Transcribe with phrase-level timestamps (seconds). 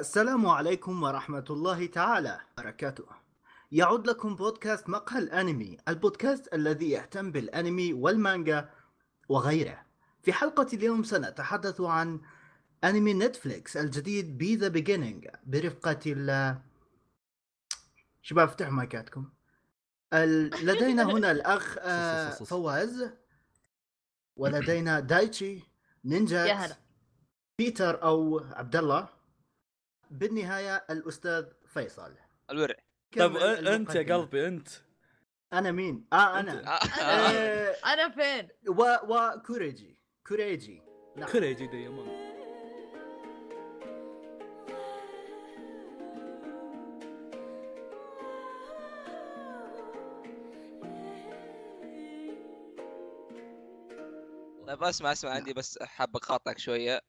[0.00, 3.04] السلام عليكم ورحمة الله تعالى وبركاته.
[3.72, 8.70] يعود لكم بودكاست مقهى الأنمي البودكاست الذي يهتم بالأنمي والمانجا
[9.28, 9.82] وغيره.
[10.22, 12.20] في حلقة اليوم سنتحدث عن
[12.84, 16.56] أنمي نتفليكس الجديد B: The Beginning برفقة ال
[18.22, 19.28] شباب افتحوا مايكاتكم.
[20.12, 20.50] ال...
[20.68, 23.10] لدينا هنا الأخ آه، فواز
[24.36, 25.60] ولدينا دايتشي
[26.04, 26.76] نينجا
[27.58, 29.21] بيتر أو عبد الله.
[30.12, 32.14] بالنهاية الأستاذ فيصل.
[32.50, 32.74] الورع
[33.16, 33.20] أ-
[33.68, 34.16] أنت يا.
[34.16, 34.68] قلبي أنت.
[35.52, 36.66] أنا مين؟ آه أنا.
[36.68, 39.98] آه، آه أنا فين؟ و وكوريجي
[40.28, 40.82] كوريجي.
[41.16, 41.28] نعم.
[41.28, 42.02] كريجي دايما
[54.66, 57.00] طيب أسمع أسمع عندي بس حاب أقاطعك شوية.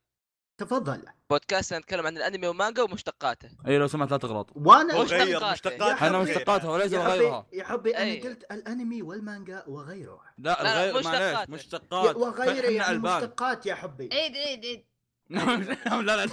[0.58, 1.04] تفضل.
[1.30, 3.50] بودكاست نتكلم عن الأنمي والمانجا ومشتقاته.
[3.68, 4.50] أي لو سمحت لا تغلط.
[4.56, 7.46] وأنا مشتقاته؟ مشتقات إحنا مشتقاتها وليس غيرها.
[7.54, 8.30] يا حبي أنا.
[8.30, 10.22] قلت الأنمي والمانجا وغيره.
[10.38, 11.34] لا لا، الغير مشتقات.
[11.50, 12.16] معليش مشتقات.
[12.16, 13.18] وغيره يعني البان.
[13.18, 14.10] مشتقات يا حبي.
[14.14, 14.86] عيد عيد عيد.
[16.04, 16.28] لا لا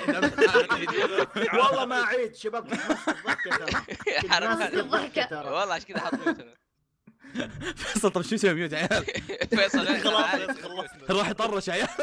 [1.53, 2.67] والله ما عيد شباب
[4.75, 5.51] الضحكه ترى.
[5.51, 6.55] والله عشان كذا أنا.
[7.77, 9.05] فيصل طب شو يسوي mute يا عيال؟
[9.59, 10.51] فيصل خلاص.
[10.51, 11.89] خلصنا راح يطرش يا عيال.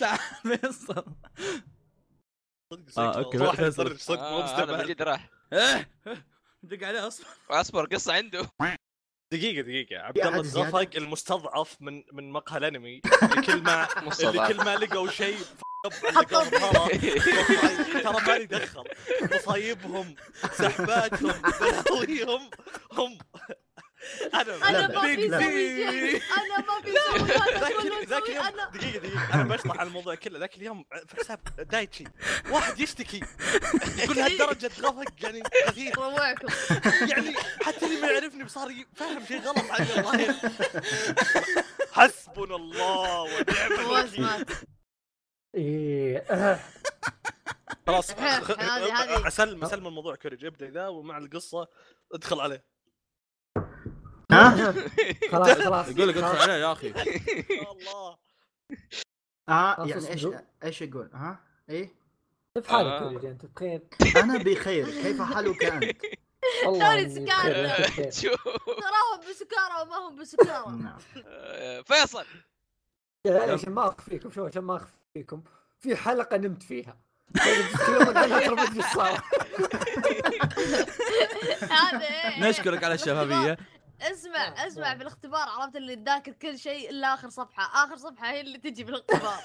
[0.00, 1.04] تعال فيصل.
[2.98, 3.38] okay.
[3.38, 3.86] واحد فيصل.
[3.86, 4.82] يطرش صدق مو آه، مستبعد.
[4.84, 5.30] مجيد راح.
[5.52, 5.90] إيه
[6.62, 7.26] دق عليه أصبر.
[7.50, 8.50] أصبر قصة عنده.
[9.32, 10.02] دقيقة دقيقة.
[10.02, 13.00] عبد الله؟ الغفق المستضعف من من مقهى الأنمي.
[13.22, 13.88] اللي كل ما
[14.20, 15.38] اللي كل ما لقوا شيء
[15.90, 16.44] حطوا
[18.02, 18.84] ترى مالي دخل
[19.22, 20.14] مصايبهم
[20.58, 22.50] سحباتهم بلاويهم
[22.92, 23.18] هم
[24.34, 26.90] أنا أنا ما في أنا ما في
[27.58, 32.04] ذاك اليوم أنا دقيقة دقيقة أنا بشرح على الموضوع كله ذاك اليوم في حساب دايتشي
[32.50, 33.20] واحد يشتكي
[33.98, 36.48] يقول هالدرجة غفق يعني غثيث روعكم
[37.08, 40.34] يعني حتى اللي ما يعرفني بصار فاهم شيء غلط عني والله
[41.92, 44.44] حسبنا الله ونعم الوكيل
[45.54, 46.24] إيه
[47.86, 48.10] خلاص.
[49.26, 51.68] اسلم أسلم الموضوع كوريج ابدأ ذا ومع القصة
[52.12, 52.64] ادخل عليه
[54.32, 54.72] ها؟
[55.32, 56.36] خلاص خلاص يقول لك ادخل.
[56.42, 56.88] عليه يا أخي
[57.72, 58.18] الله
[59.48, 60.26] آه يعني إيش.
[60.64, 61.90] إيش يقول ها؟ إيه
[62.54, 62.98] كيف حالك آه.
[62.98, 63.82] كوريجي أنت بخير؟
[64.16, 65.96] أنا بخير كيف حالك أنت؟
[66.66, 67.76] والله إني سكارة.
[68.66, 70.98] تراهم بسكارى وما هم بسكارى نعم
[71.82, 72.24] فيصل
[73.26, 74.97] عشان ما أخفيكم شوف عشان ما أخفيكم
[75.80, 76.96] في حلقة نمت فيها.
[81.70, 82.48] هذا إيه.
[82.48, 83.56] نشكرك على الشفافية.
[84.00, 87.84] اسمع اسمع بالاختبار عرفت اللي تذاكر كل شيء إلا آخر صفحة.
[87.84, 89.38] آخر صفحة هي اللي تجي بالاختبار.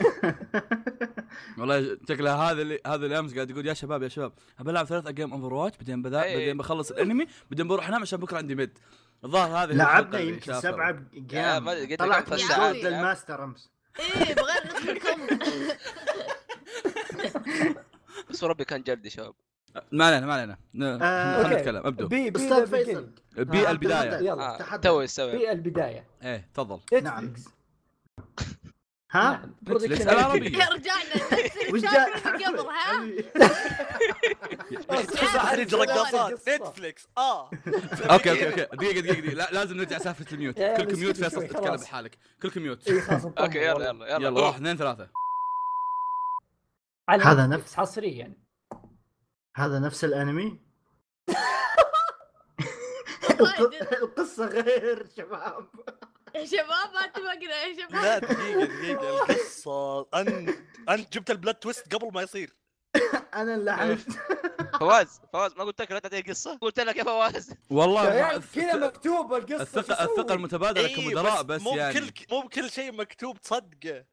[1.57, 4.85] والله شكله هذا اللي هذا اللي أمس قاعد يقول يا شباب يا شباب ابى ألعب
[4.85, 6.37] ثلاث game Overwatch بعدين إيه.
[6.37, 8.77] بعدين بخلص الأنمي بعدين بروح أنام عشان بكرة عندي mid
[9.25, 10.53] الظاهر هذه لعبنا يمكن.
[10.53, 12.33] سبعة جيم طلعت.
[12.85, 13.72] الماستر أمس.
[13.99, 14.63] إيه بغير
[18.29, 19.33] بس ربي كان جلدي شباب.
[19.91, 20.57] ما علينا ما علينا.
[21.01, 21.59] آه، خلينا.
[21.59, 21.87] نتكلم.
[21.87, 22.07] أبدو.
[22.07, 23.09] بي بي فيصل.
[23.37, 24.33] بي آه، البداية.
[24.33, 24.83] آه، تحدث.
[24.83, 26.05] توي استوعب بي البداية.
[26.23, 26.79] إيه تفضل.
[27.03, 27.33] نعم.
[29.13, 29.55] ها؟ نعم.
[29.61, 31.13] نتفليكس برودكشن العربية رجعنا
[31.73, 32.69] وش؟ قبل
[34.89, 36.55] ها تخرج رقصات قصة.
[36.55, 37.49] نتفليكس آه
[38.13, 41.47] okay okay okay دقيقة دقيقة دقيقة لا لازم نرجع سالفة ال mute كلكم mute فيصل
[41.47, 41.81] تتكلم خلاص.
[41.83, 42.87] بحالك كلكم mute
[43.39, 43.89] okay يلا.
[43.89, 45.09] يلا يلا يلا واحد اثنين ثلاثة
[47.09, 48.33] هذا نفس- حصريا
[49.55, 50.59] هذا نفس الأنمي؟
[54.01, 55.67] القصة غير شباب
[56.35, 58.03] يا شباب ما اتفقنا يا شباب.
[58.03, 59.23] لا دقيقة دقيقة.
[59.23, 60.49] القصة أنت
[60.89, 62.55] أنت جبت ال plot twist قبل ما يصير.
[63.33, 64.01] أنا اللي لعنت
[64.79, 67.53] فواز فواز ما قلت لك لا تعطيني قصة؟ قلت لك يا فواز.
[67.69, 71.99] والله كذا مكتوب القصة الثقة؟ الثقة المتبادلة إيه، كمدراء بس مو يعني.
[71.99, 74.05] بكل مو بكل شيء مكتوب تصدقه.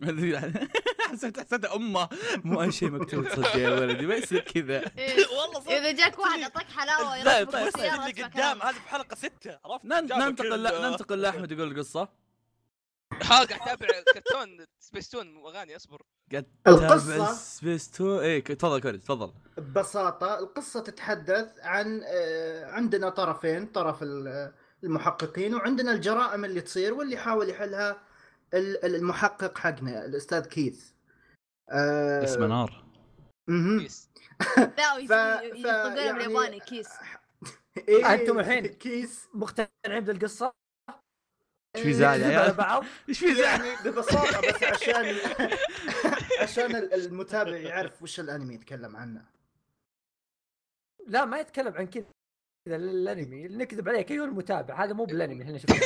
[1.16, 2.08] حسيت حسيت أمه.
[2.44, 4.84] مو أي شيء مكتوب تصدق يا ولدي ما يصير كذا.
[4.98, 5.26] إيه.
[5.40, 5.70] والله صدق.
[5.72, 8.62] إذا جاك واحد اعطاك حلاوة لا يركبك ال twist بالسيارة اللي قدام.
[8.62, 12.08] هذه في حلقة ستة عرفت؟ ننتقل ننتقل لأحمد يقول القصة.
[13.12, 16.02] ها قاعد أتابع كرتون سبيستون وأغاني أصبر.
[16.34, 19.32] قد القصة- تابع سبيستو إيه ك- تفضل كوري تفضل.
[19.58, 24.52] ببساطة القصة تتحدث عن آه، عندنا طرفين طرف ال-
[24.84, 28.02] المحققين وعندنا الجرائم اللي تصير واللي يحاول يحلها
[28.54, 30.84] ال- ال- المحقق حقنا الأستاذ كيث.
[31.70, 32.84] آه، اسمه نار
[33.48, 33.78] مهم.
[33.78, 34.10] بيس
[34.78, 36.88] لا ف- ف- يطلقونها يعني- بالياباني كيس.
[37.88, 39.28] إيه أنتم الحين كيس.
[39.34, 40.52] مقتنعين بالقصة؟
[41.76, 45.16] إيش في زعل؟ يا عيال؟ بعض؟ إيش في زعل؟ يعني ببساطة بس عشان
[46.40, 49.24] عشان ال- المتابع يعرف وش الأنمي يتكلم عنه.
[51.06, 52.06] لا ما يتكلم عن كذا.
[52.66, 55.80] الأنمي نكذب عليك ايها المتابع؟ هذا مو بالأنمي إحنا شفناه.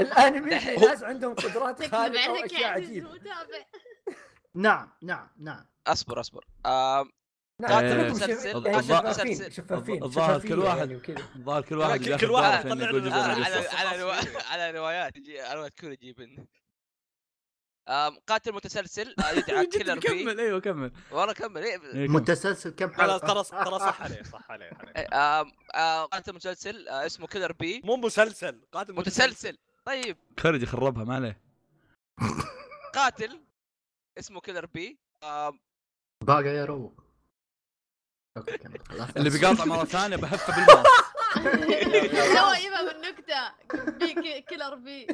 [0.00, 3.10] الأنمي في ناس عندهم قدرات خارقة وأشياء يا عزيز عجيبة.
[3.10, 3.64] المتابع.
[4.56, 5.66] نعم نعم نعم.
[5.86, 6.44] أصبر أصبر.
[6.66, 7.10] آم،
[7.60, 7.72] نعم.
[7.72, 10.90] قاتل كلكم متسلسل، شف- قاتل شفافين الظاهر كل واحد-
[11.36, 12.04] الظاهر كل واحد.
[12.04, 13.44] كل- كل واحد يطلع على.
[13.44, 15.12] على على روا- على روايات
[15.54, 16.46] روايات يجيبن
[17.88, 20.00] آم، قاتل متسلسل آه، يدعى Killer B.
[20.00, 20.92] كمل أيوه كمل.
[21.10, 22.08] والله كمل إيه، إيه،.
[22.08, 24.70] متسلسل كم حلقة؟ ترى ترى صح عليه صح عليه
[25.74, 27.80] آه، قاتل متسلسل آه، اسمه Killer B.
[27.84, 29.58] مو مسلسل قاتل متسلسل.
[29.84, 30.16] طيب.
[30.40, 31.40] خرج يخربها ما عليه.
[32.94, 33.40] قاتل
[34.18, 34.98] اسمه Killer B.
[35.24, 35.60] آم،
[36.24, 36.96] باقي يا رو.
[38.36, 39.10] okay كمل خلاص.
[39.16, 40.86] اللي بيقاطع مرة ثانية بهفه بالماوس
[42.36, 43.54] تو يبغى من نكتة.
[43.98, 45.06] B كي- Killer B.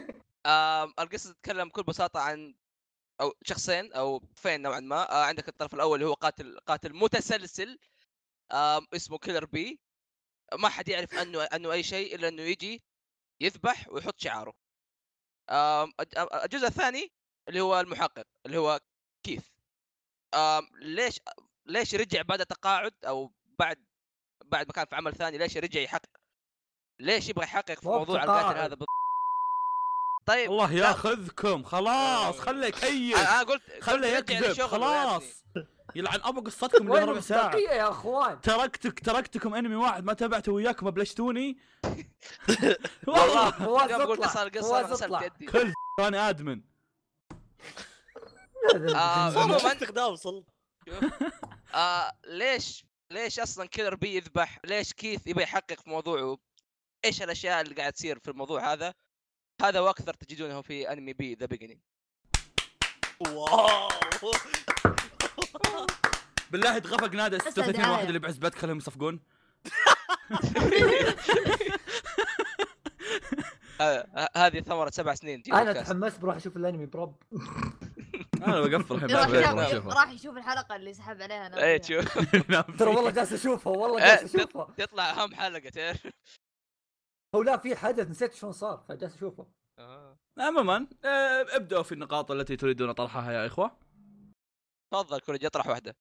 [0.99, 2.55] القصة تتكلم بكل بساطة عن
[3.21, 5.11] أو شخصين أو فين نوعا ما.
[5.13, 7.79] آه، عندك الطرف الأول اللي هو قاتل قاتل متسلسل.
[8.95, 9.81] اسمه Killer B.
[10.55, 12.83] ما حد يعرف أنه أنه أي شيء إلا أنه يجي
[13.41, 14.55] يذبح ويحط شعاره.
[16.45, 17.13] الجزء الثاني
[17.49, 18.81] اللي هو المحقق اللي هو
[19.23, 19.45] كيث
[20.35, 21.21] آم، ليش
[21.67, 23.85] ليش رجع بعد تقاعد أو بعد
[24.45, 26.11] بعد ما كان في عمل ثاني ليش رجع يحقق؟
[27.01, 28.23] ليش يبغى يحقق في مو موضوع.
[28.25, 28.89] القاتل هذا بالضبط
[30.27, 33.17] طيب الله ياخذكم خلاص خله يكيف.
[33.17, 34.67] أنا أنا قلت خله يكذب.
[34.67, 35.45] خلاص.
[35.95, 37.57] يلعن أبو قصتكم اللي ربع ساعة.
[37.57, 41.59] يا أخوان؟ تركتك تركتكم انمي واحد ما تابعته وياكم ابلشتوني
[43.07, 43.87] والله والله.
[43.87, 45.29] فواز اطلع صار القصة فواز اطلع.
[45.29, 46.61] كل أنا admin.
[47.33, 47.92] آه،
[48.71, 50.45] عموماً- استخدام صل
[52.27, 56.39] ليش ليش أصلا Killer B يذبح؟ ليش كيث يبي يحقق في موضوعه؟
[57.05, 58.95] إيش الأشياء اللي قاعد تصير في الموضوع هذا؟
[59.63, 61.81] هذا وأكثر تجدونه في أنمي B: The Beginning
[63.21, 63.89] wow
[66.51, 67.93] بالله تغفق نادى أسعد 36 دعاية.
[67.93, 69.21] واحد اللي بعزبت خليهم يصفقون
[73.81, 75.73] آه هذه ثمرة سبع سنين أنا.
[75.73, 77.17] تحمست بروح أشوف الأنمي برب
[78.47, 79.11] أنا بقفل الحين
[79.97, 82.03] راح يشوف- الحلقة اللي سحب عليها إيه فيها.
[82.03, 82.17] تشوف
[82.51, 82.77] نعم.
[82.79, 84.75] ترى والله جالس أشوفها والله إيه، جالس أشوفها.
[84.77, 86.07] تطلع أهم حلقة تعرف.
[87.35, 89.47] هو لا في حدث نسيت شلون صار فجالس أشوفه.
[89.79, 90.17] آه.
[90.39, 93.79] عموما آه، ابدأوا في النقاط التي تريدون طرحها يا إخوة.
[94.95, 95.95] تفضل كوريجي اطرح واحدة.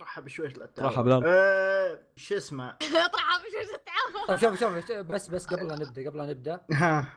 [0.00, 1.22] رحب شوي لا رحب بلال.
[1.26, 6.18] آه، شو اسمه؟ اطرح مش تتعاون طيب شوف شوف بس بس قبل لا نبدأ قبل
[6.18, 6.64] لا نبدأ.
[6.72, 7.12] ها.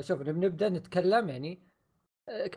[0.00, 1.71] شوف نبدأ نتكلم يعني آه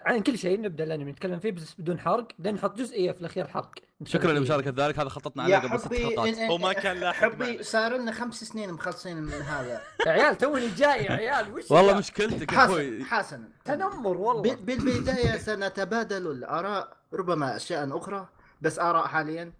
[0.06, 2.27] عن كل شيء نبدأ الانمي نتكلم فيه بس بدون حرق.
[2.39, 3.71] بعدين نحط جزئية في الأخير حرق.
[4.03, 5.00] شكرا لمشاركة ذلك.
[5.00, 6.35] هذا خططنا عليه قبل ست حلقات.
[6.35, 7.63] إن- إن- هو ما كان لاحق حبي.
[7.63, 9.81] صار لنا خمس سنين مخلصين من هذا.
[10.07, 13.03] يا عيال توني جاي يا عيال وش والله؟ مشكلتك يا أخوي.
[13.03, 14.56] حسنا تنمر والله.
[14.56, 18.27] بالبداية سنتبادل الآراء ربما أشياء أخرى
[18.62, 19.53] بس آراء حاليا.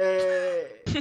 [0.00, 0.66] آه،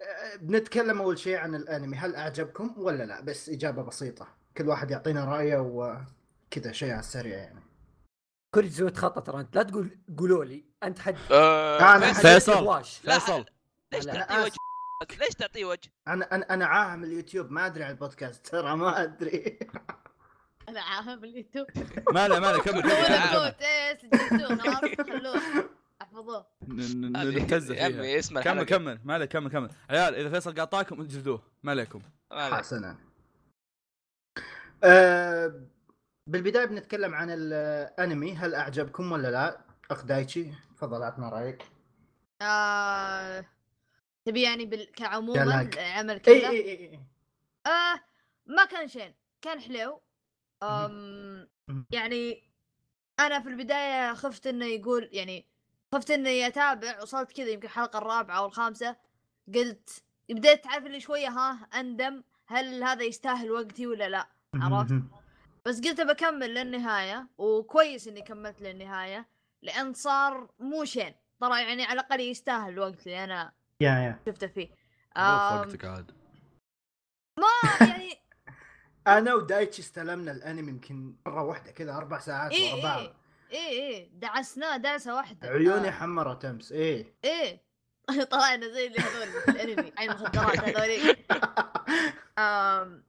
[0.00, 1.96] آه، بنتكلم أول شيء عن الأنمي.
[1.96, 4.26] هل أعجبكم ولا لا؟ بس إجابة بسيطة.
[4.56, 5.58] كل واحد يعطينا رأيه
[6.52, 7.60] وكذا شيء على السريع يعني.
[8.54, 9.56] كوريج سويت خطأ ترى أنت.
[9.56, 10.64] لا تقول قولوا لي.
[10.82, 12.64] أنت حد آه، أنا بس فيصل.
[13.04, 13.44] لا، فيصل.
[13.92, 14.54] ليش لا، تعطيه أنا وجه؟
[15.18, 17.50] ليش تعطيه وجه؟ أنا أنا أنا عاهم اليوتيوب.
[17.50, 19.58] ما أدري عن البودكاست ترى ما أدري.
[20.68, 21.66] أنا عاهم اليوتيوب.
[22.12, 22.82] ما لا ما لا كمل.
[22.82, 22.94] كمل
[24.96, 25.10] كمل.
[25.10, 25.40] خلوه.
[26.02, 26.46] احفظوه.
[26.68, 27.98] ن- ن- نبتز يا فيها.
[27.98, 28.64] عمي اسم كمل.
[28.64, 29.00] كمل.
[29.04, 29.70] ما عليك كمل كمل.
[29.90, 32.00] عيال إذا فيصل قاطعكم اجلدوه ما عليكم.
[32.32, 32.96] حسنا.
[36.26, 38.32] بالبداية بنتكلم عن الأنمي.
[38.36, 39.60] هل أعجبكم ولا لا؟
[39.90, 41.62] أخ دايتشي تفضل أعطنا رأيك.
[42.42, 43.44] آه...
[44.24, 44.92] تبي يعني بال...
[44.92, 45.78] كعموما دلاك.
[45.78, 47.00] العمل إي إي إي
[47.66, 48.00] آه
[48.46, 49.14] ما كان شين.
[49.42, 50.00] كان حلو.
[50.62, 51.48] أم.
[51.90, 52.42] يعني
[53.20, 55.46] أنا في البداية خفت إنه يقول يعني
[55.94, 58.96] خفت اني اتابع وصلت كذا يمكن الحلقة الرابعة أو الخامسة.
[59.54, 65.02] قلت بديت تعرف اللي شوية ها أندم هل هذا يستاهل وقتي ولا لا؟ عرفت؟
[65.66, 69.28] بس قلت بكمل للنهاية وكويس إني كملت للنهاية
[69.62, 71.14] لأن صار مو شين.
[71.40, 74.20] ترى يعني على الأقل يستاهل الوقت اللي أنا يا يا.
[74.26, 74.68] شفته فيه.
[75.16, 76.10] وقتك عاد.
[77.38, 77.46] ما
[77.88, 78.14] يعني
[79.06, 83.00] أنا ودايتشي استلمنا الأنمي يمكن مرة واحدة كذا أربع ساعات إيه ورا بعض.
[83.50, 84.10] إيه إيه.
[84.12, 85.48] دعسناه دعسة واحدة.
[85.48, 85.90] عيوني آه.
[85.90, 86.72] حمرت أمس.
[86.72, 87.14] إيه.
[87.24, 87.62] إيه.
[88.30, 90.90] طلعنا زي اللي هذول في الأنمي عين المخدرات هذول
[92.38, 93.04] آم،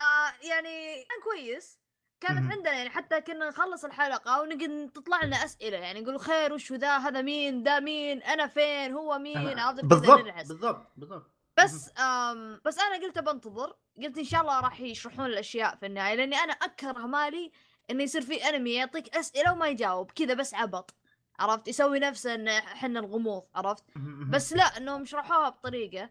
[0.00, 1.79] آه يعني كان كويس.
[2.20, 2.52] كانت.
[2.52, 6.96] عندنا يعني حتى كنا نخلص الحلقة ونقعد تطلع لنا أسئلة يعني نقول خير وش ذا
[6.96, 10.24] هذا مين ذا مين أنا فين هو مين عرفت بالضبط.
[10.48, 11.30] بالضبط بالضبط.
[11.58, 16.14] بس آم بس أنا قلت بنتظر قلت إن شاء الله راح يشرحون الأشياء في النهاية
[16.14, 17.52] لأني أنا أكره مالي
[17.90, 20.94] إنه يصير في أنمي يعطيك أسئلة وما يجاوب كذا بس عبط
[21.38, 23.84] عرفت؟ يسوي نفسه انه إحنا الغموض عرفت؟
[24.30, 26.10] بس لا إنهم شرحوها بطريقة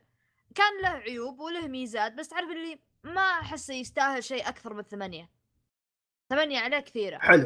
[0.56, 5.30] كان له عيوب وله ميزات بس تعرف اللي ما أحسه يستاهل شيء أكثر من ثمانية
[6.30, 7.18] ثمانية عليه كثيرة.
[7.18, 7.44] حلو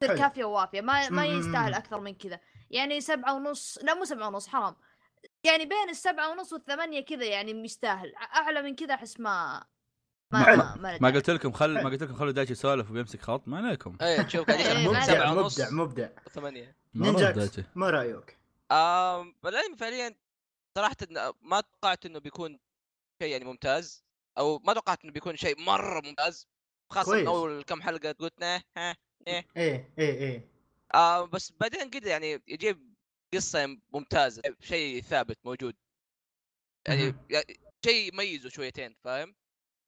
[0.00, 0.18] تصير حلو.
[0.18, 1.26] كافية ووافية ما ما.
[1.26, 2.40] يستاهل أكثر من كذا.
[2.70, 4.76] يعني سبعة ونص لا مو سبعة ونص حرام.
[5.44, 8.14] يعني بين السبعة ونص والثمانية كذا يعني يستاهل.
[8.16, 9.64] أعلى من كذا أحس ما
[10.32, 10.56] ما حلو.
[10.56, 13.56] ما, ما, ما قلت لكم خل ما قلت لكم خلوا دايتشي يسولف وبيمسك خط ما
[13.66, 13.96] عليكم.
[14.26, 16.08] تشوف قاعد إيه، ما سبعة مبدع ونص مبدع مبدع.
[16.30, 16.76] ثمانية.
[16.94, 18.38] نينجاكس ما رأيك؟
[18.72, 20.14] آم الانمي فعليا
[20.78, 20.96] صراحة
[21.42, 22.58] ما توقعت إنه بيكون
[23.22, 24.04] شيء يعني ممتاز
[24.38, 26.48] أو ما توقعت إنه بيكون شيء مرة ممتاز.
[26.90, 27.22] خاصة كويس.
[27.22, 30.50] من أول كم حلقة قلت نه ها إيه إيه إيه.
[30.94, 32.94] آه بس بعدين كذا يعني يجيب
[33.34, 35.76] قصة ممتازة شيء ثابت موجود.
[36.88, 37.14] يعني
[37.84, 39.34] شيء يميزه شويتين فاهم؟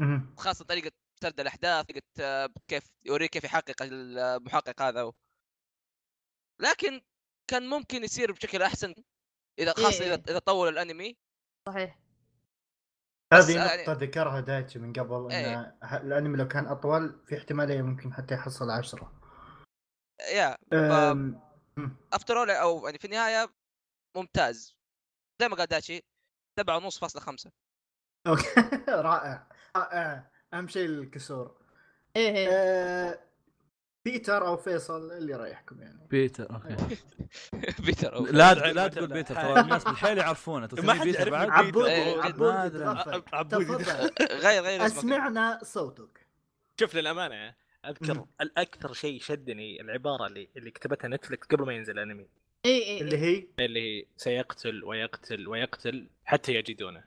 [0.00, 0.34] مهم.
[0.38, 0.92] خاصة طريقة
[1.22, 5.14] سرد الأحداث طريقة آه، كيف يوريك كيف يحقق المحقق هذا و...
[6.60, 7.00] لكن
[7.50, 8.94] كان ممكن يصير بشكل أحسن
[9.58, 10.14] إذا خاصة إيه.
[10.14, 11.16] إذا طول الأنمي.
[11.68, 11.98] صحيح.
[13.32, 15.60] هذه يعني- نقطة ذكرها دايتشي من قبل إيه.
[15.60, 19.12] إن ه- الأنمي لو كان أطول في احتمالية ممكن حتى يحصل عشرة.
[20.32, 20.56] يا.
[22.12, 23.48] افتر اول أو يعني في النهاية
[24.16, 24.76] ممتاز.
[25.40, 26.02] زي ما قال داشي
[26.60, 27.50] سبعة ونص فاصلة خمسة.
[28.26, 28.42] أوكي.
[28.88, 29.46] رائع.
[29.76, 30.30] رائع.
[30.54, 31.62] أهم شيء الكسور.
[32.16, 32.48] إيه إيه.
[32.52, 33.18] أه،
[34.04, 36.06] بيتر أو فيصل اللي رايحكم يعني.
[36.10, 36.96] بيتر أوكي.
[37.86, 39.34] بيتر أو لا لا تقول بيتر.
[39.34, 40.68] ترى الناس بالحيل يعرفونه.
[40.72, 41.48] ما حد بيتر بعد.
[41.50, 41.86] عبود.
[41.86, 42.20] إيه.
[42.22, 42.76] عبود
[44.20, 46.26] غير غير أسمعنا صوتك.
[46.80, 47.54] شوف للأمانة
[47.86, 48.24] أذكر.
[48.40, 52.26] الأكثر شيء شدني العبارة اللي اللي كتبتها نتفلكس قبل ما ينزل الانمي
[52.64, 57.04] إيه إيه اللي هي اللي هي سيقتل ويقتل ويقتل حتى يجدونه.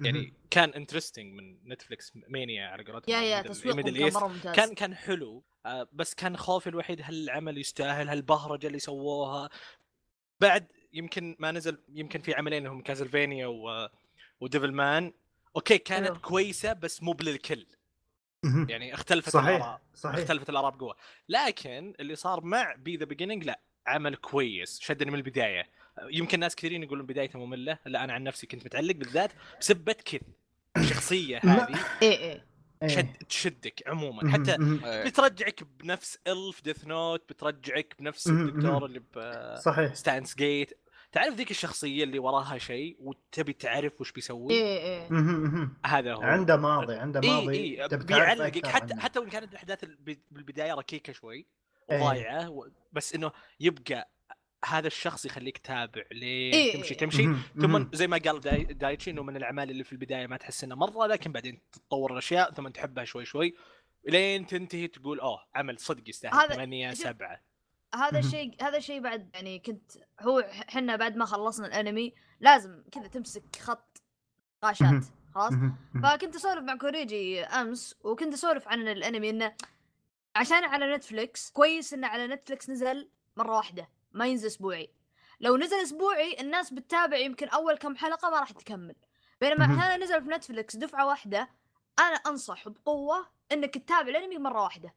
[0.00, 3.14] يعني كان interesting من نتفلكس مانيا على قولتهم.
[3.14, 5.44] يا يا middle كان كان كان حلو.
[5.92, 9.48] بس كان خوفي الوحيد هل العمل يستاهل هل البهرجه اللي سووها.
[10.40, 13.88] بعد يمكن ما نزل يمكن في عملين هم كازلفينيا و...
[14.40, 15.12] و Devilman
[15.56, 16.20] أوكي كانت حلو.
[16.20, 17.66] كويسة بس مو للكل
[18.44, 18.70] مهم.
[18.70, 20.18] يعني اختلفت صحيح الآراء صحيح.
[20.18, 20.96] اختلفت الآراء بقوة.
[21.28, 25.70] لكن اللي صار مع B: The Beginning لا عمل كويس شدني من البداية.
[26.10, 30.18] يمكن ناس كثيرين يقولون بدايته مملة لا أنا عن نفسي كنت متعلق بالذات بسبة كذ
[30.76, 31.78] الشخصيه هذه.
[32.02, 32.53] إيه إيه إيه.
[32.88, 34.32] شد تشدك عموما.
[34.32, 34.52] حتى.
[34.84, 35.04] إيه.
[35.04, 38.26] بترجعك بنفس الف Death Note بترجعك بنفس.
[38.26, 40.80] الدكتور اللي ب صحيح ستانس جيت
[41.12, 45.42] تعرف ذيك الشخصية اللي وراها شيء وتبي تعرف وش بيسوي إيه إيه مهم.
[45.42, 45.76] مهم.
[45.86, 49.02] هذا هو عنده ماضي عنده اي ماضي تبي تعرف بيعلقك حتى عنه.
[49.02, 51.46] حتى وإن كانت الأحداث الب- بالبداية ركيكة شوي
[51.90, 52.00] إيه.
[52.02, 54.10] وضايعة و- بس إنه يبقى
[54.66, 56.76] هذا الشخص يخليك تتابع لين إيه.
[56.76, 57.42] تمشي تمشي مهم.
[57.60, 57.90] ثم مهم.
[57.92, 61.06] زي ما قال داي دايتشي إنه من الأعمال اللي في البداية ما تحس انها مرة
[61.06, 63.54] لكن بعدين تتطور الأشياء ثم تحبها شوي شوي
[64.08, 67.40] لين تنتهي تقول أوه عمل صدق يستاهل هذا- 8 شوف- 7
[67.94, 68.18] هذا.
[68.18, 73.56] الشيء هذا الشيء بعد يعني كنت هو إحنا بعد ما خلصنا الأنمي لازم كذا تمسك
[73.60, 74.02] خط
[74.64, 75.04] نقاشات.
[75.34, 75.52] خلاص.
[76.02, 79.54] فكنت أسولف مع كوريجي أمس وكنت أسولف عن الأنمي إنه
[80.36, 84.90] عشان على نتفلكس كويس إنه على نتفلكس نزل مرة واحدة ما ينزل أسبوعي
[85.40, 88.94] لو نزل أسبوعي الناس بتتابع يمكن أول كم حلقة ما راح تكمل
[89.40, 89.64] بينما.
[89.64, 91.48] هذا نزل في نتفلكس دفعة واحدة
[91.98, 94.94] أنا أنصح بقوة إنك تتابع الأنمي مرة واحدة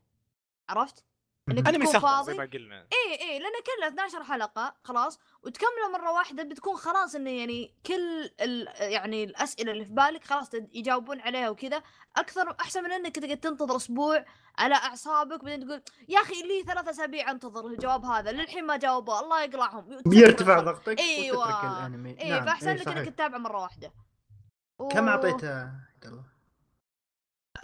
[0.69, 1.05] عرفت؟
[1.49, 5.19] انك أنمي تكون سهل زي فاضي ما قلنا إيه إيه لأن كله 12 حلقة خلاص
[5.43, 10.49] وتكمله مرة واحدة بتكون خلاص إنه يعني كل ال يعني الأسئلة اللي في بالك خلاص
[10.53, 11.83] يجاوبون عليها وكذا
[12.17, 14.25] أكثر أحسن من إنك تقعد تنتظر أسبوع
[14.57, 19.19] على أعصابك بعدين تقول يا أخي لي ثلاث أسابيع أنتظر الجواب هذا للحين ما جاوبوا
[19.19, 21.37] الله يقلعهم بيرتفع ضغطك أيوة.
[21.39, 22.45] وتترك الأنمي إيه نعم.
[22.45, 22.87] فأحسن إيه، لك.
[22.87, 23.93] انك تتابع مرة واحدة
[24.79, 26.36] و- كم اعطيته عبد الله؟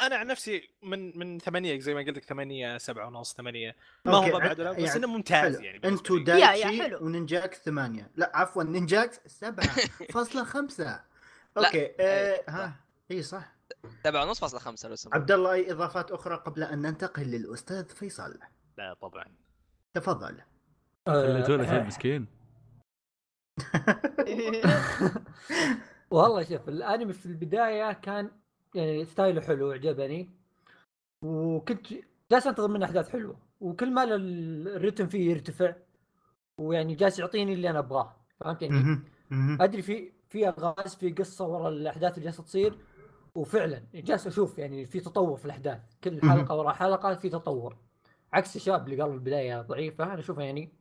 [0.05, 4.13] أنا عن نفسي من من 8 زي ما قلت لك 8 7 ونص 8 ما
[4.15, 5.65] هو بعد ولا- بس يعني إنه ممتاز حلو.
[5.65, 7.05] يعني انتو دايتشي حلو.
[7.05, 8.11] ونينجاكس ثمانية.
[8.15, 9.67] لا عفوا نينجاكس سبعة
[10.13, 11.01] فاصلة خمسة.
[11.57, 12.75] أوكي آه ها
[13.11, 13.53] إي صح.
[14.03, 15.15] سبعة ونص فاصلة خمسة لو سمحت.
[15.15, 18.39] عبد الله أي إضافات أخرى قبل أن ننتقل للأستاذ فيصل؟
[18.77, 19.25] لا طبعا.
[19.93, 20.41] تفضل.
[21.07, 22.27] خليتوا له شيء آه، مسكين.
[26.11, 28.31] والله شوف الأنمي في البداية كان
[28.75, 30.29] يعني ستايله حلو عجبني
[31.23, 31.87] وكنت
[32.31, 35.73] جالس انتظر منه أحداث حلوة وكل ما ال- الرتم فيه يرتفع
[36.57, 38.15] ويعني جالس يعطيني اللي أنا أبغاه؟
[38.81, 39.03] مهم.
[39.31, 39.61] مهم.
[39.61, 42.77] أدري في في الغاز في قصة ورا الأحداث اللي جالسة تصير
[43.35, 46.21] وفعلا جالس أشوف يعني في تطور في الأحداث كل.
[46.21, 47.77] حلقة ورا حلقة في تطور
[48.33, 50.73] عكس الشباب اللي قالوا البداية ضعيفة أنا أشوفها يعني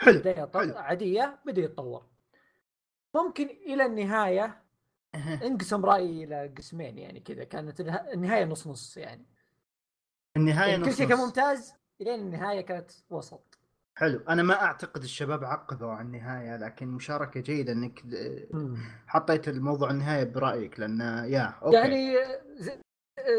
[0.00, 0.74] حلو بداية حلو.
[0.76, 2.02] عادية بدأ يتطور
[3.14, 4.61] ممكن إلى النهاية
[5.14, 9.26] انقسم رأيي إلى قسمين يعني كذا كانت النهاية نص نص يعني
[10.36, 11.18] النهاية يعني كل نص شيء كان.
[11.18, 13.58] ممتاز إلين النهاية كانت وسط
[13.98, 18.02] حلو أنا ما أعتقد الشباب عقبوا على النهاية لكن مشاركة جيدة إنك.
[19.06, 22.16] حطيت الموضوع النهاية برأيك لأن يا أوكي يعني
[22.54, 22.80] زي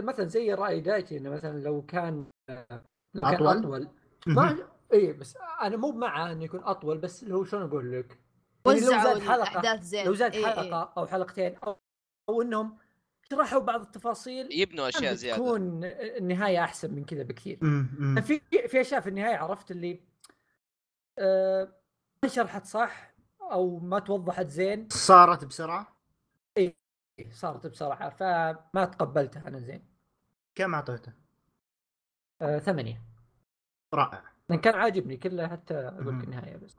[0.04, 3.88] مثلا زي رأي دايتي إنه مثلا لو كان لو كان أطول؟ أطول
[4.28, 4.36] مهم.
[4.36, 8.20] ما اي بس أنا مو مع إنه يكون أطول بس اللي هو شلون أقول لك؟
[8.66, 10.06] يعني لو وزعوا زاد حلقة الاحداث زين.
[10.06, 10.54] لو زاد إيه، إيه.
[10.56, 11.78] حلقة أو حلقتين أو,
[12.30, 12.78] أو إنهم
[13.30, 15.38] شرحوا بعض التفاصيل يبنوا أشياء زيادة.
[15.38, 17.58] تكون النهاية أحسن من كذا بكثير.
[17.62, 18.22] مم، مم.
[18.22, 20.00] في في أشياء في النهاية عرفت اللي
[21.20, 21.76] آه
[22.24, 24.88] ما شرحت صح أو ما توضحت زين.
[24.90, 25.96] صارت بسرعة؟
[27.32, 29.86] صارت بصراحه فما تقبلتها أنا زين.
[30.56, 31.14] كم أعطيته؟
[32.42, 33.02] آه ثمانية.
[33.94, 34.24] رائع.
[34.64, 36.20] كان عاجبني كله حتى أقول مم.
[36.20, 36.78] لك النهاية بس.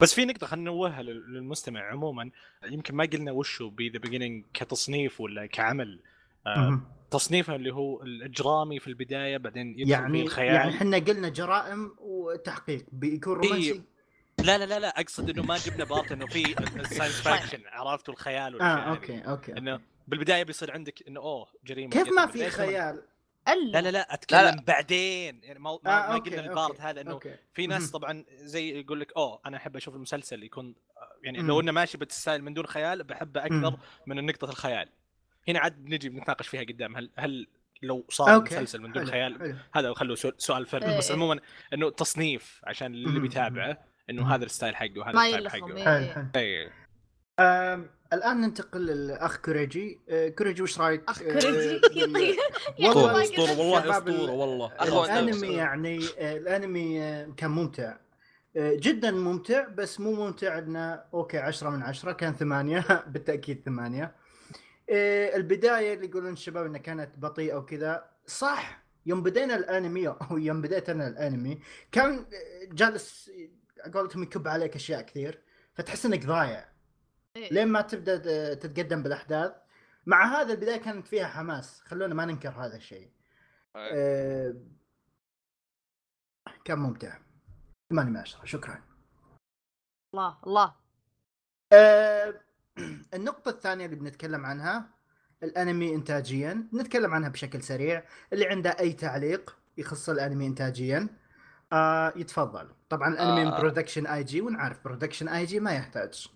[0.00, 2.30] بس في نقطة خلينا نوهها لل- للمستمع عموما
[2.64, 6.00] يمكن ما قلنا وشو B: The كتصنيف ولا كعمل
[6.46, 6.80] آه.
[7.10, 11.94] تصنيفه اللي هو الإجرامي في البداية بعدين يدخل فيه يعني الخيال يعني إحنا قلنا جرائم
[11.98, 13.48] وتحقيق بيكون إيه.
[13.48, 13.82] رومانسي
[14.38, 18.14] لا لا لا لا أقصد إنه ما جبنا part إنه في ال science fiction عرفتوا
[18.14, 18.90] الخيال والاشياء آه.
[18.90, 22.26] أوكي أوكي إنه بالبداية بيصير عندك إنه أوه جريمة كيف ما.
[22.26, 23.02] في خيال؟
[23.54, 26.48] لا لا لا أتكلم لا، لا بعدين يعني ما, ما, آه ما قلنا أوكي، ال
[26.48, 27.90] part هذا إنه أوكي في ناس.
[27.90, 31.48] طبعا زي يقول لك أوه أنا أحب أشوف المسلسل يكون آه، يعني مم.
[31.48, 33.76] لو إنه ماشي بال style من دون خيال بحبه أكثر مم.
[34.06, 34.88] من نقطة الخيال
[35.48, 37.46] هنا عاد نجي بنتناقش فيها قدام هل هل
[37.82, 39.56] لو صار أوكي مسلسل من دون حلو، خيال حلو.
[39.74, 41.12] هذا خلوه سؤال- سؤال فرد إيه، بس.
[41.12, 41.40] عموما
[41.74, 43.20] إنه تصنيف عشان اللي.
[43.20, 43.78] بيتابعه
[44.10, 44.34] إنه.
[44.34, 45.84] هذا ال style حقه وهذا ال style حقه.
[45.84, 46.70] حلو حلو اي
[48.12, 50.00] الآن ننتقل للأخ كوريجي.
[50.08, 51.80] آه، كوريجي وش رأيك؟ أخ آه، كوريجي.
[52.80, 55.48] والله أسطورة والله أسطورة والله أخوان الأنمي.
[55.54, 56.98] يعني آه، الأنمي
[57.36, 57.96] كان ممتع.
[58.58, 64.14] جدا ممتع بس مو ممتع إنه أوكي عشرة من عشرة كان ثمانية بالتأكيد ثمانية.
[64.90, 68.04] البداية اللي يقولون الشباب انها كانت بطيئة وكذا.
[68.26, 71.58] صح يوم بدينا الأنمي أو يوم بديت أنا الأنمي
[71.92, 72.26] كان
[72.72, 73.30] جالس
[73.94, 75.38] قولتهم يكب عليك أشياء كثير
[75.74, 76.75] فتحس إنك ضايع.
[77.36, 79.52] لين ما تبدأ تتقدم بالأحداث.
[80.06, 81.80] مع هذا البداية كانت فيها حماس.
[81.80, 83.10] خلونا ما ننكر هذا الشيء.
[83.76, 84.54] آه،
[86.64, 87.18] كان ممتع.
[87.90, 88.82] 8 من 10 شكرا.
[90.14, 90.74] الله الله.
[91.72, 92.40] آه،
[93.14, 94.88] النقطة الثانية اللي بنتكلم عنها
[95.42, 96.68] الأنمي انتاجيا.
[96.74, 98.04] نتكلم عنها بشكل سريع.
[98.32, 101.08] اللي عنده أي تعليق يخص الأنمي انتاجيا.
[101.72, 102.68] آه يتفضل.
[102.88, 103.60] طبعا الأنمي آه.
[103.60, 106.28] Production I.G ونعرف Production I.G ما يحتاج.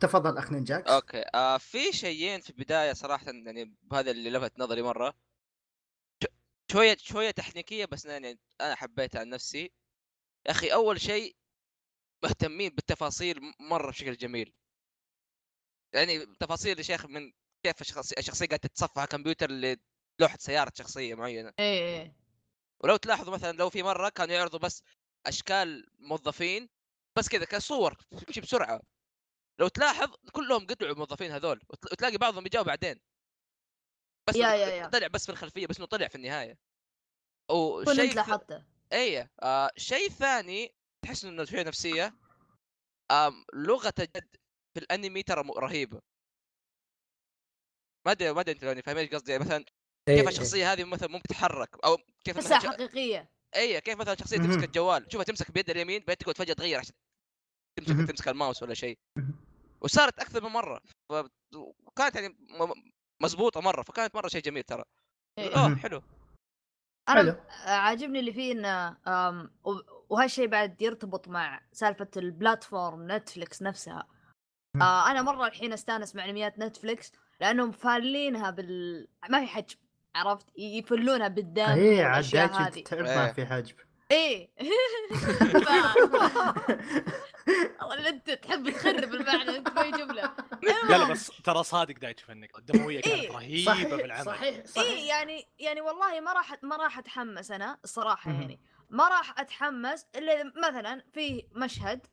[0.00, 0.90] تفضل أخ نينجاكس.
[0.90, 1.24] أوكي.
[1.34, 5.14] آه في شيئين في البداية صراحة يعني هذا اللي لفت نظري مرة.
[6.72, 9.62] شوية شوية تكنيكيه بس يعني أنا حبيتها عن نفسي.
[10.46, 11.36] يا أخي أول شيء
[12.24, 14.54] مهتمين بالتفاصيل مرة بشكل جميل.
[15.94, 17.32] يعني تفاصيل يا شيخ من
[17.62, 19.48] كيف الشخص- الشخصية قاعدة تتصفح على كمبيوتر
[20.20, 21.52] لوحة سيارة شخصية معينة.
[21.58, 22.16] إيه إيه.
[22.80, 24.82] ولو تلاحظوا مثلا لو في مرة كانوا يعرضوا بس
[25.26, 26.68] أشكال موظفين
[27.18, 27.94] بس كذا كصور
[28.26, 28.80] تمشي بسرعة.
[29.60, 33.00] لو تلاحظ كلهم قطعوا الموظفين هذول وت- وتلاقي بعضهم بيجاوا بعدين.
[34.28, 34.86] بس يا- يا- يا.
[34.86, 36.58] طلع بس في الخلفية بس إنه طلع في النهاية.
[37.50, 38.64] وشيء لاحظته.
[38.92, 42.14] اي آه شيء ثاني تحس إنه شوية نفسية.
[43.10, 44.36] آم لغة الجد
[44.74, 46.00] في الأنمي ترى رهيبة.
[48.06, 49.32] ما أدري ما أدري أنت لو فاهم إيش قصدي.
[49.32, 49.56] يعني مثلا
[50.08, 50.28] إيه، كيف إيه.
[50.28, 52.58] الشخصية هذه مثلا مو بتتحرك أو كيف تحسها.
[52.58, 54.36] حقيقيه اي كيف مثلا شخصية.
[54.36, 56.94] تمسك الجوال شوفها تمسك بيد اليمين بعدين تقعد فجأة تغير عشان
[57.78, 58.08] تمسك.
[58.10, 58.98] تمسك الماوس ولا شيء.
[59.80, 60.80] وصارت أكثر من مرة
[61.12, 61.12] ف...
[61.86, 62.36] وكانت يعني
[63.22, 64.84] مزبوطه مرة فكانت مرة شيء جميل ترى.
[65.38, 65.76] اوه مهم.
[65.76, 66.02] حلو
[67.08, 67.30] أنا حلو.
[67.30, 68.96] آه، عاجبني اللي فيه انه
[70.10, 74.08] وهالشيء بعد يرتبط مع سالفة ال platform نتفلكس نفسها.
[74.76, 79.78] آه أنا مرة الحين أستأنس مع انميات نتفلكس لأنهم فالينها بال ما في حجم
[80.14, 82.82] عرفت؟ يفلونها بالدم إيه عداك هذه.
[82.82, 83.16] تعرف إيه.
[83.16, 83.76] ما في حجب.
[84.10, 84.50] إيه.
[87.82, 92.32] والله أنت تحب تخرب المعنى أنت في جمله لا لا بس ترى صادق دايتش في
[92.32, 92.58] النقطة.
[92.58, 93.30] الدموية كانت إيه.
[93.32, 94.24] رهيبه في صحيح العمل.
[94.24, 94.84] صحيح صحيح.
[94.86, 98.30] إيه يعني يعني والله ما راح ما راح أتحمس أنا الصراحة.
[98.30, 98.60] يعني.
[98.90, 102.06] ما راح أتحمس إلا إذا مثلا في مشهد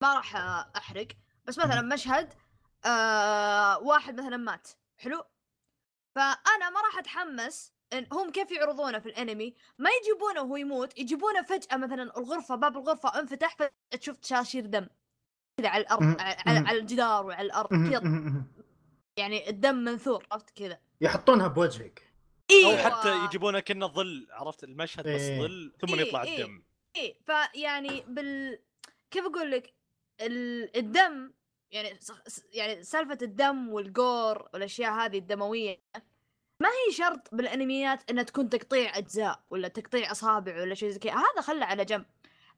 [0.00, 0.36] ما راح
[0.76, 1.08] أحرق
[1.44, 1.80] بس مثلا.
[1.82, 2.32] مشهد
[2.86, 4.68] آه واحد مثلا مات.
[4.98, 5.24] حلو؟
[6.18, 11.42] فأنا ما راح أتحمس إن هم كيف يعرضونه في الأنمي ما يجيبونه وهو يموت يجيبونه
[11.42, 14.86] فجأة مثلا الغرفة باب الغرفة انفتح فتشوف تشاشير دم
[15.58, 16.20] كذا على الأرض.
[16.20, 17.68] على, على, الجدار وعلى الأرض.
[17.90, 18.02] كذا.
[19.16, 22.12] يعني الدم منثور عرفت كذا يحطونها بوجهك
[22.50, 25.40] أو أيوه حتى يجيبونه كأنه ظل عرفت المشهد بس إيه.
[25.40, 26.44] ظل ثم إيه، يطلع إيه.
[26.44, 26.62] الدم
[26.96, 28.58] إيه فيعني بال
[29.10, 29.74] كيف أقول لك
[30.20, 30.76] ال...
[30.76, 31.32] الدم
[31.70, 31.98] يعني
[32.52, 35.80] يعني سالفة الدم والجور والأشياء هذه الدموية
[36.60, 41.12] ما هي شرط بالأنميات إنها تكون تقطيع أجزاء ولا تقطيع أصابع ولا شيء زي كذا؟
[41.12, 42.04] هذا خله على جنب.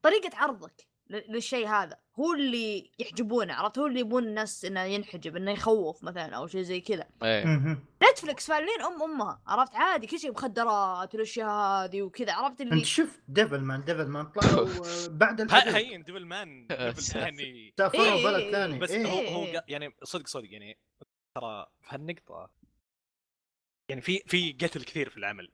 [0.03, 1.97] طريقة عرضك للشيء هذا.
[2.19, 6.63] هو اللي يحجبونه عرفت؟ هو اللي يبون الناس إنه ينحجب إنه يخوف مثلا أو شيء
[6.63, 7.07] زي كذا.
[7.23, 7.45] إيه.
[7.45, 7.85] مهم.
[8.11, 13.61] نتفلكس فالينها عرفت؟ عادي كل شيء مخدرات والأشياء هذه وكذا عرفت اللي أنت شفت ديفل
[13.61, 14.69] مان ديفل مان طلعوا
[15.21, 19.07] بعد هين ديفل مان ديفل يعني سافروا إيه، بلد إيه، ثاني بس إيه.
[19.07, 19.59] هو إيه، هو إيه.
[19.61, 20.79] قا- يعني صدق صدق يعني
[21.35, 22.51] ترى في هالنقطة
[23.90, 25.53] يعني في في قتل كثير في العمل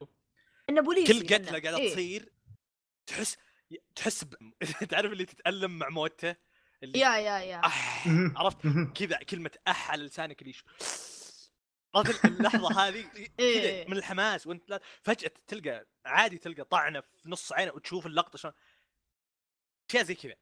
[0.70, 1.62] إنه بوليسي كل قتلة منه.
[1.62, 1.92] قاعدة إيه.
[1.92, 2.33] تصير
[3.07, 3.37] تحس
[3.94, 4.35] تحس ب...
[4.90, 6.37] تعرف اللي تتألم مع موته
[6.83, 8.09] اللي يا يا يا أح.
[8.38, 8.59] عرفت.
[8.99, 10.55] كذا كلمة أح على لسانك اللي
[11.94, 13.83] عرفت اللحظة هذه إيه.
[13.83, 18.38] كذا من الحماس وانت لا فجأة تلقى عادي تلقى طعنة في نص عينه وتشوف اللقطة
[18.38, 18.55] شلون
[19.90, 20.35] أشياء زي كذا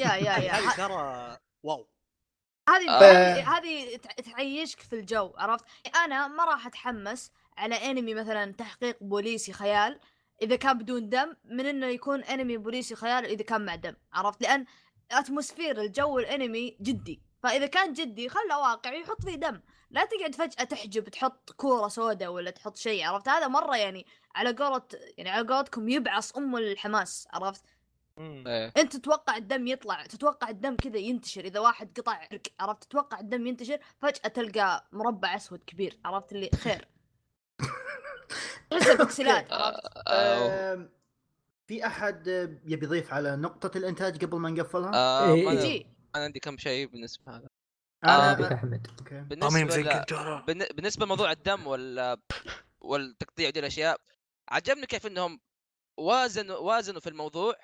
[0.00, 1.88] يا يا يا ترى واو
[2.68, 3.00] هذه آه.
[3.02, 5.64] هذه- هذه تع- تعيشك في الجو عرفت؟
[6.04, 10.00] أنا ما راح أتحمس على انمي مثلا تحقيق بوليسي خيال
[10.42, 14.42] إذا كان بدون دم من إنه يكون انمي بوليسي خيال إذا كان مع دم عرفت؟
[14.42, 14.64] لأن
[15.12, 20.64] اتموسفير الجو الانمي جدي فإذا كان جدي خله واقعي يحط فيه دم لا تقعد فجأة
[20.64, 24.82] تحجب تحط كورة سوداء ولا تحط شيء عرفت؟ هذا مرة يعني على قولة
[25.18, 27.62] يعني على قولتكم يبعص أم الحماس عرفت؟
[28.20, 28.72] إيه.
[28.76, 33.46] انت تتوقع الدم يطلع تتوقع الدم كذا ينتشر إذا واحد قطع عرق عرفت؟ تتوقع الدم
[33.46, 36.88] ينتشر فجأة تلقى مربع أسود كبير عرفت؟ اللي خير.
[38.70, 40.88] تحسه بكسلات عرفت؟ آه،
[41.66, 45.58] في أحد آه، يبي يضيف على نقطة الإنتاج قبل ما نقفلها؟ آه، إيه، إيه.
[45.58, 45.86] أنا- جي.
[46.16, 47.48] أنا عندي كم شيء بالنسبة هذا.
[48.04, 48.86] آه، عندك أحمد.
[48.98, 49.20] okay.
[49.20, 50.42] بالنسبة ل...
[50.46, 52.16] بالن- بالنسبة لموضوع الدم وال
[52.80, 54.00] والتقطيع دي الأشياء
[54.48, 55.40] عجبني كيف إنهم
[55.96, 57.54] وازنوا وازنوا في الموضوع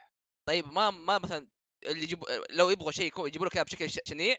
[0.46, 1.46] طيب ما ما مثلا
[1.86, 4.36] اللي يجيبوا لو يبغوا شيء يكون يجيبوا لك اياه بشكل شنيع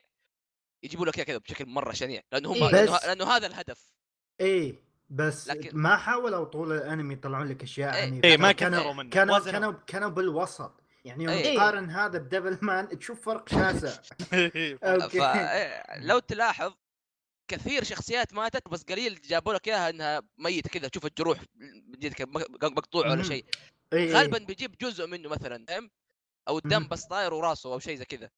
[0.83, 2.71] يجيبوا لك اياه كذا بشكل مرة شنيع لأنه هم إيه.
[2.71, 3.93] لأنه, بس- لأنه هذا الهدف
[4.39, 8.01] إيه بس لكن- ما حاولوا طول الأنمي يطلعون لك أشياء إيه.
[8.01, 9.09] عنيفة إيه، ما كانوا منه.
[9.09, 9.51] كانوا وزنوا.
[9.51, 11.55] كانوا كانوا بالوسط يعني يوم إيه.
[11.57, 14.01] تقارن هذا بديفل مان تشوف فرق شاسع
[14.83, 16.73] okay فلو تلاحظ
[17.47, 22.13] كثير شخصيات ماتت بس قليل جابوا لك إياها إنها ميتة كذا تشوف الجروح من جد
[22.13, 22.27] كذا
[22.69, 23.23] مقطوع ولا.
[23.23, 23.45] شيء
[23.95, 24.45] إيه، غالبا إيه.
[24.45, 25.91] بيجيب جزء منه مثلا فاهم
[26.47, 26.87] أو الدم.
[26.87, 28.29] بس طاير وراسه أو شيء زي كذا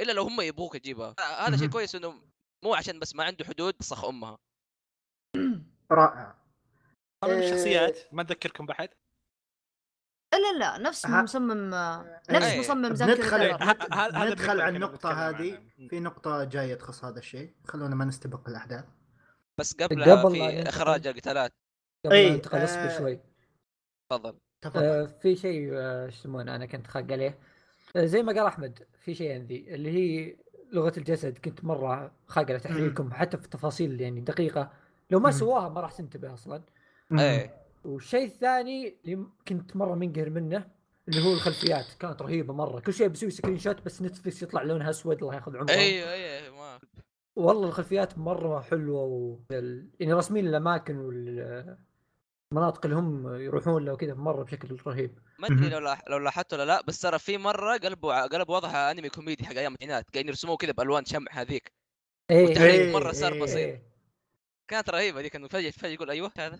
[0.00, 1.68] إلا لو هم يبغوك تجيبها هذا شيء.
[1.68, 2.22] كويس إنه
[2.64, 4.38] مو عشان بس ما عنده حدود صخ أمها
[5.92, 6.34] رائع
[7.22, 7.44] طبعا إيه.
[7.44, 8.88] الشخصيات ما تذكركم بحد
[10.34, 12.22] لا لا نفس ها- مصمم إيه.
[12.30, 12.60] نفس إيه.
[12.60, 15.68] مصمم إيه، هذا ندخل النقطة على النقطة هذه.
[15.90, 18.84] في نقطة جاية تخص هذا الشيء خلونا ما نستبق الأحداث
[19.60, 20.68] بس قبلها قبل في.
[20.68, 21.52] إخراج القتالات
[22.06, 23.20] قبل إيه، ما ننتقل اصبر آه، شوي
[24.10, 24.84] تفضل تفضل.
[24.84, 27.38] آه، في شيء آه، شو يسمونه أنا كنت خاق عليه.
[27.96, 30.36] آه، زي ما قال أحمد في شيء عندي اللي هي
[30.72, 31.38] لغة الجسد.
[31.38, 34.70] كنت مرة خاق على تحليلكم حتى في تفاصيل يعني دقيقة.
[35.10, 35.30] لو ما.
[35.30, 36.62] سواها ما راح تنتبه أصلا.
[37.12, 37.54] إيه.
[37.84, 40.66] والشيء الثاني اللي كنت مرة منقهر منه
[41.08, 41.86] اللي هو الخلفيات.
[42.00, 42.80] كانت رهيبة مرة.
[42.80, 45.70] كل شيء بسوي screenshot بس نتفلكس يطلع لونها أسود الله ياخذ عمره.
[45.70, 46.78] أيوه أيوه ما
[47.36, 49.38] والله الخلفيات مرة حلوة و...
[50.00, 50.96] يعني رسمين الأماكن
[52.52, 55.68] والمناطق اللي هم يروحون لها وكذا مرة بشكل رهيب ما أدري.
[55.68, 56.02] لو لاح...
[56.08, 59.72] لو لاحظت ولا لا بس ترى في مرة قلبوا قلبوا وضعها أنمي كوميدي حق أيام
[59.72, 61.72] التسعينات قاعدين يرسموه كذا بألوان شمع هذيك
[62.30, 63.42] إيه والتحريك إيه، مرة صار إيه.
[63.42, 63.82] بسيط إيه.
[64.68, 66.58] كانت رهيبة ذيك إنه فجأة فجأة يقول أيوه هذا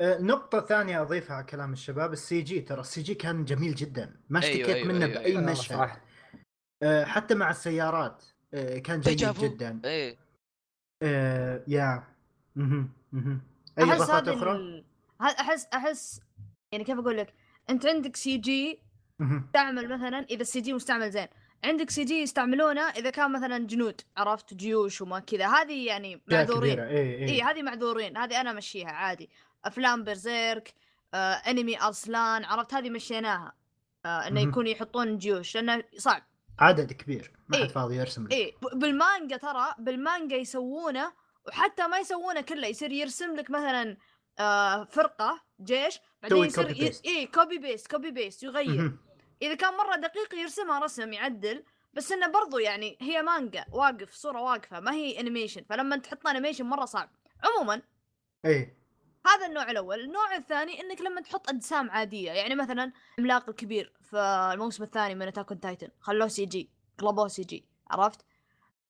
[0.00, 4.20] آه، نقطة ثانية أضيفها على كلام الشباب السي جي ترى السي جي كان جميل جدا
[4.28, 5.50] ما أيوة، اشتكيت أيوة، منه أيوة، بأي أيوة.
[5.52, 6.00] مشهد صح
[6.82, 9.48] آه، حتى مع السيارات آه، كان جيد ديجافو.
[9.48, 10.16] جدا إيه
[11.02, 12.04] آه، يا
[12.56, 13.40] مهم، مهم.
[13.82, 14.84] إضافات هذه أخرى؟ ال-
[15.20, 16.20] احس أحس
[16.72, 17.34] يعني كيف أقول لك؟
[17.70, 18.78] أنت عندك CG.
[19.52, 21.26] تعمل مثلا إذا ال CG مستعمل زين.
[21.64, 25.46] عندك CG يستعملونه إذا كان مثلا جنود عرفت؟ جيوش وما كذا.
[25.46, 26.88] هذه يعني معذورين كبيرة.
[26.88, 28.16] إيه إي إيه هذه معذورين.
[28.16, 29.30] هذه أنا أمشيها عادي.
[29.64, 30.74] أفلام بيرسيرك
[31.14, 33.52] آه انمي ارسلان عرفت؟ هذه مشيناها.
[34.06, 34.40] آه إنه.
[34.40, 35.54] يكون يحطون جيوش.
[35.56, 36.22] لأنه صعب.
[36.58, 37.32] عدد كبير.
[37.48, 37.68] ما حد إيه.
[37.68, 38.54] فاضي يرسم لك.
[38.62, 41.12] ب- بالمانجا ترى بالمانجا يسوونه
[41.48, 43.96] وحتى ما يسوونه كله يصير يرسم لك مثلا
[44.38, 46.92] آه فرقة جيش بعدين يصير copy ي...
[46.92, 47.04] paste.
[47.04, 48.98] إيه copy paste copy paste يغير.
[49.42, 51.64] إذا كان مرة دقيق يرسمها رسم يعدل.
[51.92, 56.64] بس إنه برضو يعني هي مانجا واقف صورة واقفة ما هي animation فلما تحط animation
[56.64, 57.10] مرة صعب.
[57.44, 57.82] عموما
[58.44, 58.78] إيه.
[59.26, 60.00] هذا النوع الأول.
[60.00, 62.32] النوع الثاني إنك لما تحط أجسام عادية.
[62.32, 64.16] يعني مثلا عملاق الكبير في
[64.54, 68.24] الموسم الثاني من اتاك تايتن خلوه سي جي قلبوه سي جي عرفت؟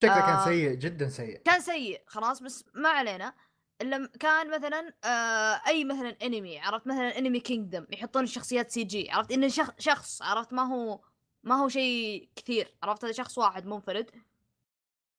[0.02, 0.44] شكله كان آه.
[0.44, 1.42] سيء جدا سيء.
[1.42, 3.34] كان سيء خلاص بس ما علينا.
[3.82, 9.32] إلا كان مثلا آه أي مثلا انمي عرفت؟ مثلا انمي كينجدم يحطون الشخصيات CG عرفت؟
[9.32, 11.00] انه شخ شخص عرفت؟ ما هو
[11.44, 14.10] ما هو شيء كثير عرفت؟ هذا شخص واحد منفرد.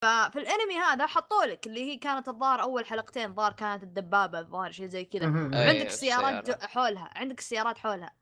[0.01, 4.71] ففي الانمي هذا حطوا لك اللي هي كانت الظاهر أول حلقتين ظاهر كانت الدبابة الظاهر
[4.71, 5.25] شيء زي كذا.
[5.27, 8.13] عندك السيارات حولها عندك السيارات حولها.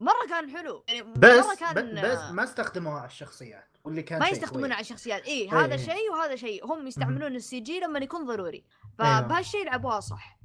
[0.00, 3.69] مرة كان حلو يعني بس مرة كان بس ما استخدموها على الشخصيات.
[3.84, 4.44] واللي كان ما كويس.
[4.72, 5.84] على الشخصيات اي إيه، هذا إيه.
[5.84, 8.64] شيء وهذا شيء هم يستعملون السي جي لما يكون ضروري
[9.00, 9.22] أيوة.
[9.22, 10.38] فبهالشيء لعبوها صح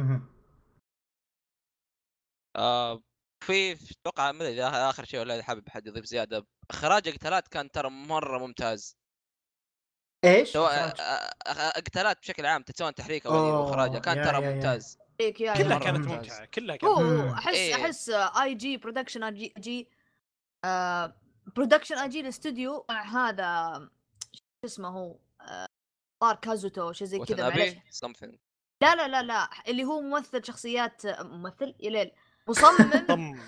[0.00, 0.28] مهم.
[2.56, 3.02] آه
[3.44, 7.48] في أتوقع ما أدري إذا آخر شيء ولا إذا حابب حد يضيف زيادة إخراج قتالات
[7.48, 8.96] كان ترى مرة ممتاز
[10.24, 14.50] إيش؟ سواء إخراج؟ آه، آه، قتالات بشكل عام سواء تحريك أو اخراجها كان ترى يا-
[14.50, 14.54] يا.
[14.54, 16.12] ممتاز يا كلها كانت ممتاز.
[16.30, 16.92] ممتعة كلها كانت.
[16.92, 17.74] هو أحس إيه.
[17.74, 19.88] أحس اي جي برودكشن اي جي جي
[21.56, 23.78] برودكشن اي جي الاستوديو مع هذا
[24.34, 25.66] شو اسمه هو؟ آه،
[26.20, 27.74] طار كازوتو شيء زي كذا معلش
[28.82, 32.10] لا لا لا لا اللي هو ممثل شخصيات ممثل؟ يليل
[32.48, 33.38] مصمم طم.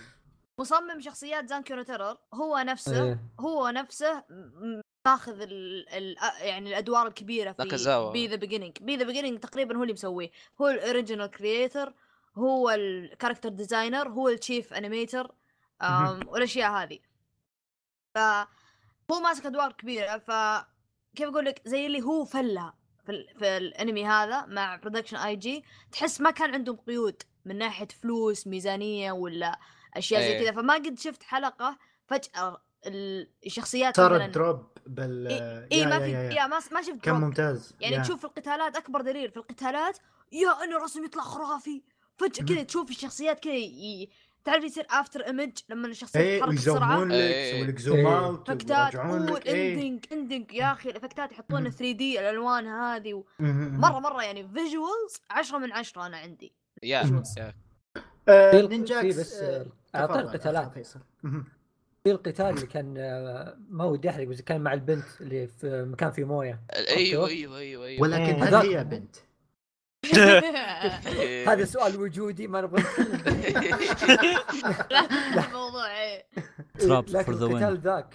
[0.59, 3.21] مصمم شخصيات زانكيو تيرر هو نفسه إيه.
[3.41, 4.25] هو نفسه
[5.07, 7.63] ماخذ ال ال يعني الأدوار الكبيرة في.
[8.13, 10.31] بي ذا بيجينينج بي ذا بيجينينج تقريبا هو اللي مسويه.
[10.61, 11.95] هو ال original creator
[12.37, 15.35] هو ال character designer هو ال chief animator
[16.27, 16.99] والأشياء هذه.
[18.15, 20.31] فهو ماسك أدوار كبيرة ف
[21.17, 22.73] كيف أقول لك زي اللي هو فلة
[23.07, 23.27] في.
[23.39, 28.47] في الأنمي هذا مع برودكشن آي جي تحس ما كان عندهم قيود من ناحية فلوس
[28.47, 29.59] ميزانية ولا
[29.97, 30.41] أشياء زي إيه.
[30.51, 35.29] كذا فما قد شفت حلقة فجأة ال- الشخصيات صار دروب بال
[35.73, 36.33] إي يا- ما يا- في يا- يا.
[36.33, 37.15] يا ما ما شفت كان.
[37.15, 38.03] ممتاز يعني يا.
[38.03, 39.99] تشوف في القتالات أكبر دليل في القتالات
[40.33, 41.83] يا انه الرسم يطلع خرافي
[42.17, 42.63] فجأة كذا.
[42.63, 43.53] تشوف الشخصيات كذا.
[44.45, 47.55] تعرف يصير افتر ايمج لما الشخصية إيه تتحرك بسرعة لك إيه.
[47.55, 48.19] يسوي لك زوم إيه.
[48.27, 51.71] اوت افكتات اندنج اندنج يا أخي الإفكتات يحطون مهم.
[51.71, 53.25] 3 دي الألوان هذه و...
[53.39, 56.53] مرة مرة يعني فيجوالز 10 من 10 أنا عندي
[56.83, 57.03] يا
[58.29, 60.67] آه، في- نينجاكس في بس، آه، أعطيك تفضل، قتالات.
[60.67, 61.01] أخ فيصل.
[61.23, 61.45] مهم.
[62.05, 66.11] في القتال اللي كان آه، ما ودي أحرق بس كان مع البنت اللي في مكان
[66.11, 68.43] فيه موية أيوه أيوه أيوه أيوه ولكن.
[68.43, 69.17] هل هي بنت؟
[70.05, 71.49] إيه.
[71.53, 73.23] هذا سؤال وجودي ما نبغى نتكلم.
[74.91, 76.27] لا الموضوع إيه.
[76.79, 77.29] The win.
[77.29, 78.15] القتال ذاك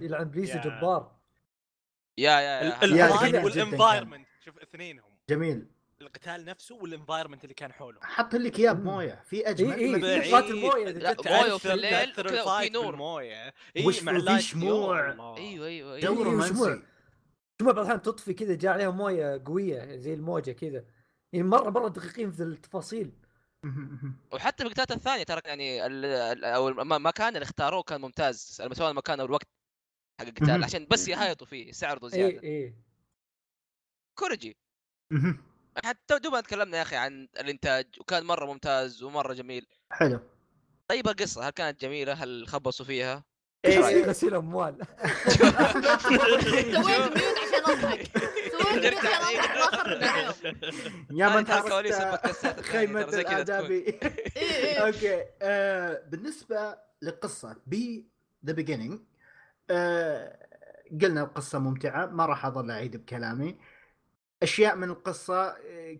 [0.00, 0.62] يلعن بليسو يا.
[0.62, 1.12] جبار.
[2.18, 3.44] يا يا يا.
[3.44, 5.10] والانفايرمنت شوف اثنينهم.
[5.30, 5.66] جميل.
[6.00, 7.98] القتال نفسه وال environment اللي كان حوله.
[8.02, 9.72] حط لك اياه بمويه في أجمل.
[9.72, 10.34] اي من- اي بعيد.
[10.34, 10.84] قاتل المويه
[11.54, 12.96] وفي تأثر- الليل وفي ال fight نور.
[14.02, 15.08] مع وفي شموع.
[15.36, 15.96] أيوه أيوه أيوه.
[15.96, 16.78] إيه، شموع.
[17.58, 20.84] ثم بعض الاحيان تطفي كذا جاء عليها موية قوية زي الموجة كذا.
[21.34, 23.12] يعني مرة مرة دقيقين في التفاصيل.
[24.32, 28.36] وحتى القتالات الثانية ترى يعني ال- ال- أو الم- المكان اللي اختاروه كان ممتاز
[28.72, 29.48] سواء المكان أو الوقت
[30.20, 30.64] حق القتال.
[30.64, 32.42] عشان بس يهايطوا فيه يستعرضوا اي زيادة.
[32.42, 32.74] اي
[34.18, 34.56] كوريجي.
[35.10, 35.44] مهم.
[35.84, 39.66] حتى دوبنا تكلمنا يا أخي عن الإنتاج وكان مرة ممتاز ومرة جميل.
[39.90, 40.20] حلو.
[40.88, 43.24] طيب القصة هل كانت جميلة؟ هل خبصوا فيها؟
[43.64, 44.76] إيه، رأيك؟ غسيل أموال؟
[45.28, 48.10] سويت ميوت عشان أضحك.
[48.52, 50.04] سويت mute عشان أضحك.
[51.10, 53.00] ما يا من الثانية، خيمة.
[53.02, 53.74] الآدابي.
[53.76, 53.98] إيه،
[54.36, 54.78] إيه.
[54.86, 55.24] أوكي.
[55.42, 58.06] آه بالنسبة لقصة B
[58.46, 59.00] The Beginning
[61.02, 63.56] قلنا القصة ممتعة ما راح أظل أعيد بكلامي.
[64.42, 65.98] أشياء من القصة آه،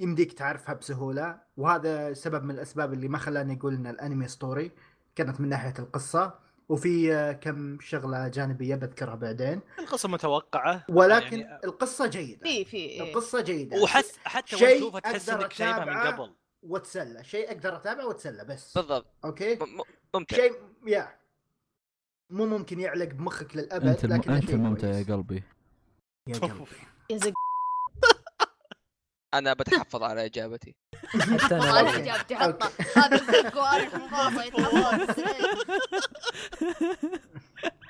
[0.00, 4.72] يمديك تعرفها بسهولة وهذا سبب من الأسباب اللي ما خلاني أقول إن الأنمي story
[5.16, 6.43] كانت من ناحية القصة.
[6.68, 9.60] وفي آه، كم شغلة جانبية بذكرها بعدين.
[9.78, 10.84] القصة متوقعة.
[10.88, 12.42] ولكن يعني القصة جيدة.
[12.42, 13.00] في في إيه.
[13.10, 13.82] القصة جيدة.
[13.82, 16.12] وحس حتى شيء تشوفها تحس أقدر انك شايفها من أتابعه.
[16.16, 16.34] قبل.
[16.62, 18.78] واتسلى شيء أقدر أتابعه واتسلى بس.
[18.78, 19.06] بالضبط.
[19.24, 19.58] أوكي؟
[20.14, 20.36] ممتع.
[20.36, 20.52] شيء
[20.86, 21.18] يا.
[22.30, 24.14] مو ممكن يعلق بمخك للأبد أنت الم...
[24.14, 25.04] لكن أنت الممتع يا.
[25.04, 25.42] قلبي.
[26.28, 26.64] يا قلبي.
[27.10, 27.32] يا زق
[29.38, 30.74] أنا بتحفظ على إجابتي.
[31.40, 35.14] حتى أنا إجابتي حطها هذا الزق وهذا المفاصل يتحول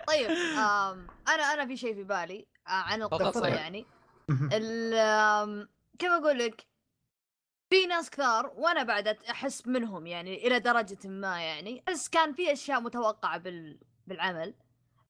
[0.08, 3.48] طيب آم، أنا أنا في شيء في بالي آه، عن القصة تفضل.
[3.48, 3.86] يعني.
[4.52, 6.66] ال آم، كيف أقول لك؟
[7.70, 11.82] في ناس كثار وأنا بعد أت- أحس منهم يعني إلى درجة ما يعني.
[11.88, 14.54] بس كان في أشياء متوقعة بال بالعمل.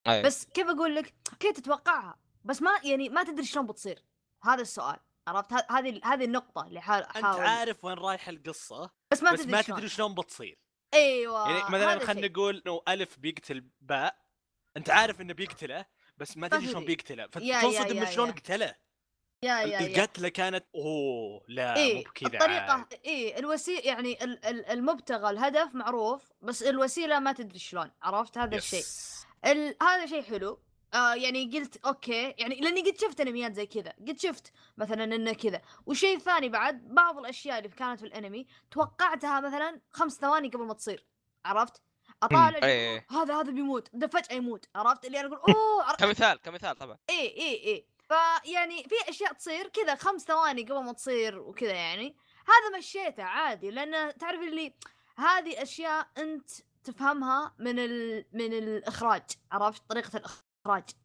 [0.06, 0.22] أي.
[0.22, 4.04] بس كيف أقول لك؟ كيف تتوقعها؟ بس ما يعني ما تدري شلون بتصير.
[4.44, 4.96] هذا السؤال.
[5.28, 9.52] عرفت هذه هذه النقطة اللي حا- أنت عارف وين رايح القصة بس ما بس تدري
[9.52, 9.76] ما شلون.
[9.78, 10.58] تدري شلون بتصير
[10.94, 12.28] أيوه يعني مثلا خلينا.
[12.28, 14.16] نقول إنه ألف بيقتل باء
[14.76, 16.66] أنت عارف إنه بيقتله بس ما تدري.
[16.66, 18.32] شلون بيقتله فتنصدم من شلون.
[18.32, 18.74] قتله
[19.42, 22.92] يا يا يا القتلة كانت أوه لا إيه مو بكذا الطريقة عاد.
[23.04, 28.56] إيه الوسيلة يعني ال- ال- المبتغى الهدف معروف بس الوسيلة ما تدري شلون عرفت هذا
[28.56, 29.24] الشيء yes.
[29.82, 30.62] هذا شيء حلو
[30.94, 35.33] آه يعني قلت أوكي يعني لأني قد شفت أنميات زي كذا قد شفت مثلا إنه
[35.33, 35.62] كذا.
[35.87, 40.74] والشيء الثاني بعد بعض الأشياء اللي كانت في الأنمي توقعتها مثلا خمس ثواني قبل ما
[40.74, 41.07] تصير
[41.44, 41.83] عرفت؟
[42.22, 46.76] أطالع إيه هذا هذا بيموت ده فجأة يموت عرفت؟ اللي أنا أقول أوه كمثال كمثال
[46.76, 46.98] طبعا.
[47.11, 52.16] اي اي اي فيعني في أشياء تصير كذا خمس ثواني قبل ما تصير وكذا يعني.
[52.46, 54.74] هذا مشيته عادي لأن تعرف اللي
[55.16, 56.50] هذه أشياء أنت
[56.85, 58.24] تفهمها من ال...
[58.33, 60.44] من الإخراج عرفت؟ طريقة الإخراج.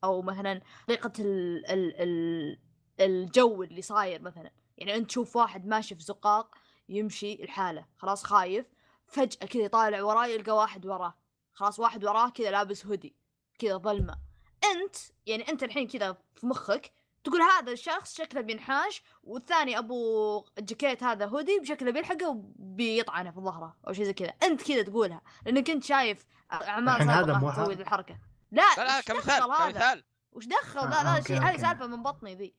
[0.04, 1.66] أو مثلا طريقة ال...
[1.72, 2.02] ال...
[2.02, 2.60] ال...
[3.00, 4.52] الجو اللي صاير مثلا.
[4.78, 6.56] يعني أنت تشوف واحد ماشي في زقاق
[6.90, 8.66] يمشي الحاله خلاص خايف
[9.08, 11.14] فجأة كذا يطالع وراه يلقى واحد وراه.
[11.54, 13.16] خلاص واحد وراه كذا لابس هودي
[13.60, 14.18] كذا ظلمة.
[14.64, 14.96] أنت
[15.26, 16.92] يعني أنت الحين كذا في مخك
[17.24, 23.78] تقول هذا الشخص شكله بينحاش والثاني أبو الجاكيت هذا هودي بشكله بيلحقه وبيطعنه في ظهره
[23.88, 24.34] أو شيء زي كذا.
[24.44, 28.29] أنت كذا تقولها لأنك أنت شايف أعمال الحين هذا مو تسوي الحركة.
[28.52, 30.04] لا لا كمثال؟ كمثال.
[30.32, 31.58] وش دخل؟ آه، لا لا أوكي، شيء هذه.
[31.62, 32.54] سالفة من بطني ذي.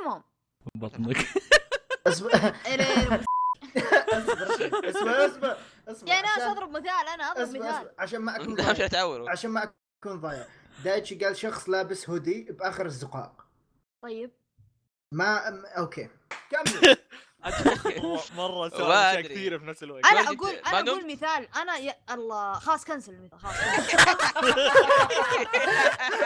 [0.00, 0.22] المهم.
[0.74, 1.16] بطنك.
[2.08, 2.30] اسمع.
[4.84, 5.56] اسمع
[5.88, 7.90] اسمع يا ناس عشان- اضرب مثال أنا أضرب مثال.
[7.98, 8.60] عشان ما أكون
[9.30, 9.72] عشان ما
[10.02, 10.46] أكون ضايع.
[10.84, 13.44] دايتشي قال شخص لابس هودي بآخر الزقاق.
[14.02, 14.30] طيب.
[15.12, 16.08] ما أم- أوكي.
[16.50, 16.96] كمل.
[18.36, 19.20] مرة سوى أشياء.
[19.20, 20.06] كثيرة في نفس الوقت.
[20.06, 20.90] أنا أقول أنا.
[20.90, 21.48] أقول مثال.
[21.56, 23.56] أنا يا الله خلاص cancel المثال خلاص.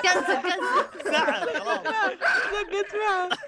[0.02, 1.12] cancel cancel.
[1.12, 1.86] زعل خلاص.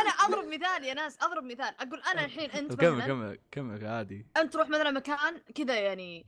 [0.00, 1.74] أنا أضرب مثال يا ناس أضرب مثال.
[1.80, 4.26] أقول أنا الحين أنت كمل كمل كمل عادي.
[4.36, 6.26] أنت تروح مثلا مكان كذا يعني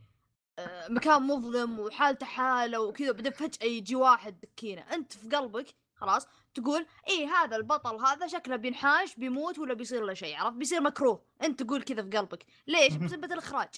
[0.59, 6.27] آه، مكان مظلم وحالته حالة وكذا بعدين فجأة يجي واحد دكينه أنت في قلبك خلاص
[6.53, 11.23] تقول إيه هذا البطل هذا شكله بينحاش بيموت ولا بيصير له شيء عرفت؟ بيصير مكروه.
[11.43, 12.45] أنت تقول كذا في قلبك.
[12.67, 13.69] ليش؟ بسبه الإخراج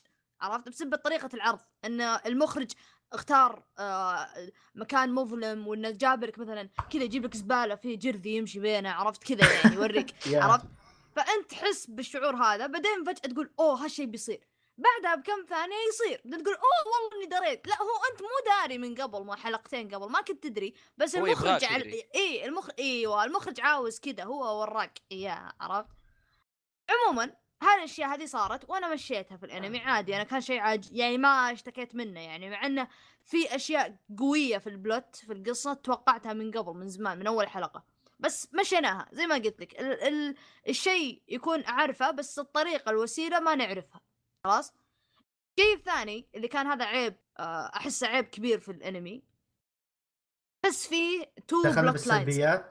[0.42, 1.60] عرفت؟ بسبه طريقة العرض.
[1.86, 2.72] إن المخرج
[3.14, 4.28] اختار آه
[4.76, 9.24] مكان مظلم وإنه جاب لك مثلا كذا يجيب لك زبالة فيه جرذي يمشي بينه عرفت؟
[9.24, 10.14] كذا يعني يوريك.
[10.44, 10.66] عرفت؟
[11.16, 14.51] فأنت تحس بالشعور هذا بعدين فجأة تقول أوه هالشيء بيصير.
[14.82, 16.18] بعدها بكم ثانية يصير.
[16.18, 17.68] تقول أوه والله إني دريت.
[17.68, 20.74] لا هو أنت مو داري من قبل ما حلقتين قبل ما كنت تدري.
[20.98, 22.04] بس المخرج عل...
[22.16, 25.02] اي المخرج إيوه المخرج عاوز كذا هو وراك.
[25.12, 25.90] اياها عرفت؟
[26.90, 30.16] عموما هالاشياء هذه صارت وأنا مشيتها في الأنمي عادي.
[30.16, 32.88] أنا كان شيء عاج يعني ما اشتكيت منه يعني مع إنه
[33.24, 37.84] في أشياء قوية في البلوت في القصة توقعتها من قبل من زمان من أول حلقة.
[38.20, 39.80] بس مشيناها زي ما قلت لك.
[39.80, 40.36] ال- ال-
[40.68, 44.02] الشيء يكون أعرفه بس الطريقة الوسيلة ما نعرفها.
[44.44, 44.74] خلاص.
[45.60, 49.24] الشيء الثاني اللي كان هذا عيب آه، أحسه عيب كبير في الأنمي.
[50.66, 52.70] بس في two plot lines لا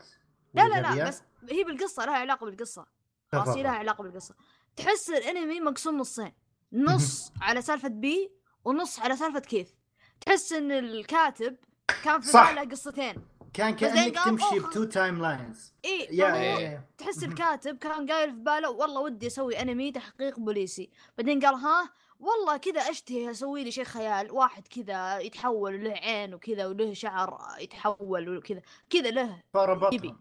[0.55, 2.87] لا لا؟ بس هي بالقصة لها علاقة بالقصة.
[3.33, 3.63] خلاص هي.
[3.63, 4.35] لها علاقة بالقصة.
[4.77, 6.33] تحس الأنمي مقسوم نصين.
[6.73, 8.33] نص على سالفة بي
[8.65, 9.75] ونص على سالفة كيث.
[10.21, 11.57] تحس إن الكاتب
[12.05, 12.33] كان في.
[12.33, 13.15] باله قصتين.
[13.55, 14.59] كان كأنك قال تمشي.
[14.61, 16.85] بتو تايم لاينز إي يا.
[16.99, 17.25] تحس.
[17.25, 22.57] الكاتب كان قايل في باله والله ودي أسوي انمي تحقيق بوليسي بعدين قال ها والله
[22.57, 28.37] كذا أشتهي أسوي لي شيء خيال واحد كذا يتحول له عين وكذا وله شعر يتحول
[28.37, 30.15] وكذا كذا له فربطهم يبي.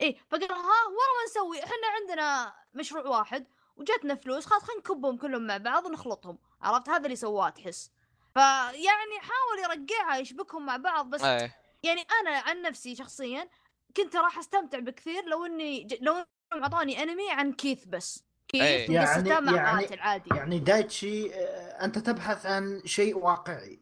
[0.00, 3.46] إيه فقال ها ورا ما نسوي إحنا عندنا مشروع واحد
[3.76, 7.90] وجتنا فلوس خلاص خلينا نكبهم كلهم مع بعض ونخلطهم عرفت هذا اللي سواه تحس
[8.34, 13.48] فيعني حاول يرقعها يشبكهم مع بعض بس إيه يعني أنا عن نفسي شخصيا
[13.96, 15.94] كنت راح أستمتع بكثير لو إني ج...
[16.00, 18.24] لو اعطوني أنمي عن كيث بس.
[18.48, 18.98] كيث أي.
[18.98, 23.80] وقصته يعني- مع يعني- قاتل عادي يعني دايتشي آه، أنت تبحث عن شيء واقعي.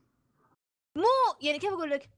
[0.96, 1.04] مو
[1.40, 2.10] يعني كيف أقول لك؟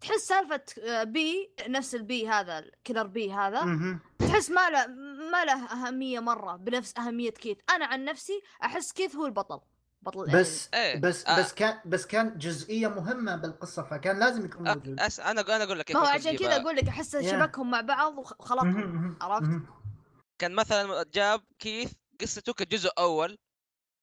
[0.00, 3.98] تحس سالفة آه، بي نفس البي هذا ال killer بي هذا.
[4.18, 4.86] تحس ما له
[5.30, 7.58] ما له أهمية مرة بنفس أهمية كيث.
[7.70, 9.60] أنا عن نفسي أحس كيث هو البطل.
[10.02, 10.40] بطل الأنمي.
[10.40, 11.00] بس إيه.
[11.00, 11.38] بس آه.
[11.40, 15.20] بس كان بس كان جزئية مهمة بالقصة فكان لازم يكون آه، موجود أس...
[15.20, 16.36] أنا أنا أقول لك كيف ما هو عشان.
[16.36, 17.16] كذا أقول لك أحس.
[17.16, 19.62] شبكهم مع بعض وخ- وخلطهم عرفت؟
[20.40, 23.38] كان مثلا جاب كيث قصته كجزء أول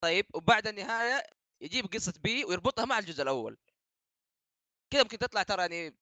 [0.03, 1.23] طيب وبعد النهاية
[1.63, 3.57] يجيب قصة بي ويربطها مع الجزء الأول
[4.93, 5.97] كذا ممكن تطلع ترى يعني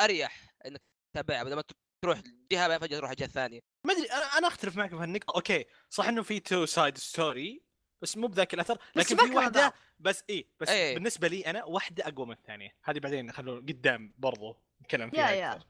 [0.00, 0.80] أريح انك
[1.14, 1.62] تتابعها بدل ما
[2.04, 2.20] تروح
[2.52, 4.06] جهة بعدين فجأة تروح الجهه الثانية ما أدري
[4.38, 7.62] أنا أختلف معك في هالنقطه أوكي صح إنه في two side story
[8.02, 9.74] بس مو بذاك الأثر لكن في واحدة.
[9.98, 10.94] بس إيه بس إيه.
[10.94, 15.52] بالنسبة لي أنا واحدة أقوى من الثانية هذه بعدين خلوه قدام برضو نتكلم فيها يا.
[15.52, 15.66] أكثر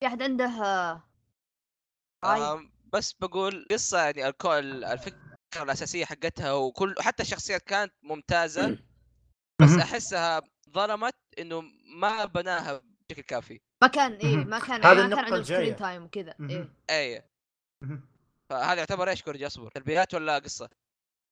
[0.00, 0.44] في أحد عنده
[2.24, 2.62] آه،
[2.92, 4.52] بس بقول قصة يعني الكو...
[4.52, 8.78] الفكرة الأساسية حقتها وكل حتى الشخصيات كانت ممتازة
[9.62, 9.70] بس.
[9.82, 11.60] أحسها ظلمت إنه
[12.00, 14.46] ما بناها بشكل كافي ما كان إيه مهم.
[14.48, 15.58] ما كان ما النقطة كان الجاية.
[15.58, 16.34] screen time وكذا.
[16.50, 17.22] إيه اي
[17.82, 18.15] مهم.
[18.50, 19.70] فهذا يعتبر إيش كوريجي أصبر.
[19.74, 20.68] سلبيات ولا قصة؟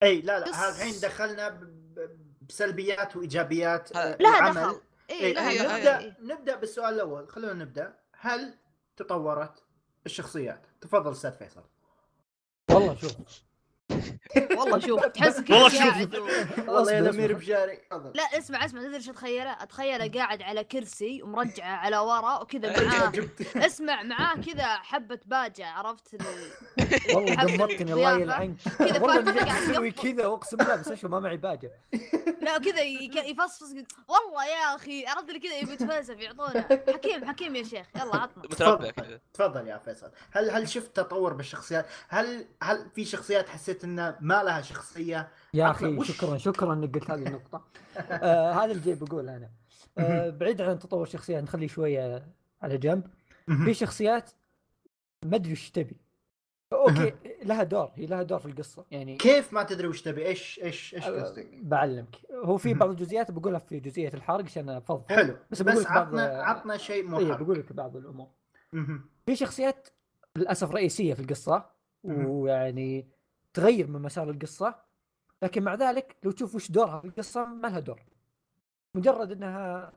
[0.03, 4.55] إي لا لا بس- الحين دخلنا ب- بسلبيات وإيجابيات آه، لها العمل.
[4.63, 4.81] دخل.
[5.11, 5.77] إيه إيه لها دخل.
[5.79, 6.17] نبدا إيه.
[6.21, 7.29] نبدأ بالسؤال الأول.
[7.29, 7.99] خلونا نبدأ.
[8.21, 8.55] هل
[8.97, 9.63] تطورت
[10.07, 11.65] الشخصيات؟ تفضل أستاذ فيصل.
[12.71, 13.13] والله شوف.
[14.57, 16.69] والله شوف تحس والله كذا شوف.
[16.69, 17.33] والله يا الامير.
[17.33, 17.79] بجاري.
[18.15, 23.13] لا اسمع اسمع تدري شو اتخيله؟ اتخيله قاعد على كرسي ومرجعه على ورا وكذا معاه.
[23.57, 26.21] اسمع معاه كذا حبة باجة عرفت؟ ال...
[27.15, 28.19] والله دمرتني الله.
[28.19, 28.57] يلعنك.
[28.79, 29.91] كذا والله قاعد أسوي.
[29.91, 31.71] كذا اقسم بالله بس أشوف ما معي باجة.
[32.43, 32.81] لا كذا
[33.27, 33.73] يفصفص
[34.09, 38.43] والله يا أخي عرفت اللي كذا يبي يتفلسف يعطونا حكيم حكيم يا شيخ يلا عطنا.
[38.43, 38.93] تفضل.
[39.35, 40.11] تفضل يا فيصل.
[40.33, 45.29] هل هل شفت تطور بالشخصيات؟ هل هل في شخصيات حسيت انها ما لها شخصية.
[45.55, 47.65] يا عطنا أخي وش- شكرا شكرا إنك قلت هذه النقطة.
[47.99, 49.51] آه هذا اللي بقول أنا.
[49.99, 52.27] آه بعيد عن تطور الشخصيات نخليه شوية
[52.63, 53.07] على جنب.
[53.65, 54.31] في شخصيات
[55.25, 55.97] ما أدري وش تبي.
[56.73, 57.13] أوكي
[57.45, 58.85] لها دور هي لها دور في القصة.
[58.91, 62.17] يعني كيف ما تدري وش تبي؟ إيش إيش إيش آه، قصدك؟ بعلمك.
[62.45, 62.75] هو في.
[62.75, 65.13] بعض الجزئيات بقولها في جزئية الحرق عشان أفضفض.
[65.13, 65.37] حلو.
[65.51, 67.43] بس بس, لك بعض- عطنا عطنا شيء مو اي حرق.
[67.43, 68.29] بقول لك بعض الأمور.
[69.27, 69.89] في شخصيات
[70.37, 71.65] للأسف رئيسية في القصة.
[72.05, 73.09] ويعني
[73.55, 74.75] تغير من مسار القصة
[75.43, 78.01] لكن مع ذلك لو تشوف وش دورها في القصة ما لها دور
[78.95, 79.93] مجرد إنها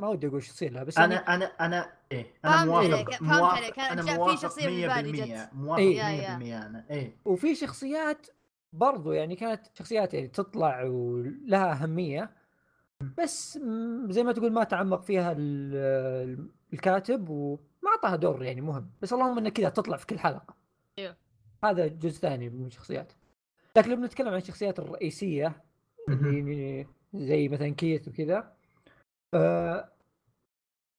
[0.00, 2.94] ما ودي أقول شو يصير لها بس أنا يعني أنا أنا إيه أنا فهمت موافق
[2.94, 3.78] عليك، فهمت موافق عليك.
[3.78, 5.54] أنا في موافق شخصية في بالي 100% جت.
[5.54, 6.36] موافق إيه.
[6.38, 6.66] 100% يا- يا.
[6.66, 8.26] أنا إيه وفي شخصيات
[8.72, 12.30] برضو يعني كانت شخصيات يعني تطلع ولها أهمية
[13.18, 13.58] بس
[14.08, 17.58] زي ما تقول ما تعمق فيها ال- الكاتب وما
[17.96, 20.54] أعطاها دور يعني مهم بس اللهم إنها كذا تطلع في كل حلقة.
[21.64, 23.12] هذا جزء ثاني من الشخصيات
[23.76, 25.64] لكن لما نتكلم عن الشخصيات الرئيسية
[26.08, 28.56] اللي زي مثلا كيث وكذا
[29.34, 29.92] آه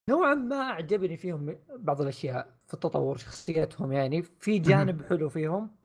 [0.09, 5.75] نوعا ما أعجبني فيهم بعض الأشياء في التطور شخصياتهم يعني في جانب حلو فيهم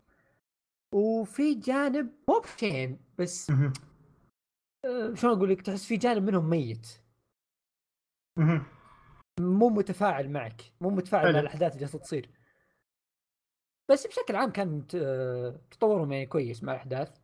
[0.95, 3.51] وفي جانب مو بشين بس.
[3.51, 7.01] آه شلون أقول لك؟ تحس في جانب منهم ميت.
[9.41, 11.33] مو متفاعل معك مو متفاعل.
[11.33, 12.31] مع الأحداث اللي جالسة تصير.
[13.91, 17.19] بس بشكل عام كان آه، تطورهم يعني كويس مع الأحداث.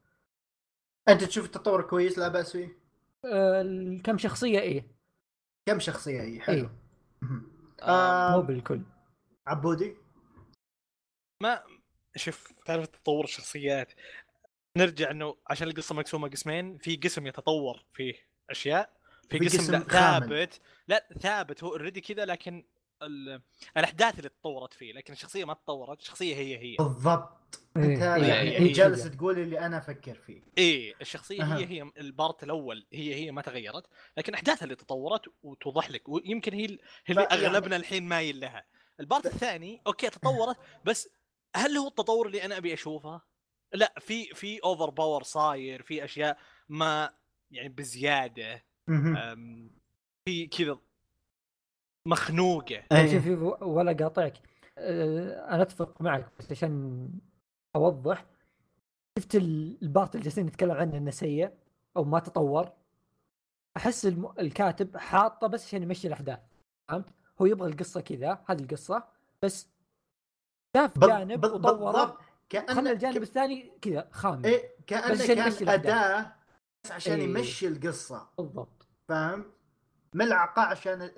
[1.09, 2.79] أنت تشوف التطور كويس؟ لا بأس فيه.
[3.25, 4.97] آه، كم شخصية؟ إيه.
[5.69, 6.57] كم شخصية؟ هي حلو.
[6.57, 6.71] إيه.
[7.23, 7.53] مهم.
[7.83, 8.83] آه، مو آه بالكل.
[9.47, 9.97] عبودي؟
[11.43, 11.63] ما
[12.17, 13.93] شوف تعرف تطور الشخصيات.
[14.77, 18.15] نرجع إنه عشان القصة مقسومة قسمين في قسم يتطور فيه
[18.51, 18.97] أشياء
[19.31, 20.29] في, في قسم, قسم لا خامل.
[20.29, 20.61] ثابت.
[20.89, 22.65] لا ثابت هو already كذا لكن
[23.03, 23.43] ال...
[23.77, 28.27] الأحداث اللي تطورت فيه لكن الشخصية ما تطورت الشخصية هي هي بالضبط أنت إيه، يعني
[28.33, 28.73] إيه، انت إيه.
[28.73, 31.59] جالس تقول اللي أنا أفكر فيه إيه الشخصية أها.
[31.59, 33.87] هي هي ال part الأول هي هي ما تغيرت
[34.17, 38.41] لكن احداثها اللي تطورت وتوضح لك ويمكن هي هي اللي ف- يعني- أغلبنا الحين مايل
[38.41, 38.67] لها
[39.01, 41.09] ال part الثاني okay تطورت بس
[41.57, 43.21] هل هو التطور اللي أنا أبي أشوفه؟
[43.73, 46.39] لا في في over power صاير في أشياء
[46.69, 47.15] ما
[47.51, 48.65] يعني بزيادة
[50.25, 50.79] في كذا
[52.07, 52.83] مخنوقة.
[52.91, 53.21] طيب إيه.
[53.21, 54.35] شوف ولا قاطعك.
[54.79, 57.09] آه، أنا أتفق معك بس عشان
[57.77, 58.27] أوضح
[59.19, 61.51] شفت ال- ال part اللي جالسين نتكلم عنه إنه سيء
[61.97, 62.73] أو ما تطور؟
[63.77, 64.33] أحس الم...
[64.39, 66.39] الكاتب حاطه بس عشان يمشي الأحداث
[66.89, 67.05] فهمت؟
[67.43, 69.05] هو يبغى القصة كذا هذه القصة
[69.43, 69.69] بس
[70.77, 71.59] شاف جانب وطوره
[71.93, 72.19] بالضبط.
[72.53, 75.87] خلى كان الجانب الثاني كذا خام إيه كانه بس عشان كأن يمشي الأحداث.
[75.87, 76.33] أداة
[76.85, 77.25] بس عشان إيه.
[77.25, 78.29] يمشي القصة.
[78.39, 78.87] بالضبط.
[79.09, 79.45] فاهم
[80.15, 81.11] ملعقة عشان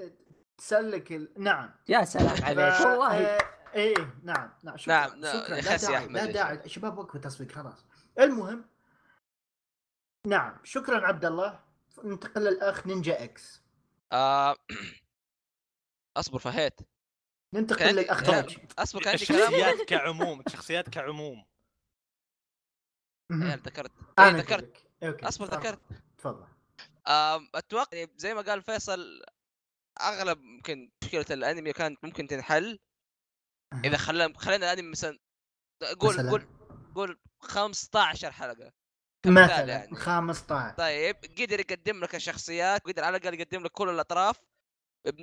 [0.58, 1.32] تسلك ال...
[1.36, 1.70] نعم.
[1.88, 2.44] يا سلام ف...
[2.44, 2.58] عليك.
[2.86, 3.16] والله.
[3.26, 3.38] آه،
[3.74, 4.76] إيه نعم نعم.
[4.76, 4.94] شكرا.
[4.94, 5.56] نعم، نعم، شكرا.
[5.60, 6.68] لا داعي لا داعي.
[6.68, 7.84] شباب وقفوا تسويق خلاص.
[8.18, 8.64] المهم
[10.26, 10.58] نعم.
[10.64, 11.60] شكرا عبد الله.
[12.04, 13.62] ننتقل للأخ نينجا إكس.
[14.12, 14.56] آه،
[16.16, 16.80] أصبر فهيت.
[17.54, 21.44] ننتقل كان- للأخ كان- تاجي أصبر كان عندي كلام كعموم الشخصيات كعموم.
[23.32, 23.92] ذكرت.
[24.18, 25.58] أنا إيه، أقول ذكرت أصبر تفضل.
[25.60, 25.80] ذكرت.
[26.18, 26.46] تفضل.
[27.08, 29.22] آم، أتوقع يعني زي ما قال فيصل
[30.00, 32.78] أغلب ممكن مشكلة الأنمي كانت ممكن تنحل.
[33.84, 35.18] إذا خلينا خلينا الأنمي مثلا
[36.00, 36.48] قول مثلاً؟ قول
[36.94, 38.72] قول 15 حلقة
[39.26, 39.96] مثلا يعني.
[39.96, 44.36] 15 طيب قدر يقدم لك الشخصيات قدر على الأقل يقدم لك كل الأطراف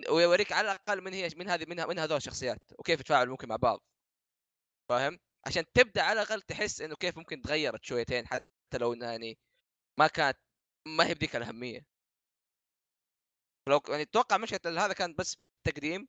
[0.10, 3.48] ويوريك على الأقل من هي من هذه من, ه- من هذول الشخصيات وكيف يتفاعلوا ممكن
[3.48, 3.84] مع بعض.
[4.90, 9.38] فاهم؟ عشان تبدأ على الأقل تحس إنه كيف ممكن تغيرت شويتين حتى لو إنها يعني
[10.00, 10.38] ما كانت
[10.88, 11.86] ما هي بديك الأهمية.
[13.70, 15.38] لو يعني أتوقع مشكلة هذا كان بس
[15.68, 16.08] تقديم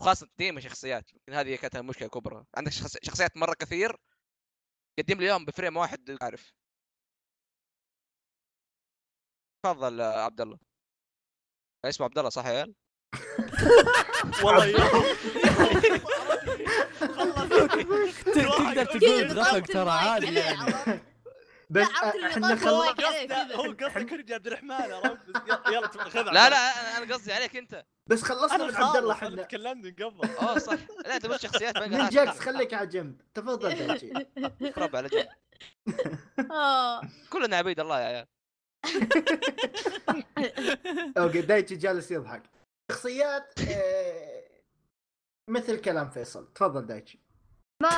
[0.00, 2.96] وخاصة تقديم الشخصيات يمكن هذه كانت المشكلة الكبرى عندك شخص...
[3.02, 3.96] شخصيات مرة كثير
[4.98, 6.52] قدم لي إياهم بفريم واحد عارف
[9.64, 10.58] تفضل آه، عبد الله
[11.84, 12.74] اسمه عبد الله صح يا عيال؟
[14.44, 14.72] والله
[18.34, 21.00] تقدر تقول ترى عادي يعني؟
[21.70, 22.70] بس إحنا طاق خل...
[22.70, 23.56] واقع عليه قصده كذا.
[23.56, 25.18] هو قصده كرجي عبد الرحمن يلا
[25.68, 27.84] يلا خذ لا لا أنا أنا قصدي عليك أنت.
[28.06, 30.28] بس خلصنا من عبد الله إحنا تكلمت من قبل.
[30.30, 30.78] أوه صح.
[31.06, 33.20] لا أنت قلت شخصيات ما قال نينجاكس خليك على جنب.
[33.34, 33.72] تفضل
[34.62, 35.28] اقرب على جنب.
[37.32, 38.26] كلنا عبيد الله يا عيال.
[41.18, 42.42] okay دايتشي جالس يضحك.
[42.92, 44.44] شخصيات آه،
[45.50, 46.52] مثل كلام فيصل.
[46.52, 47.27] تفضل دايتشي.
[47.82, 47.88] ما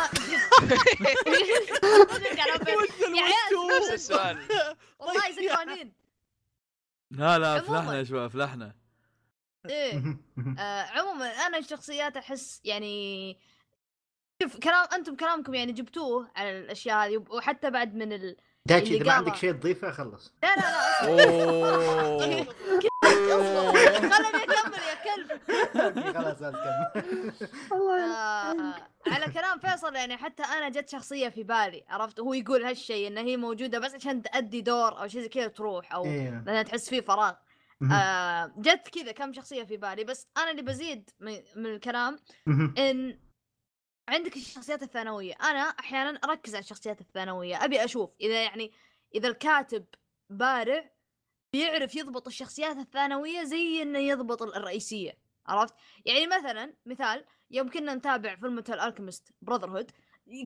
[3.16, 3.94] يا عيال والله
[7.10, 7.58] لا لا.
[7.58, 8.74] افلحنا يا شباب افلحنا
[9.68, 10.18] إيه
[10.58, 13.38] آه عموما أنا الشخصيات احس يعني
[14.42, 18.36] شوف كلام أنتم كلامكم يعني جبتوه على الاشياء هذه وحتى بعد من ال...
[18.66, 19.12] دايتشي اذا ما.
[19.12, 22.46] عندك شيء تضيفه خلص لا لا لا اوه
[25.18, 27.32] اصبر خليني اكمل يا كلب أوكي، خلاص أكمل.
[28.00, 28.74] آه
[29.06, 33.18] على كلام فيصل يعني حتى أنا جت شخصية في بالي عرفت هو يقول هالشيء ان
[33.18, 36.30] هي موجودة بس عشان تأدي دور أو شيء زي كذا تروح أو إيه.
[36.30, 37.34] مثلا تحس فيه فراغ.
[37.92, 42.18] آه جت كذا كم شخصية في بالي بس أنا اللي بزيد من, من الكلام.
[42.78, 43.18] إن
[44.08, 48.72] عندك الشخصيات الثانوية أنا أحيانا أركز على الشخصيات الثانوية أبي أشوف إذا يعني
[49.14, 49.84] إذا الكاتب
[50.30, 50.90] بارع
[51.54, 55.12] بيعرف يضبط الشخصيات الثانوية زي إنه يضبط ال- الرئيسية
[55.46, 55.74] عرفت
[56.04, 59.90] يعني مثلا مثال يوم كنا نتابع فيلم الالكيمست براذر هود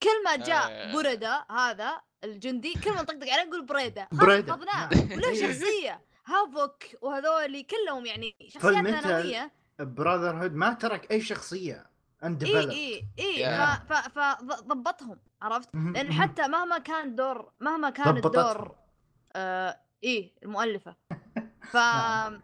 [0.03, 0.93] كل ما جاء آه.
[0.95, 4.53] بريدا هذا الجندي كل ما نطقطق عليه نقول بريدا بريدا.
[4.53, 4.89] حفظناه.
[5.17, 5.35] وله.
[5.35, 11.75] شخصية هافوك وهذولي كلهم يعني شخصيات ثانوية Brotherhood ما ترك أي شخصية
[12.23, 13.45] إي undeveloped إي إي
[13.89, 18.17] ف فضبطهم عرفت لأن حتى مهما كان دور مهما كان.
[18.17, 18.77] الدور
[19.37, 20.97] آه إيه المؤلفة.
[21.73, 22.43] ف نعم.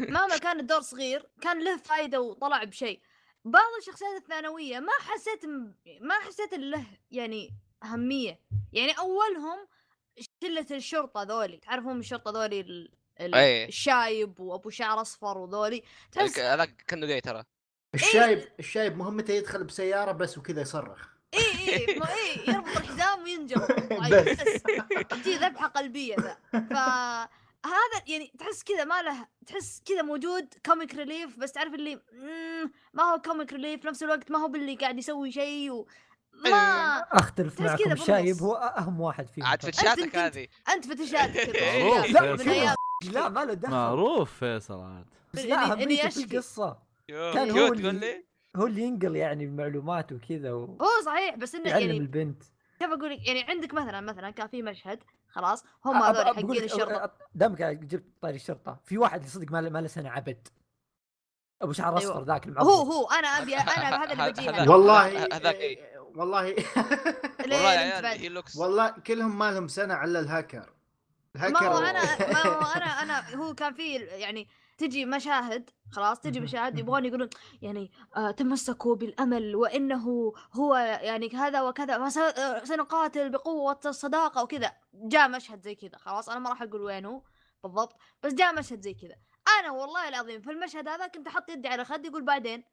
[0.00, 3.00] مهما كان الدور صغير كان له فايدة وطلع بشيء.
[3.44, 5.44] بعض الشخصيات الثانوية ما حسيت
[6.00, 7.50] ما حسيت له يعني
[7.82, 8.40] أهمية.
[8.72, 9.68] يعني أولهم
[10.44, 11.56] شلة الشرطة ذولي.
[11.56, 12.92] تعرفون الشرطة ذولي؟ ال...
[13.20, 13.34] ال...
[13.34, 13.64] أي.
[13.64, 15.82] الشايب وأبو شعر أصفر وذولي.
[16.12, 17.44] تحس هذاك كأنه جاي ترى.
[17.94, 21.09] الشايب الشايب مهمته يدخل بسيارة بس وكذا يصرخ.
[21.34, 23.66] إي إي ما إي يربط الحزام وينجر
[25.02, 26.36] تجي ذبحة قلبية ذا.
[26.52, 32.00] فهذا يعني تحس كذا ما له تحس كذا موجود comic relief بس تعرف اللي
[32.94, 35.86] ما هو comic relief نفس الوقت ما هو باللي قاعد يسوي شيء و
[36.44, 38.42] ما أختلف تحس معكم بالنص.
[38.42, 39.46] هو أهم واحد فيهم.
[39.46, 39.62] عاد.
[39.62, 40.46] فتشاتك أنت- هذه.
[40.68, 41.56] أنت فتشاتك
[43.12, 43.72] لا ما له دخل.
[43.72, 45.06] معروف فيصل عاد.
[45.34, 46.36] لا إني اهميته في أشكي.
[46.36, 46.78] القصة
[47.08, 48.24] كان هو اللي- تقول لي؟
[48.56, 52.42] هو اللي ينقل يعني المعلومات وكذا ويعلم هو صحيح بس إنه يعني البنت.
[52.78, 54.98] كيف أقول لك؟ يعني عندك مثلا مثلا كان في مشهد
[55.28, 57.12] خلاص هم هذول حقين الشرطة.
[57.34, 60.48] دامك جبت طاري الشرطة في واحد صدق ما له ما له سنة عبد.
[61.62, 62.10] أبو شعر أيوة.
[62.10, 63.70] أصفر ذاك المعضل هو هو أنا أبي أنا
[64.04, 64.68] هذا اللي هذاك.
[64.68, 65.98] والله هذاك إيه.
[66.14, 66.54] والله
[67.52, 70.72] والله والله كلهم ما لهم سنة إلا الهاكر.
[71.36, 74.48] الهاكر ما هو أنا ما هو أنا أنا هو كان في يعني
[74.80, 76.40] تجي مشاهد خلاص تجي.
[76.40, 77.28] مشاهد يبغون يقولون
[77.62, 81.94] يعني آه تمسكوا بالأمل وإنه هو يعني كذا وكذا
[82.38, 84.72] آه، سنقاتل بقوة الصداقة وكذا.
[84.94, 87.22] جاء مشهد زي كذا خلاص أنا ما راح أقول وين هو
[87.62, 89.16] بالضبط بس جاء مشهد زي كذا.
[89.60, 92.64] أنا والله العظيم في المشهد هذا كنت أحط يدي على خدي يقول بعدين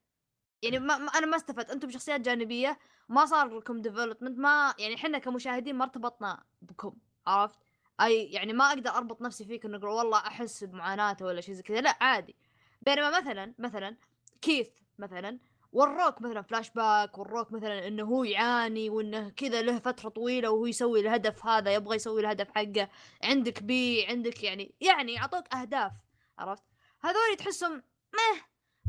[0.61, 2.77] يعني ما ما- أنا ما استفدت أنتم شخصيات جانبية
[3.09, 6.93] ما صار لكم development ما يعني إحنا كمشاهدين ما ارتبطنا بكم
[7.27, 7.59] عرفت؟
[8.01, 11.63] أي يعني ما أقدر أربط نفسي فيك إنه أقول والله أحس بمعاناته ولا شيء زي
[11.63, 12.35] كذا لا عادي.
[12.81, 13.97] بينما مثلا مثلا
[14.41, 15.39] كيث مثلا
[15.71, 20.65] وروك مثلا فلاش باك وروك مثلا إنه هو يعاني وإنه كذا له فترة طويلة وهو
[20.65, 22.89] يسوي الهدف هذا يبغى يسوي الهدف حقه
[23.23, 25.91] عندك بي عندك يعني يعني يعطوك أهداف
[26.37, 26.63] عرفت؟
[27.01, 27.83] هذول تحسهم
[28.13, 28.41] مه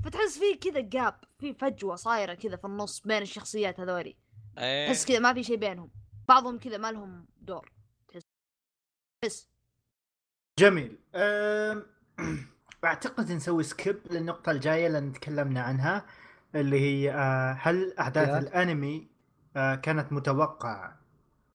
[0.04, 4.16] فتحس في كذا جاب في فجوة صايرة كذا في النص بين الشخصيات هذولي.
[4.58, 4.86] إيه.
[4.86, 5.90] تحس كذا ما في شيء بينهم.
[6.28, 7.72] بعضهم كذا ما لهم دور.
[9.22, 9.48] تحس
[10.58, 10.98] جميل.
[12.84, 16.06] أعتقد نسوي skip للنقطة الجاية اللي تكلمنا عنها
[16.54, 18.38] اللي هي آه، هل أحداث يا.
[18.38, 19.08] الأنمي
[19.56, 21.00] آه، كانت متوقعة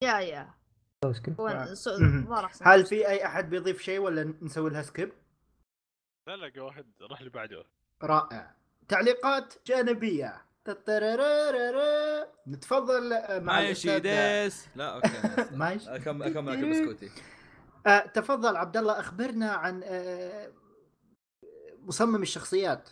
[0.02, 0.54] يا يا.
[2.62, 5.12] هل في أي أحد بيضيف شيء ولا نسوي لها skip
[6.28, 7.66] لا لا واحد راح اللي بعده
[8.04, 8.56] رائع
[8.88, 12.28] تعليقات جانبية تتررررر.
[12.48, 13.10] نتفضل
[13.44, 15.96] مع ماشي الأستاذ- ديس لا okay ماشي.
[15.96, 17.10] اكمل اكمل بسكوتي
[17.88, 20.52] آه، تفضل عبد الله أخبرنا عن آه،
[21.80, 22.90] مصمم الشخصيات.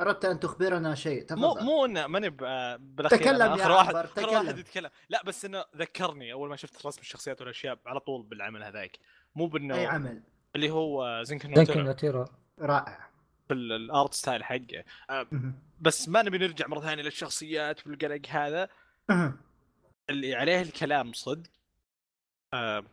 [0.00, 1.64] أردت أن تخبرنا شيء مو تفضل.
[1.64, 2.30] مو إنه ماني
[2.78, 4.28] بالأخير تكلم يا آخر واحد عبر، آخر تكلم.
[4.34, 4.90] واحد يتكلم.
[5.08, 8.98] لا بس إنه ذكرني أول ما شفت رسم الشخصيات والأشياء على طول بالعمل هذاك.
[9.34, 10.22] مو بإنه أي عمل.
[10.56, 12.24] اللي هو Zankyou no Terror
[12.60, 13.08] رائع.
[13.48, 14.84] في ال- ال art style حقه.
[15.10, 15.26] آه،
[15.80, 18.68] بس ما نبي نرجع مرة ثانية للشخصيات والقلق هذا.
[20.10, 21.50] اللي عليه الكلام صدق
[22.54, 22.84] آه،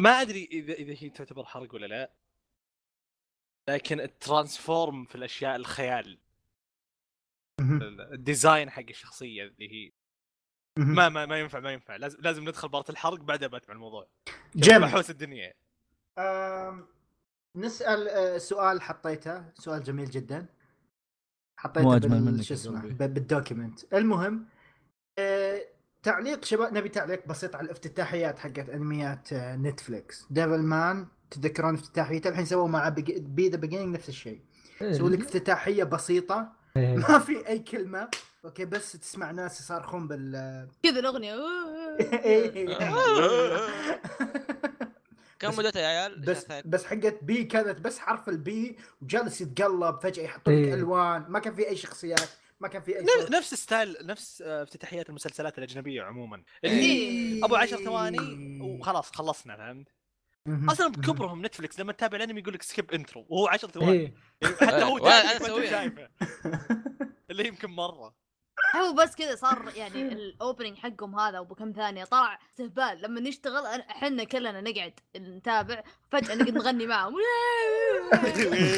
[0.00, 2.12] ما أدري اذا إذا هي تعتبر حرق ولا لا
[3.68, 6.18] لكن ال transform في الأشياء الخيال.
[8.12, 9.92] ال design حق الشخصية اللي هي.
[10.76, 11.96] ما ما ما ينفع ما ينفع.
[11.96, 14.08] لازم لازم ندخل part الحرق بعدها باتمع الموضوع.
[14.56, 15.54] جيم بحوس الدنيا.
[16.18, 16.86] أم،
[17.56, 19.52] نسأل آه، سؤال حطيته.
[19.54, 20.46] سؤال جميل جدا.
[21.56, 23.94] حطيته بال- شو اسمه؟ بال document.
[23.94, 24.46] المهم
[26.02, 30.26] تعليق شباب نبي تعليق بسيط على الافتتاحيات حقت أنميات آه، نتفليكس.
[30.30, 34.40] Devilman تذكرون افتتاحيته؟ الحين سووا مع B The Beginning نفس الشيء.
[34.92, 36.52] سووا لك افتتاحية بسيطة.
[36.76, 36.96] إيه.
[36.96, 38.08] ما في أي كلمة.
[38.44, 41.34] okay بس تسمع ناس يصارخون بال كذا الأغنية.
[45.38, 49.98] كم مدتها يا عيال؟ بس بس حقت B كانت بس حرف ال B وجالس يتقلب
[50.02, 50.74] فجأة يحطوا لك إيه.
[50.74, 51.24] ألوان.
[51.28, 52.28] ما كان في أي شخصيات.
[52.60, 56.42] ما كان في أي ن- صوت نفس style نفس آه، افتتاحيات المسلسلات الأجنبية عموما.
[56.64, 57.44] اللي إيه.
[57.44, 59.88] أبو عشر ثواني وخلاص خلصنا فهمت.
[60.72, 64.14] أصلا بكبرهم نتفلكس لما تتابع الأنمي يقول لك skip intro وهو 10 ثواني.
[64.42, 65.70] يعني حتى هو أسويها.
[65.70, 66.08] شايفه.
[67.30, 68.14] اللي يمكن مرة.
[68.76, 73.02] هو بس كذا صار يعني ال opening حقهم هذا وبكم ثانية طلع استهبال.
[73.02, 75.82] لما نشتغل إحنا كلنا نقعد نتابع.
[76.12, 77.14] فجأة نقعد نغني معهم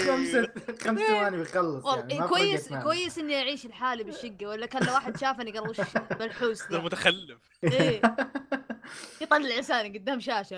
[0.07, 0.49] خمسة
[0.85, 2.73] خمس ثواني بيخلص والله يعني إيه كويس.
[2.73, 5.81] كويس إني أعيش لحالي بالشقة ولا كان لو واحد شافني قال وش
[6.19, 7.39] بالحوس ذا ذا متخلف.
[7.65, 8.03] إيه.
[9.21, 10.57] يطلع لساني قدام شاشة.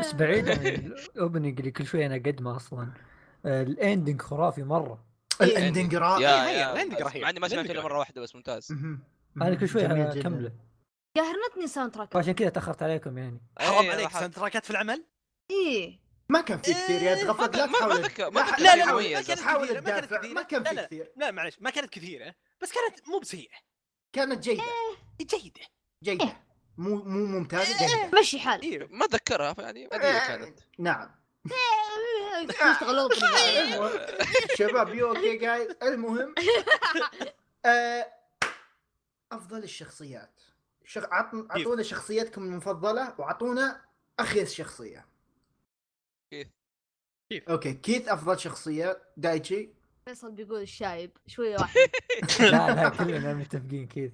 [0.00, 2.88] بس بعيد عن ال opening اللي كل شوي أنا اقدمه أصلا.
[3.46, 5.04] آه، ال ending خرافي مرة.
[5.40, 6.20] ال ending يا رائع.
[6.50, 7.22] يا ال ending رهيب.
[7.22, 8.72] مع اني ما سمعته إلا مرة واحدة بس ممتاز.
[9.36, 9.86] أنا كل شوي.
[9.86, 10.52] أكمله.
[11.16, 13.40] قهرنتني soundtrack وعشان كذا تأخرت عليكم يعني.
[13.58, 15.04] حرام إيه، عليك راح- sound track ات في العمل؟
[15.50, 16.00] إيه.
[16.28, 18.32] ما كان في كثير يا تغفل لا ما- ما تحاول.
[18.34, 18.84] ما لا لا لا.
[18.84, 20.32] لا ما كانت كثيرة، ما كانت كثيرة.
[20.34, 20.86] ما كان لا، في لا.
[20.86, 21.12] كثير.
[21.16, 22.34] لا معلش ما كانت كثيرة.
[22.62, 23.56] بس كانت مو بسيئة.
[24.12, 24.62] كانت جيدة.
[25.20, 25.60] جيدة.
[26.04, 26.36] جيدة.
[26.78, 28.20] مو مو ممتازة جيدة.
[28.20, 30.58] مشي حال أيوه ما أتذكرها يعني عاديه كانت.
[30.78, 31.10] نعم.
[34.58, 36.34] شباب you okay guys المهم
[37.66, 38.06] آه،
[39.32, 40.40] أفضل الشخصيات.
[40.84, 41.04] شخ...
[41.04, 43.80] عط- اعطونا شخصيتكم المفضلة واعطونا
[44.18, 45.06] اخيس شخصية.
[46.30, 46.46] كيث.
[47.30, 47.48] كيث.
[47.48, 49.70] okay كيث أفضل شخصية؟ دايتشي؟
[50.04, 51.90] فيصل بيقول الشايب شوية واحد.
[52.40, 54.12] لا لا كلنا متفقين كذا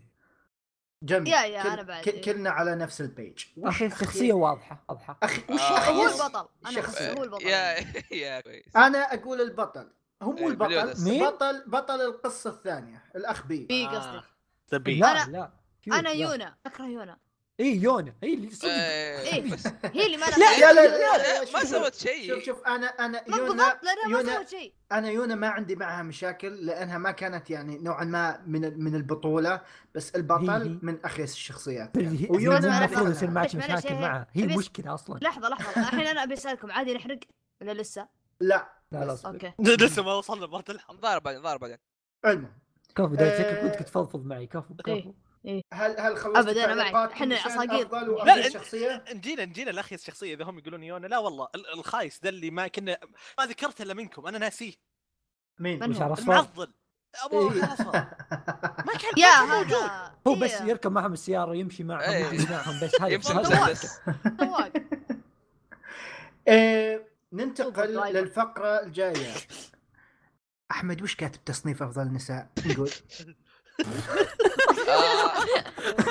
[1.03, 1.33] جميل.
[1.33, 1.69] يا- يا كل...
[1.69, 2.11] أنا بعد، كل...
[2.11, 2.23] إيه.
[2.23, 5.19] كلنا على نفس البيج أخي أخيس- شخصيه واضحة واضحة.
[5.23, 6.49] أخي وش آه، هو البطل.
[6.67, 7.47] أنا شخص- أحس هو البطل.
[7.47, 7.75] يا
[8.23, 8.77] يا كويس.
[8.77, 9.91] أنا أقول البطل.
[10.23, 11.05] هو مو إيه، البطل.
[11.05, 13.67] مين؟ بطل بطل القصة الثانية الأخ بي.
[13.67, 13.89] بي آه.
[13.89, 14.25] قصدك.
[14.73, 14.99] ذا بي.
[14.99, 15.53] لا أنا- لا.
[15.93, 16.11] أنا.
[16.11, 16.55] يونا.
[16.67, 17.19] أكره يونا.
[17.61, 18.69] اي يونا هي اللي صدق.
[18.69, 19.53] إيه، إيه.
[19.53, 22.43] بس هي اللي ما لا لا لا, لا, لا ما شوف- سوت شوف شيء.
[22.45, 24.73] شوف أنا أنا ما يونا ما يونا سوت شيء.
[24.93, 29.61] أنا يونا ما عندي معها مشاكل لأنها ما كانت يعني نوعا ما من من البطولة
[29.95, 30.79] بس البطل.
[30.83, 33.11] من أخيس الشخصيات هي ويونا المفروض.
[33.11, 34.27] يصير معك مشاكل معها.
[34.33, 35.19] هي بس- مشكله أصلا.
[35.23, 37.19] لحظة لحظة الحين أنا أبي أسألكم عادي نحرق؟
[37.61, 38.09] ولا لسه؟
[38.41, 38.73] لا.
[38.93, 39.53] لا أوكي.
[39.85, 41.79] لسه ما وصلنا بارت الحرب ضارب بعدين ضارب بعدين.
[42.25, 42.53] المهم
[42.97, 44.47] كفو ده آه، شكلك ودك تفضفض معي.
[44.47, 44.75] كفو.
[45.47, 45.63] إيه.
[45.73, 47.13] هل هل خلصت أبداً، أنا معك.
[47.15, 47.89] مشان عصاقير.
[48.25, 52.29] لا، شخصيه نجينا نجينا الأخ الشخصية إذا هم يقولون يونا لا والله ال- الخايس ذا
[52.29, 52.99] اللي ما كنا
[53.39, 54.73] ما ذكرته إلا منكم أنا ناسيه.
[55.59, 56.73] مين؟ المعضل.
[57.25, 57.61] أبو إيه.
[58.87, 59.73] ما كان يا موجود.
[59.75, 60.15] هذا.
[60.27, 60.69] هو بس إيه.
[60.69, 62.13] يركب معهم السيارة يمشي معهم.
[62.13, 63.01] يجلس معهم بس.
[63.01, 63.43] هذا يمشي سوبر
[67.33, 68.21] ننتقل درايفر.
[68.21, 69.33] للفقرة الجاية.
[70.71, 72.91] أحمد وش كاتب تصنيف أفضل نساء؟ نقول.
[72.91, 73.35] آه،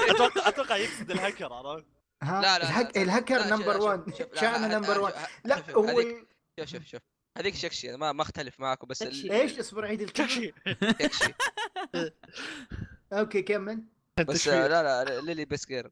[0.10, 1.86] أتوقع أتوقع يقصد الهكر عرفت؟
[2.24, 2.98] ها؟ لا، لا، الهك...
[2.98, 5.70] لا، الهكر نمبر شوف- 1 شوف- لا، شانا لا، نمبر لا، 1 شوف- لا شوف-
[5.70, 6.02] هو
[6.60, 7.02] شوف شوف شوف.
[7.38, 9.32] هذيك شكشي أنا ما ما أختلف معاكم بس ال-.
[9.32, 10.54] إيش اصبر عيد الكلمة شكشي.
[13.14, 13.84] أوكي كمل.
[14.28, 15.92] بس آه، لا لا ليلي بسكير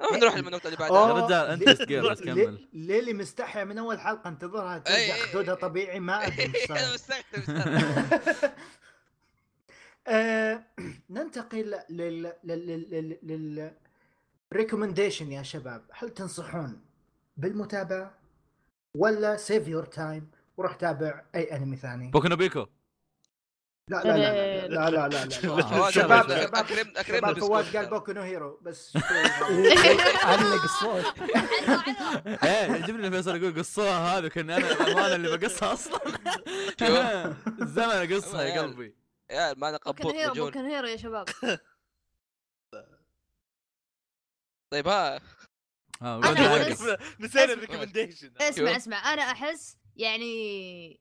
[0.00, 0.76] آه، نروح للنقطة اللي.
[0.76, 1.08] بعدها.
[1.08, 2.68] يا رجال أنت ليه- سكير بس ليه- كمل.
[2.72, 7.24] ليلي مستحيا من أول حلقة انتظرها أي- ترجع خدودها طبيعي ما أدري إيش أنا مستغرب.
[10.08, 10.62] آه،
[11.10, 13.72] ننتقل لل لل لل لل
[14.54, 15.82] ريكومنديشن يا شباب.
[15.92, 16.80] هل تنصحون
[17.36, 18.14] بالمتابعة
[18.96, 22.66] ولا save your time وروح تابع أي انمي ثاني؟ بوكو نو بيكو.
[23.90, 25.90] لا لا لا لا لا لا لا, لا.
[25.96, 27.76] شباب اكرم أكرم فواز.
[27.76, 28.96] قال بوكو نو هيرو بس
[30.22, 31.04] علق الصوت.
[32.26, 36.00] إيه يعجبني فيصل يقول قصوها هذه كان أنا الأمانة اللي بقصها أصلا.
[37.62, 38.94] الزمن اقصها يا قلبي.
[39.30, 41.26] يا ما أنا قبوط مجهول بوكن هيرو يا شباب.
[44.72, 45.20] طيب ها.
[46.02, 46.28] أعرف.
[47.20, 47.44] نسينا أسمع.
[47.44, 48.76] الريكومنديشن اسمع.
[48.76, 49.12] اسمع.
[49.12, 51.00] أنا أحس يعني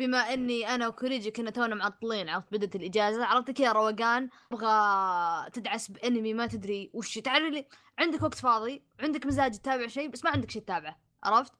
[0.00, 3.24] بما إني أنا وكوريجي كنا تونا معطلين عرفت؟ بدت الإجازة.
[3.24, 7.18] عرفت كذا روقان؟ أبغى تدعس بأنمي ما تدري وش.
[7.18, 7.66] تعرف لي
[7.98, 11.52] عندك وقت فاضي؟ عندك مزاج تتابع شيء؟ بس ما عندك شيء تتابعه عرفت؟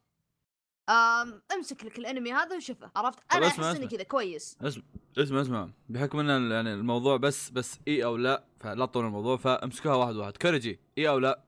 [1.54, 3.96] امسك لك الانمي هذا وشوفه عرفت طب أنا اسمع، أحس إني اسمع.
[3.98, 4.58] كذا كويس
[5.18, 9.94] اسمع اسمع بحكم إن يعني الموضوع بس بس إي أو لا فلا تطول الموضوع فامسكوها
[9.94, 11.40] واحد واحد كوريجي إي أو لا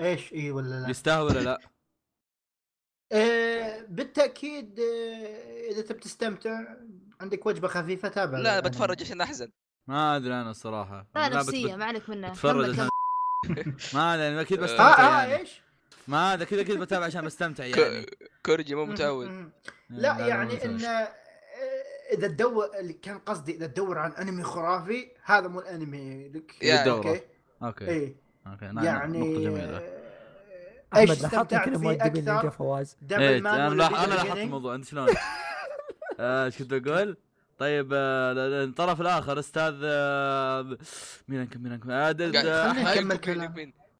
[0.00, 1.60] إيش إي ولا لا؟ يستاهل ولا لا
[3.12, 6.64] آه بالتأكيد آه إذا تبي تستمتع
[7.20, 8.68] عندك وجبة خفيفة تابع لا الأنمي.
[8.70, 9.50] بتفرج عشان أحزن
[9.86, 12.88] ما أدري أنا الصراحة لا نفسية ما عليك منه بتفرج كمل، عشان
[13.48, 13.74] كمل.
[13.94, 15.62] ما ادري يعني أكيد آه، بستمتع آه يعني إيش؟
[16.08, 18.06] ما ادري أكيد أكيد بتابع عشان بستمتع يعني
[18.46, 19.50] كورجي مو متعود.
[19.90, 20.82] لا يعني متعود.
[20.82, 21.08] إن آه،
[22.12, 26.90] إذا تدور اللي كان قصدي إذا تدور عن أنمي خرافي هذا مو الأنمي لك يعني.
[26.90, 27.20] okay
[27.62, 32.50] أوكي اي أوكي نعم، يعني نقطة جميلة آه، إيش احمد لاحظت استمتعت كذا فيه أكثر
[32.50, 35.08] فواز دبل إيه مان أنا لاحظت؟ الموضوع أنت شلون؟
[36.20, 37.16] آه، إيش كنت أقول؟
[37.58, 40.78] طيب آه، الطرف الآخر أستاذ آه،
[41.28, 42.12] مين أنكم مين أنكم؟ آه،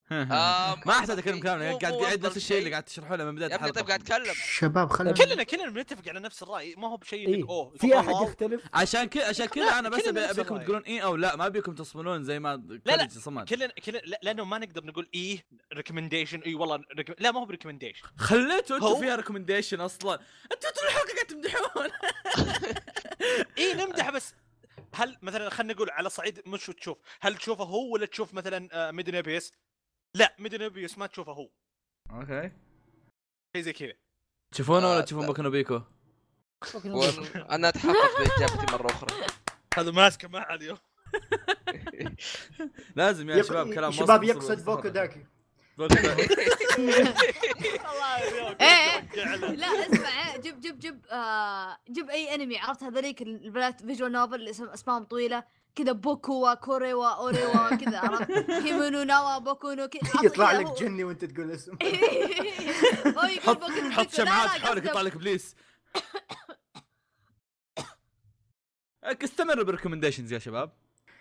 [0.09, 2.71] فين- ما احتاج اتكلم كلام مو- يعني قاعد قاعد نفس الشيء اللي.
[2.71, 3.81] قاعد تشرحه له من بداية يا ابني الحلقة.
[3.81, 6.75] طيب قاعد اتكلم شباب خلينا كلنا كلنا بنتفق على نفس الرأي.
[6.77, 8.09] ما هو بشيء اي انك اوه في أحد.
[8.27, 10.57] يختلف؟ عشان كذا عشان كذا لا، أنا بس أبيكم.
[10.57, 13.07] تقولون اي أو لا ما أبيكم تصملون زي ما لا.
[13.11, 16.83] صمد كلنا كلنا لا- لأنه ما نقدر نقول إيه recommendation إي والله.
[17.19, 20.19] لا ما هو ب recommendation خليتوا أنتم فيها recommendation أصلا.
[20.51, 21.89] أنتوا طول الحلقة قاعد تمدحون.
[23.57, 24.33] إي نمدح بس.
[24.93, 26.97] هل مثلا خلينا نقول على صعيد مش تشوف.
[27.21, 29.51] هل تشوفه هو ولا تشوف مثلا Made in Abyss؟
[30.15, 31.49] لا Made in Abyss ما تشوفه هو.
[32.11, 32.51] okay.
[33.55, 33.93] شيء زي كذا.
[34.51, 35.27] تشوفونه ولا آه، تشوفون لا.
[35.27, 35.81] بوكو نو بيكو؟
[37.49, 39.27] أنا أتحقق باجابتي مرة أخرى.
[39.77, 40.77] هذا ماسكه معه اليوم
[42.95, 45.25] لازم يا شباب كلام شباب يقصد بوكو داكي.
[48.61, 48.99] إيه.
[49.35, 49.51] له.
[49.51, 54.49] لا اسمع جيب جيب جيب آه جيب أي أنمي عرفت؟ هذوليك البنات فيجوال نوفل اللي
[54.49, 55.43] اسم- اسمائهم طويلة.
[55.83, 58.31] كذا بوكو وكوري وأوري وكذا عرفت؟
[58.63, 60.01] كيمونو ناوا بوكو نو كذا.
[60.25, 61.77] يطلع كذا لك جني وأنت تقول اسم
[63.45, 65.55] حط حط شمعات حولك يطلع لك إبليس.
[69.23, 70.71] استمروا بال recommendations يا شباب.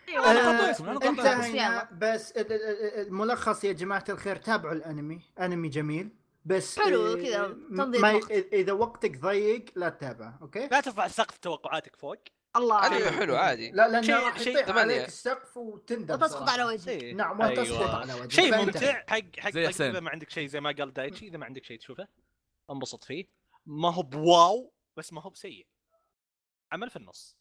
[0.09, 0.31] أيوة،
[0.71, 1.47] انتهينا.
[1.47, 1.89] يلا.
[1.93, 5.21] بس ال- ال- ال- الملخص يا جماعة الخير تابعوا الأنمي.
[5.41, 6.11] أنمي جميل.
[6.45, 8.31] بس حلو آه، كذا، م- تمضية ما ي- وقت.
[8.31, 12.17] إذا وقتك ضيق لا تتابعه okay؟ لا ترفع سقف توقعاتك فوق.
[12.59, 14.95] الله أيوه حلو عادي لا لأنه شيء- راح شيء يطيح ثمانية.
[14.95, 16.49] عليك السقف وتندم وتسقط.
[16.49, 17.15] على وجهك إيه.
[17.15, 17.97] نعم وتسقط أيوة.
[17.97, 18.57] على وجهك شيء.
[18.57, 19.91] ممتع حق حق زي حسين.
[19.91, 22.09] إذا ما عندك شيء زي ما قال دايتشي إذا ما عندك شيء تشوفه
[22.71, 23.25] انبسط فيه
[23.67, 25.67] ما هو بواو بس ما هو بسيء
[26.73, 27.39] عمل في النص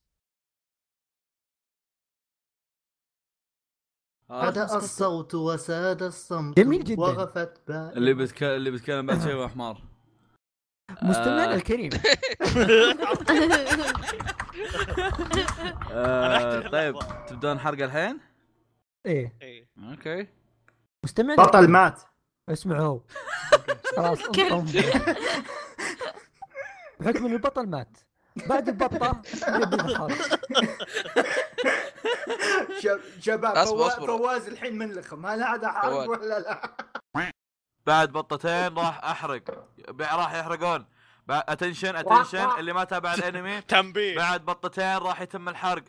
[4.32, 7.02] هذا الصوت وساد الصمت جميل جداً.
[7.02, 9.82] وغفت بالي اللي بتكلم اللي بيتكلم بعد شيء هو حمار
[11.02, 11.56] مستمعنا آه.
[11.56, 11.90] الكريم
[15.92, 16.96] آه، أحترم طيب.
[17.28, 18.20] تبدون حرق الحين؟
[19.06, 19.68] إيه إيه.
[19.92, 20.28] okay
[21.04, 22.02] مستمعنا بطل مات
[22.50, 23.00] اسمعوا
[23.98, 24.20] خلاص.
[27.00, 27.98] بحكم ان البطل مات
[28.36, 29.22] بعد البطة
[33.20, 33.66] شباب.
[34.08, 36.08] فواز الحين من لكم هل هذا فواز.
[36.08, 36.62] ولا لا؟
[37.88, 39.68] بعد بطتين راح أحرق.
[40.02, 40.86] راح يحرقون.
[41.30, 43.62] attention attention اللي ما تابع الانمي.
[43.76, 44.16] تنبيه.
[44.16, 45.84] بعد بطتين راح يتم الحرق.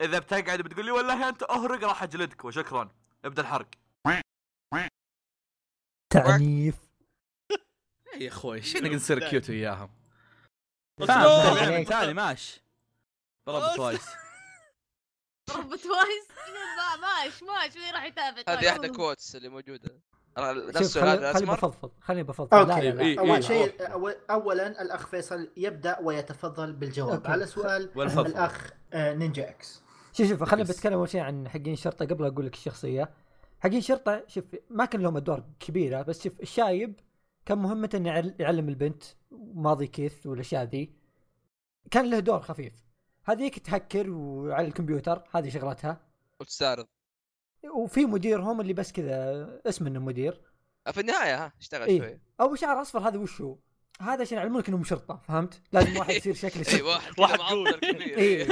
[0.00, 2.44] إذا بتقعد بتقول لي والله أنت أهرق راح أجلدك.
[2.44, 2.88] وشكرا.
[3.24, 3.66] ابدأ الحرق.
[6.12, 6.74] تعنيف.
[8.20, 9.90] يا أخوي إيش نقدر نصير كيوت وياهم؟
[11.00, 11.20] بس فاهم.
[11.22, 12.60] لا، فاهم يعني- تالي ماش.
[13.48, 14.08] ضربت وايس
[15.50, 16.28] ربة وايس
[16.76, 17.76] ما- ماش ماش.
[17.76, 18.64] مين راح يتابع؟ هذه طيب.
[18.64, 20.00] أحدى كوتس اللي موجودة.
[20.38, 22.54] نفس شوف السؤال خلي خلي الاسمر بفضفض خليني بفضفض.
[22.54, 23.00] لا أوكي لا لا.
[23.02, 23.40] إيه، أول إيه.
[23.40, 27.14] شيء أول- اولا الأخ فيصل يبدأ ويتفضل بالجواب.
[27.14, 27.28] أوكي.
[27.28, 28.26] على سؤال والفضل.
[28.30, 29.82] الأخ آه، نينجا إكس.
[30.12, 30.68] شوف شوف خليني.
[30.68, 33.10] بتكلم أول شيء عن حقين الشرطه قبل أقول لك الشخصية
[33.60, 37.00] حقين الشرطه شوف ما كان لهم أدوار كبيرة بس شوف الشايب
[37.46, 39.02] كان مهمته إنه يعل- يعلم البنت
[39.54, 40.92] ماضي كيث والأشياء ذي.
[41.90, 42.72] كان له دور خفيف.
[43.24, 46.00] هذيك تهكر وعلى الكمبيوتر هذه شغلتها.
[46.40, 46.86] وتستعرض.
[47.74, 50.40] وفي مديرهم اللي بس كذا اسمه انه مدير.
[50.92, 51.98] في النهاية ها اشتغل إيه.
[51.98, 52.20] شوي.
[52.40, 53.56] أو شعر أصفر هذا وش هو؟
[54.00, 57.74] هذا عشان يعلمونك انهم شرطة فهمت؟ لازم واحد يصير شكله اي شرطي واحد واحد واحد
[57.74, 58.18] كبير.
[58.18, 58.48] إيه.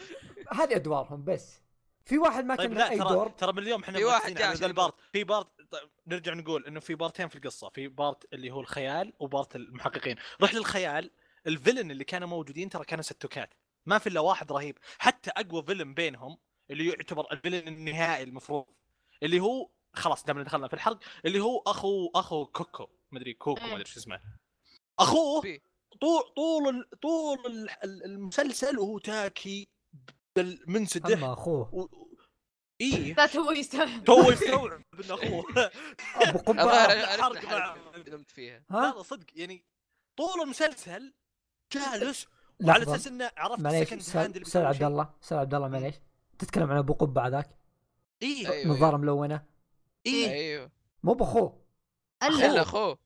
[0.58, 1.60] هذه أدوارهم بس.
[2.04, 3.28] في واحد ما طيب كان له لا أي ترى دور.
[3.28, 4.94] ترى من اليوم إحنا في واحد جاء على ذا ال part.
[5.12, 7.68] في part طيب نرجع نقول إنه في بارتين في القصة.
[7.68, 10.16] في part اللي هو الخيال و part المحققين.
[10.40, 11.10] روح للخيال
[11.46, 13.54] ال villain اللي كانوا موجودين ترى كانوا ستوكات.
[13.86, 14.78] ما في إلا واحد رهيب.
[14.98, 16.38] حتى أقوى villain بينهم
[16.70, 18.64] اللي يعتبر ال villain النهائي المفروض.
[19.22, 23.74] اللي هو خلاص دام دخلنا في الحرق اللي هو أخو أخو كوكو مدري كوكو إيه.
[23.74, 24.20] مدري شو اسمه.
[24.98, 25.42] أخوه.
[26.00, 29.68] طول طول ال- طول ال- ال- المسلسل وهو تاكي
[30.36, 31.74] بالمنسدح أما أخوه.
[31.74, 31.88] و...
[32.80, 34.04] اي لا تو يستوعب.
[34.04, 35.44] تو يستوعب إن أخوه.
[36.28, 37.16] أبو قبعة.
[37.22, 38.64] حرق نمت فيها.
[38.70, 39.26] ها لا صدق.
[39.34, 39.64] يعني
[40.16, 41.14] طول المسلسل
[41.72, 42.26] جالس
[42.64, 44.82] وعلى أساس إنه عرفت السكند أستاذ هاند أستاذ عبد.
[44.82, 45.14] الله.
[45.22, 45.94] أستاذ عبد الله معليش.
[46.44, 47.50] تتكلم عن أبو قبعه ذاك
[48.22, 49.44] اي أيوه، نظارة ملونة.
[50.06, 50.70] اي أيوه.
[51.02, 51.64] مو باخوه
[52.22, 52.98] الا أخوه.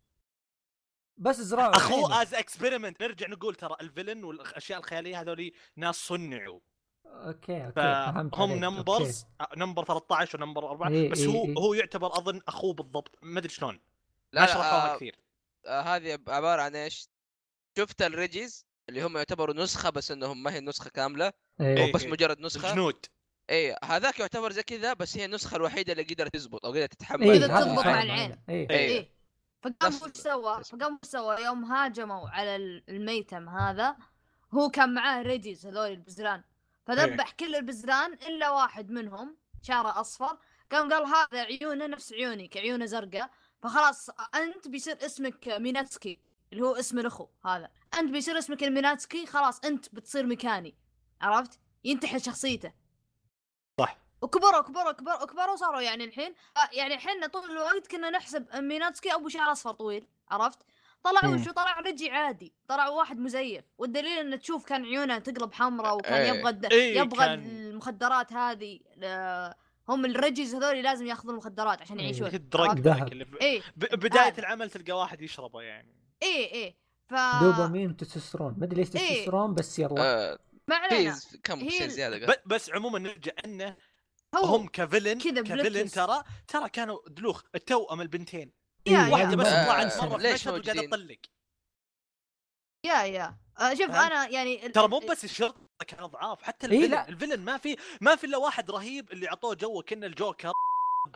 [1.17, 6.61] بس زراعه أخوه از اكسبيرمنت نرجع نقول ترى ال villain والأشياء الخيالية هذول ناس صنعوا.
[7.07, 8.63] okay okay فهمت فهم عليك.
[8.63, 11.55] numbers number 13 و number 4 إيه، بس إيه، هو إيه.
[11.59, 13.19] هو يعتبر أظن أخوه بالضبط.
[13.23, 13.81] ما أدري شلون.
[14.33, 15.19] لا ما لا شرحوها آه كثير.
[15.67, 17.09] آه هذه عبارة عن إيش؟
[17.79, 21.33] شفت ال Reggies اللي هم يعتبروا نسخة بس إنهم ما هي نسخة كاملة.
[21.61, 21.77] إيه.
[21.77, 21.93] إيه.
[21.93, 22.71] بس مجرد نسخة.
[22.71, 23.07] الجنود
[23.51, 27.23] اي هذاك يعتبر زي كذا بس هي النسخة الوحيدة اللي قدرت تزبط أو قدرت تتحمل
[27.31, 28.03] إيه، قدرت هذا تضبط فاهم مع.
[28.03, 28.37] العين.
[28.49, 28.71] إيه.
[28.71, 28.77] إيه.
[28.89, 29.09] إيه
[29.63, 33.97] فقام وش سوى؟ فقام وش سوى؟ يوم هاجموا على ال- الميتم هذا
[34.55, 36.43] هو كان معاه Reggies هذول البزران
[36.87, 40.39] فذبح كل البزران إلا واحد منهم شعره أصفر
[40.73, 43.31] قام قال هذا عيونه نفس عيوني كعيونه زرقاء
[43.63, 46.19] فخلاص أنت بيصير اسمك ميناتسكي
[46.53, 50.75] اللي هو اسم الأخو هذا أنت بيصير اسمك الميناتسكي خلاص أنت بتصير مكاني
[51.21, 52.73] عرفت؟ ينتحل شخصيته.
[54.23, 59.15] وكبروا كبروا كبروا كبروا صاروا يعني الحين آه، يعني إحنا طول الوقت كنا نحسب ميناتسكي
[59.15, 60.59] أبو شعر أصفر طويل عرفت؟
[61.03, 61.29] طلع.
[61.29, 66.13] وشو طلع رجي عادي طلع واحد مزيف والدليل انه تشوف كان عيونه تقلب حمراء وكان
[66.15, 66.29] إيه.
[66.29, 66.65] يبغى الد...
[66.65, 69.55] إيه، يبغى كان- المخدرات هذه آه،
[69.89, 72.05] هم الرجز هذول لازم ياخذون المخدرات عشان إيه.
[72.05, 72.87] يعيشون الدرج
[73.43, 74.39] إيه بداية هذا.
[74.39, 76.77] العمل تلقى واحد يشربه يعني إيه إيه
[77.09, 79.03] ف دوبامين وتستوستيرون ما أدري ليش إيه.
[79.03, 80.39] تستوستيرون بس يلا آه
[80.69, 83.77] ما علينا كم هي شيء زيادة بس عموما نرجع إنه
[84.35, 85.89] هم كفيلن كفيلن.
[85.91, 88.53] ترى ترى كانوا دلوخ التوأم البنتين
[88.87, 91.19] يا إيه، واحدة يا بس آه، طلعت مرة في مشهد وقاعده؟ تطلق
[92.85, 96.95] يا يا آه، شوف؟ أنا يعني ترى مو بس الشرطة كانوا ضعاف حتى إيه، الفيلن
[96.95, 97.09] لا.
[97.09, 100.53] الفيلن ما في ما في إلا واحد رهيب اللي عطوه جو كنا الجوكر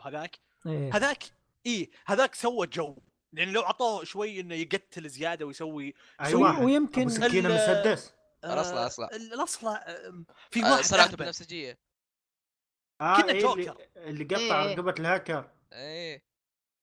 [0.05, 0.95] هذاك إيه.
[0.95, 1.23] هذاك
[1.65, 2.97] اي هذاك سوى جو
[3.33, 5.93] لأن لو عطوه شوي إنه يقتل زيادة ويسوي
[6.33, 8.13] واحد ويمكن سكينة مسدس.
[8.43, 8.61] آه،
[9.13, 11.07] الأصلع آه، في آه واحد صراحة.
[11.07, 11.79] بنفسجية
[13.01, 13.59] آه كنا إيه جوكر.
[13.59, 14.75] اللي, اللي قطع إيه.
[14.75, 16.23] رقبه الهاكر إيه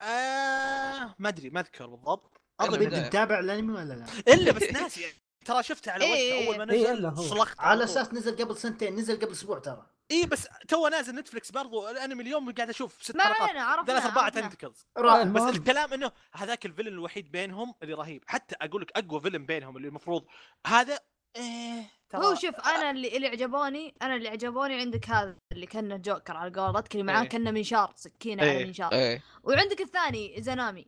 [0.02, 2.94] آه ما أدري ما أذكر بالضبط اظن انت.
[2.94, 5.14] متابع الأنمي ولا لا؟ إلا بس ناسي يعني.
[5.44, 7.22] ترى شفته على إيه، وقته أول ما إيه، نزل هو.
[7.22, 7.84] صلخت على.
[7.84, 12.22] أساس نزل قبل سنتين نزل قبل أسبوع ترى اي بس تو نازل نتفلكس برضو الأنمي
[12.22, 14.40] اليوم قاعد أشوف ست ما حلقات ثلاث عرفنا.
[14.40, 15.42] tentacles آه، بس.
[15.42, 19.76] الكلام إنه هذاك ال villain الوحيد بينهم اللي رهيب حتى أقول لك أقوى villain بينهم
[19.76, 20.24] اللي المفروض
[20.66, 20.98] هذا
[21.36, 25.96] إيه ترى هو شوف أنا اللي اللي عجبوني أنا اللي عجبوني عندك هذا اللي كانه
[25.96, 27.28] جوكر على قولتك اللي معاه إيه.
[27.28, 28.50] كانه منشار سكينة إيه.
[28.56, 30.86] على منشار إيه وعندك الثاني زنامي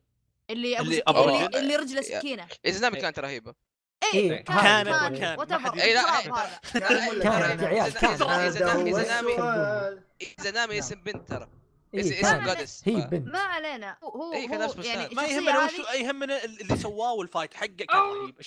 [0.50, 1.02] اللي أبو اللي.
[1.06, 1.56] أبو اللي, رجل.
[1.56, 3.54] اللي رجله سكينة إزنامي كانت رهيبة
[4.14, 4.86] إيه إيه، كانت كان
[5.78, 6.32] إيه، لا، إيه.
[6.34, 10.02] هذا كان؟ يا عيال كان إيزا- هذا إيزا- هو إيزانامي- السؤال
[10.40, 11.48] زنامي اسم بنت ترى
[11.94, 14.50] إيه، اسم goddess هي بنت ما علينا هو إيه،
[14.86, 15.14] يعني.
[15.14, 18.00] ما يهمنا وش يهمنا اللي سواه وال fight حقه كان.
[18.00, 18.38] رهيب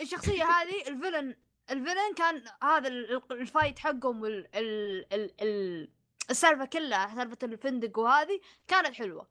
[0.00, 1.34] الشخصية هذه ال villain
[1.70, 5.88] ال villain كان هذا ال- ال fight حقهم وال ال ال ال
[6.30, 9.28] السالفة كلها سالفة الفندق وهذه كانت حلوة.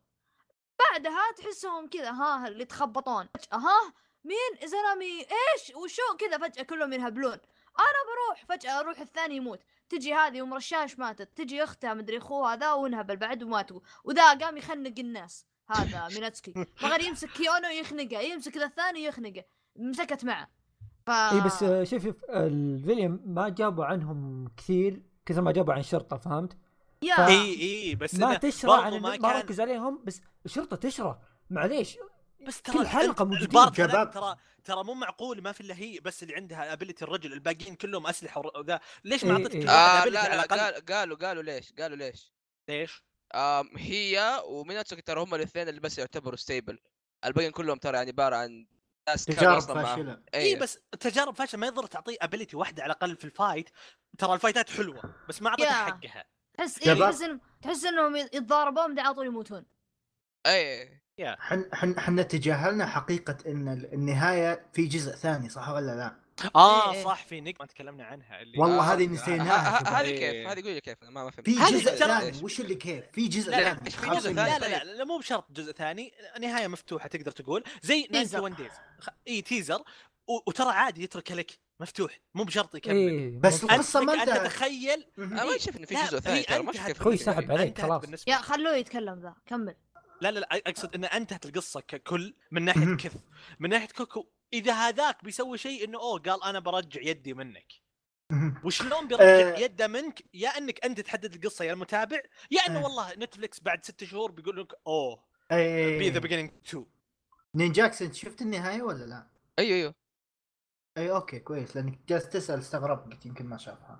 [0.80, 3.30] بعدها تحسهم كذا ها اللي يتخبطون.
[3.34, 7.38] فجأة ها مين؟ زنامي إيش؟ وشو؟ كذا فجأة كلهم ينهبلون.
[7.80, 8.46] أنا بروح.
[8.50, 9.60] فجأة أروح الثاني يموت.
[9.90, 11.38] تجي هذه ام رشاش ماتت.
[11.38, 13.80] تجي أختها مدري أخوها ذا وانهبل بعد وماتوا.
[14.04, 15.46] وذا قام يخنق الناس.
[15.70, 19.44] هذا ميناتسكي بغير يمسك كيونو يخنقه يمسك ذا الثاني يخنقه.
[19.76, 20.50] مسكت معه.
[21.06, 25.74] ف اي بس آه، شوف شوف ال villain ما جابوا عنهم كثير كثر ما جابوا
[25.74, 26.58] عن الشرطة فهمت؟
[27.01, 31.20] يا اي اي بس ما ترى عن ما ما كان ركز عليهم بس الشرطة ترى
[31.49, 31.97] معليش
[32.47, 33.72] بس كل ترى حلقة ال- موجودين.
[33.72, 38.08] ترى ترى مو معقول ما في إلا هي بس اللي عندها ability الرجل الباقيين كلهم
[38.08, 39.62] أسلحة ور- وذا ليش ما إيه، اعطيتك إيه.
[39.62, 42.34] كل واحد آه ability لا على لا قالوا قالوا ليش قالوا ليش
[42.70, 43.03] ليش؟
[43.36, 46.80] آم هي وميناتسوكي ترى هم الاثنين اللي بس يعتبروا stable
[47.26, 48.66] الباقيين كلهم ترى يعني عبارة عن
[49.10, 49.60] ناس تجارب.
[49.62, 53.33] فاشلة اي إيه بس التجارب فاشلة ما يضر تعطيه ability واحدة على الأقل في ال
[53.33, 53.70] fight
[54.18, 55.74] ترى الفايتات حلوة بس ما اعطيتها يا.
[55.86, 56.26] حقها
[56.58, 56.93] تحس إيه.
[56.99, 59.66] تحس انهم تحس إنهم يتضاربون بعدين على طول يموتون
[60.47, 61.06] إيه
[61.39, 66.25] حن حن حنا تجاهلنا حقيقة إن ال- النهاية في جزء ثاني صح ولا لا؟
[66.56, 67.04] آه إيه.
[67.04, 69.94] صح في نجمه تكلمنا عنها اللي والله آه، هذه ه- نسيناها ه- شباب.
[69.94, 70.32] هذه إيه.
[70.32, 73.28] كيف هذه قولي كيف أنا ما ما فهمت في جزء ثاني وش اللي كيف؟ في
[73.28, 76.12] جزء لا لا ثاني في جزء ثاني؟ لا لا لا, لا مو بشرط جزء ثاني
[76.40, 78.42] نهاية مفتوحة تقدر تقول زي تيزر.
[78.42, 78.72] 91 دايز
[79.28, 79.84] إي teaser
[80.28, 84.30] و- وترى عادي يتركها لك مفتوح مو بشرط يكمل إيه بس القصة ما أنت.
[84.30, 85.06] تخيل.
[85.18, 87.52] أنا ما إنه في لا، جزء ثاني ترى ما شفت الجزء سحب.
[87.52, 88.04] عليك خلاص.
[88.28, 88.36] يا.
[88.38, 89.76] خلوه يتكلم ذا كمل
[90.22, 92.96] لا لا لا أقصد إن أنتهت القصة ككل من ناحية.
[92.98, 93.14] كث
[93.60, 97.74] من ناحية كوكو إذا هذاك بيسوي شيء إنه أوه قال أنا برجع يدي منك.
[98.64, 99.60] وشلون بيرجع آه.
[99.60, 102.84] يده منك يا إنك أنت تحدد القصة يا المتابع يا إنه آه.
[102.84, 106.86] والله نتفلكس بعد ست شهور بيقول لك أوه B: The Beginning 2
[107.56, 109.28] نينجاكس انت شفت النهاية ولا لا؟
[109.60, 109.93] أيوه أيوه
[110.97, 113.99] إي okay كويس لأنك جالس تسأل استغربت قلت يمكن ما شافها.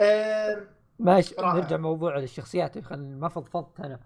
[0.00, 0.68] آم،
[0.98, 1.34] ماشي.
[1.38, 4.00] نرجع موضوع الشخصيات خلينا ما فضفضت أنا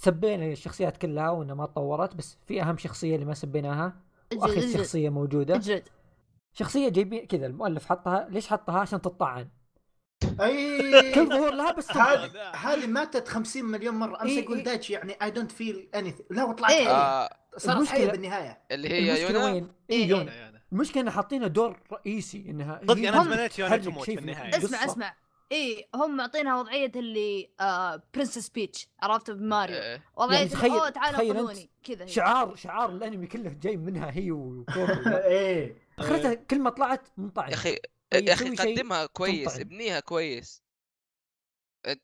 [0.00, 4.03] سبينا الشخصيات كلها وإنها ما تطورت بس في أهم شخصية اللي ما سبيناها
[4.34, 5.54] واخر شخصيه موجودة.
[5.54, 5.88] اجلد
[6.52, 8.26] شخصية جايبين كذا المؤلف حطها.
[8.30, 9.48] ليش حطها؟ عشان تطعن.
[10.40, 11.12] أي.
[11.14, 14.22] كل ظهور لها بس هذه هذه ماتت 50 مليون مرة.
[14.22, 14.62] أمس إي.
[14.62, 16.84] دايتشي يعني I don't feel اني لا وطلعت إيه.
[16.84, 16.90] حية.
[16.94, 18.58] آه صارت حيه المشكلة- بالنهاية.
[18.70, 20.08] اللي هي يونا؟ وين؟ إيه، إي.
[20.08, 20.54] يونا.
[20.72, 24.56] المشكلة إن حاطينها دور رئيسي انها صدق أنا تمنيت يونا تموت في النهاية.
[24.58, 25.14] اسمع اسمع.
[25.54, 29.76] إي هم معطينها وضعية اللي آه Princess Peach عرفت؟ بماريو.
[29.76, 31.70] آه، وضعية يعني تخيل- أوه تعالوا خذوني.
[31.84, 32.06] كذا.
[32.06, 35.76] شعار شعار الأنمي كله جاي منها هي وكوكو إيه.
[35.98, 37.76] أخرتها كل ما طلعت منطعن يا أخي
[38.10, 39.58] طيب يا أخي قدمها كويس.
[39.60, 40.62] ابنيها كويس.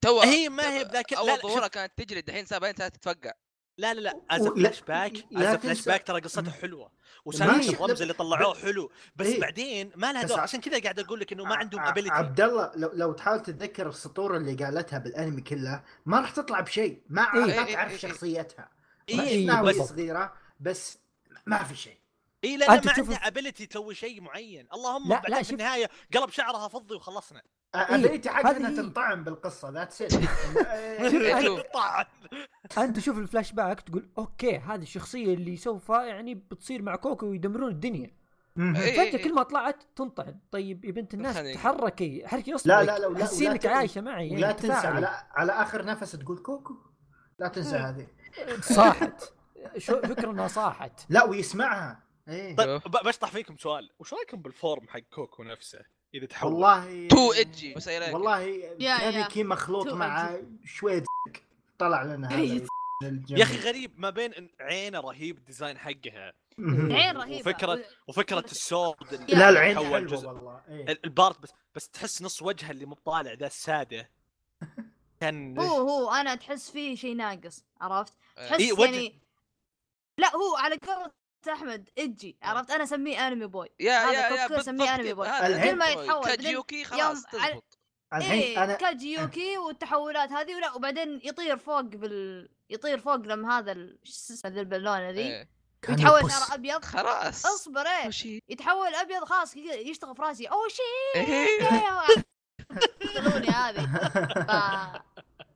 [0.00, 3.32] تو هي ما هي بذاك أول ظهورها كانت تجلد الحين سابين تتفقع
[3.78, 6.90] لا لا لا as flashback لا as flashback ترى قصته حلوة.
[7.24, 9.40] وسالفة الرمز اللي طلعوه حلو بس إيه.
[9.40, 12.40] بعدين ما لها بس دور عشان كذا قاعد أقول لك إنه ما عندهم ability عبد
[12.40, 17.22] الله لو, لو تحاول تتذكر السطور اللي قالتها بالأنمي كله ما راح تطلع بشيء ما
[17.22, 17.40] إيه.
[17.40, 17.98] ما إيه، إيه، تعرف إيه.
[17.98, 18.68] شخصيتها
[19.08, 19.88] إيه، إيه، بالضبط.
[19.88, 20.98] صغيرة بس
[21.46, 21.98] ما في شيء
[22.44, 25.50] اي لأن أنت ما عندها ability تسوي شيء معين اللهم لا، لا، بعدين في.
[25.52, 27.42] النهاية قلب شعرها فضي وخلصنا
[27.74, 28.70] ابيلتي حق انها.
[28.76, 31.60] تنطعم بالقصة ذاتس إيه، ات شوف.
[31.74, 32.04] طعن.
[32.78, 37.70] أنت تشوف الفلاش باك تقول أوكي هذه الشخصية اللي سوف يعني بتصير مع كوكو ويدمرون
[37.70, 38.20] الدنيا.
[38.58, 39.24] إيه، فجاه إيه.
[39.24, 43.44] كل ما طلعت تنطعن طيب يا بنت الناس تحركي حركي لا اصبعك لا لا حسي
[43.44, 44.68] ولا انك ت- عايشه معي يعني تنسى.
[44.68, 45.06] تفاعلي.
[45.06, 46.74] على على آخر نفس تقول كوكو؟
[47.38, 47.88] لا تنسى إيه.
[47.88, 48.06] هذه.
[48.60, 49.22] صاحت.
[49.78, 51.00] شو فكرة إنها صاحت.
[51.08, 52.02] لا ويسمعها.
[52.28, 52.56] إيه.
[52.56, 53.90] طيب ب- بشطح فيكم سؤال.
[53.98, 55.78] وش رأيكم بال form حق كوكو نفسه؟
[56.14, 58.40] إذا تحول والله تو أي والله
[58.78, 61.04] يا- كان مخلوط مع شوية.
[61.78, 62.66] طلع لنا هذا إيه.
[63.30, 66.32] يا أخي غريب ما بين عينه رهيب ال design حقها.
[66.58, 69.90] عين رهيبة وفكرة- وفكرة ال sword لا العين حلوة.
[69.90, 70.92] والله إيه.
[70.92, 74.10] ال- ال part بس بس تحس نص وجهه اللي مو طالع ذا السادة
[75.20, 79.18] كان هو هو أنا تحس فيه شيء ناقص عرفت؟ تحس إيه، يعني
[80.18, 81.10] لا هو على قولة
[81.48, 85.54] أحمد إجي عرفت أنا أسميه انمي بوي يا هذا يا يا كوكو سميه بالضبط أنمي
[85.54, 85.58] كذا.
[85.58, 85.70] بوي.
[85.70, 86.04] كل ما بوي.
[86.04, 87.78] يتحول كاجيوكي خلاص تزبط
[88.14, 93.72] الحين إيه أنا كاجيوكي والتحولات هذه ولا وبعدين يطير فوق بال يطير فوق لما هذا
[93.72, 95.48] ال- شو اسمه ذي البالونة ذي إيه.
[95.88, 96.30] يتحول.
[96.30, 102.20] شعر أبيض خلاص اصبر إيه وشي يتحول أبيض خلاص يشتغل في راسي اول شيء إيه.
[103.50, 105.02] هذه.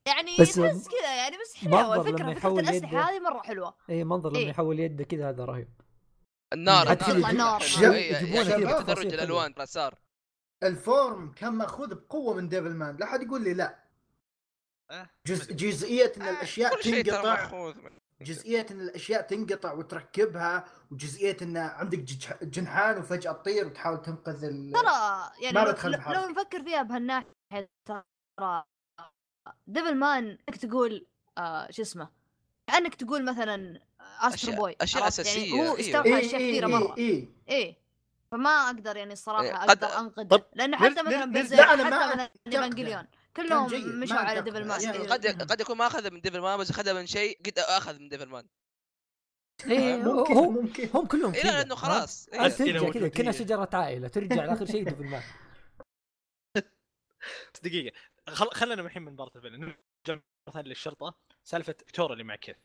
[0.07, 3.11] يعني بس تحس كذا يعني بس منظر حلوة لما الفكرة فكره الأسلحة.
[3.11, 4.49] هذه مرة حلوة اي منظر لما إيه.
[4.49, 5.69] يحول يده كذا هذا رهيب
[6.53, 7.61] النار النار يطلع نار.
[7.61, 7.69] حلوة.
[7.69, 9.95] شب- إيه، يعني كذا تدرج الألوان ترى صار
[10.63, 13.85] ال form كان مأخوذ بقوة من Devil man لا حد يقول لي لا
[14.91, 15.11] آه.
[15.27, 15.53] جز...
[15.53, 17.73] جزئية إن الأشياء شيء ترى تنقطع
[18.23, 21.99] جزئية إن الأشياء تنقطع وتركبها وجزئية إن عندك
[22.43, 24.73] جنحان وفجأة تطير وتحاول تنقذ ال...
[24.73, 26.13] ترى يعني ما لو.
[26.23, 28.65] لو نفكر فيها بهالناحية ترى
[29.67, 31.07] Devilman إنك تقول
[31.39, 32.09] آه شو اسمه
[32.67, 33.81] كأنك تقول مثلا
[34.21, 35.81] Astro أشياء- Boy عرفت؟ يعني أساسية، هو أيوه.
[35.81, 37.29] استوحى إيه اشياء إيه كثيرة إيه مرة إيه.
[37.49, 37.77] إيه
[38.31, 42.31] فما أقدر يعني إيه، الصراحه قد- أقدر انقذ طب لأنه حتى مثلا أنا حتى مثلا.
[42.47, 44.43] Evangelion كلهم مشوا على.
[44.43, 45.09] Devilman يعني إيه.
[45.09, 48.47] قد قد يكون ما أخذ من Devilman بس اخذها من شيء قد أخذ من Devilman
[49.67, 52.73] إيه ممكن هو ممكن هم كلهم إيه، كذا لا لأنه خلاص عاد إيه.
[52.79, 53.09] ترجع كذا.
[53.09, 55.23] كنا شجرة عائله ترجع لآخر شيء ديفل مان
[57.55, 57.97] بس دقيقة
[58.29, 58.47] خل...
[58.53, 59.75] خلينا الحين من بارت الفيلم نرجع
[60.47, 61.15] مرة ثانية للشرطة.
[61.45, 62.57] سالفة فيكتورا اللي مع كيث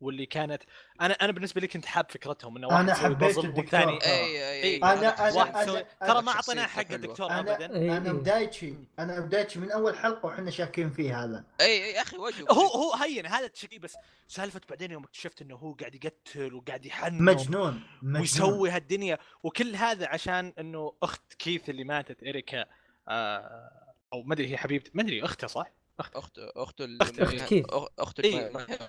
[0.00, 0.62] واللي كانت
[1.00, 3.60] أنا أنا بالنسبة لي كنت حاب فكرتهم إنه واحد أنا يسوي حبيت بازل الدكتور.
[3.64, 6.92] والثاني اي اي أنا- أنا- يسوي أنا ترى ما اعطيناه حق.
[6.92, 7.66] الدكتور أنا ابدا.
[7.96, 8.12] أنا.
[8.12, 11.44] بدايتشي أنا بدايتشي من أول حلقة وحنا شاكين فيه هذا.
[11.60, 13.96] اي أي أخي وجهه هو هو هين هذا الشيء بس
[14.28, 17.82] سالفة بعدين يوم اكتشفت إنه هو قاعد يقتل وقاعد يحنم مجنون.
[18.02, 18.20] مجنون.
[18.20, 19.18] ويسوي هالدنيا.
[19.42, 22.64] وكل هذا عشان إنه أخت كيث اللي ماتت اريكا
[23.08, 23.83] آه
[24.14, 26.22] أو ما أدري هي حبيبتي ما أدري اخته صح؟ اخته
[26.56, 27.64] اخته كيث.
[27.98, 28.50] اخته إيه.
[28.50, 28.88] ما- ما-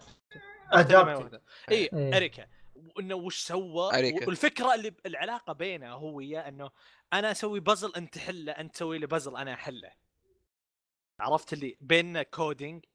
[0.79, 1.41] adopted.
[1.71, 2.17] اي إيه.
[2.17, 4.27] أريكا وإنه وش سوى أريكا.
[4.27, 6.71] والفكرة اللي العلاقة بينه هو وياه إنه
[7.13, 9.91] أنا أسوي بازل أنت تحله أنت تسوي لي بازل أنا احله
[11.19, 12.85] عرفت اللي بيننا coding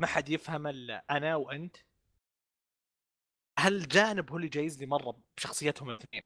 [0.00, 1.76] ما حد يفهم إلا أنا وأنت
[3.58, 6.22] هالجانب هو اللي جايز لي مرة بشخصيتهم الاثنين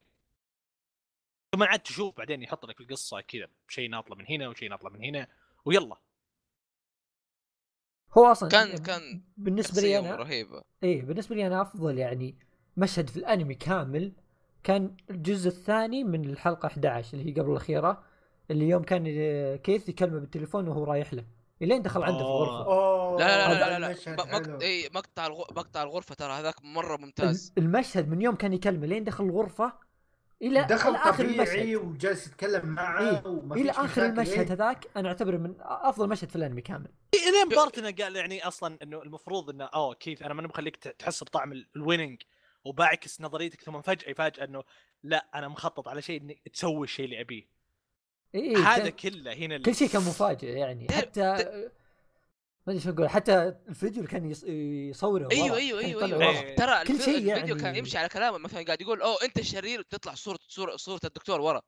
[1.55, 5.05] ثم عاد تشوف بعدين يحط لك القصة كذا شيء ناطلة من هنا وشيء ناطلة من
[5.05, 5.26] هنا
[5.64, 5.96] ويلا
[8.18, 12.38] هو أصلا كان كان بالنسبة لي أنا رهيبة إيه بالنسبة لي أنا أفضل يعني
[12.76, 14.12] مشهد في الأنمي كامل
[14.62, 18.05] كان الجزء الثاني من الحلقة 11 اللي هي قبل الأخيرة
[18.51, 21.24] اللي يوم كان آه، كيث يكلمه بالتليفون وهو رايح له
[21.62, 22.44] إلين دخل عنده في أوه.
[22.44, 24.62] الغرفه أوه لا لا لا هذا لا لا, المشهد لا.
[24.62, 25.28] إي مقطع.
[25.28, 29.72] مقطع الغرفة ترى هذاك مرة ممتاز المشهد من يوم كان يكلمه لين دخل الغرفة
[30.43, 31.34] إلى دخل إلى آخر طبيعي
[31.74, 33.22] المشهد وجالس يتكلم معه إيه.
[33.61, 34.05] إلى آخر.
[34.07, 34.53] المشهد إيه.
[34.53, 39.03] هذاك أنا أعتبره من أفضل مشهد في الأنمي كامل إلين بارتنا قال يعني أصلا إنه
[39.03, 42.22] المفروض إنه أوه كيف أنا ماني بخليك تحس بطعم ال- الويننج
[42.64, 44.62] وبعكس نظريتك ثم فجأة يفاجئ إنه
[45.03, 47.45] لا أنا مخطط على شيء انك تسوي الشيء اللي أبيه
[48.34, 51.68] إيه هذا كله هنا كل شيء كان مفاجئ يعني ت- حتى
[52.70, 54.44] ما أدري شو أقول حتى الفيديو اللي كان يص-
[54.90, 56.30] يصوره أيوه ورا، أيوه أيوه أيوه ورا.
[56.30, 56.56] إيه.
[56.56, 59.80] ترى كل شيء الفيديو يعني- كان يمشي على كلامه مثلا قاعد يقول أوه أنت الشرير
[59.80, 61.60] وتطلع صورة صورة صورة الدكتور ورا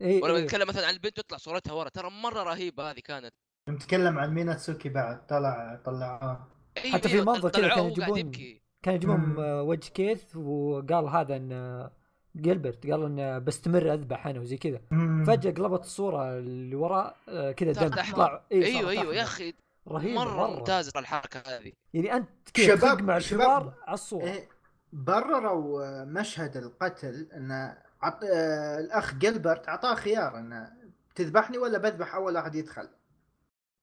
[0.00, 0.42] إيه ولما إيه.
[0.44, 3.34] يتكلم مثلا عن البنت تطلع صورتها ورا ترى مرة رهيبة هذه كانت
[3.68, 6.38] نتكلم عن ميناتسوكي بعد طلع طلع
[6.84, 11.36] أيوة حتى في أيوة، منظر كذا كانوا يجيبون- يبكي كان يجيبون وجه كيث وقال هذا
[11.36, 11.90] إن
[12.36, 14.80] جيلبرت قال انه بستمر أذبح أنا وزي كذا.
[15.26, 17.88] فجأة قلبت الصورة اللي وراء آه، كذا دم.
[18.12, 19.22] طلع إيه أيوه أيوه يا.
[19.22, 19.54] أخي
[19.88, 23.40] رهيب مرة, ممتازة الحركة هذه يعني أنت كذا شباب- مع شباب.
[23.40, 24.48] الحوار على الصورة إيه
[24.92, 28.20] برروا مشهد القتل إن عط...
[28.24, 30.72] آه، الأخ جilbert أعطاه خيار انه
[31.14, 32.88] تذبحني ولا بذبح أول واحد يدخل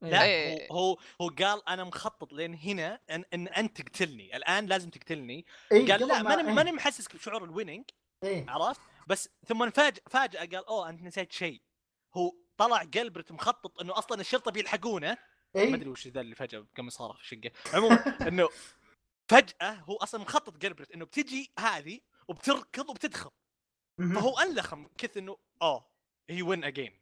[0.02, 0.68] لا إيه.
[0.72, 5.92] هو هو قال أنا مخطط لين هنا ان, إن أنت تقتلني الآن لازم تقتلني إيه
[5.92, 6.56] قال لا ما- ماني إيه.
[6.56, 7.84] ماني محسسك بشعور الويننج
[8.24, 8.46] إيه.
[8.50, 11.62] عرفت بس ثم فاجأ فاجأة قال أوه أنت نسيت شيء
[12.18, 15.18] هو طلع قلبرت مخطط إنه أصلا الشرطة بيلحقونه
[15.56, 15.76] ما إيه.
[15.76, 17.96] أدري وش ذا اللي فجأة قام صار في الشقه عموما
[18.30, 18.50] إنه
[19.32, 23.30] فجأة هو أصلا مخطط قلبرت إنه بتجي هذه وبتركض وبتدخل.
[24.16, 25.90] فهو انلخم كث إنه اوه
[26.30, 27.00] هي وين اجين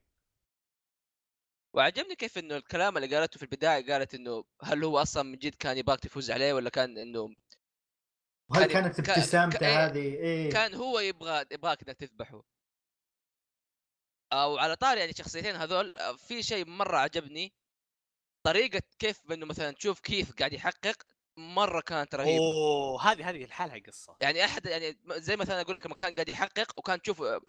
[1.75, 5.55] وعجبني كيف إنه الكلام اللي قالته في البداية قالت إنه هل هو أصلا من جد
[5.55, 7.19] كان يبغاك تفوز عليه ولا كان إنه
[8.49, 10.51] وهل كان- كانت كان- ابتسامته كان- هذه؟ إيه.
[10.51, 12.43] كان هو يبغى يبغاك إنك تذبحه.
[14.33, 17.53] أو على طاري يعني الشخصيتين هذول في شيء مرة عجبني
[18.47, 21.03] طريقة كيف انه مثلا تشوف كيف قاعد يحقق
[21.37, 22.37] مرة كانت رهيبة.
[22.37, 24.15] أوه هذه هذه لحالها قصة.
[24.21, 27.41] يعني أحد يعني زي مثلا أقول لك لما كان قاعد يحقق وكان تشوف آه،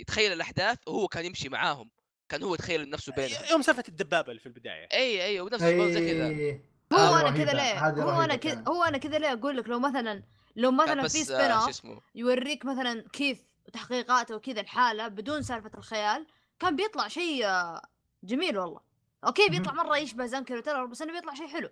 [0.00, 1.90] يتخيل الأحداث وهو كان يمشي معاهم.
[2.28, 3.44] كان هو يتخيل نفسه بينهم.
[3.50, 4.88] يوم سالفة الدبابة اللي في البداية.
[4.92, 6.58] أي أي ونفس الشيء زي كذا.
[7.00, 8.64] هو أنا كذا ليه هو أنا كذا.
[8.68, 10.22] هو أنا كذا ليه أقول لك لو مثلا
[10.56, 13.38] لو مثلا في آه، spin-off يوريك مثلا كيف
[13.72, 16.26] تحقيقاته وكذا الحالة بدون سالفة الخيال
[16.58, 17.82] كان بيطلع شيء آه،
[18.24, 18.93] جميل والله.
[19.26, 21.70] okay بيطلع مرة يشبه Zankyou no Terror بس انه بيطلع شيء حلو.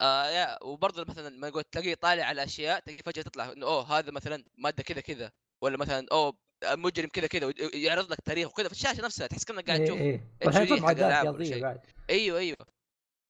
[0.00, 3.98] آه يا وبرضه مثلا ما يقول تلاقيه طالع على أشياء تلاقيه فجأة تطلع إنه أوه
[3.98, 5.32] هذا مثلا مادة كذا كذا.
[5.62, 8.68] ولا مثلا أوه مجرم كذا كذا يعرض لك تاريخ وكذا.
[8.68, 11.44] في الشاشة نفسها تحس كأنك قاعد إيه تشوف إيه.
[11.44, 11.62] شيء.
[11.62, 11.80] بعد.
[12.10, 12.56] أيوه أيوه.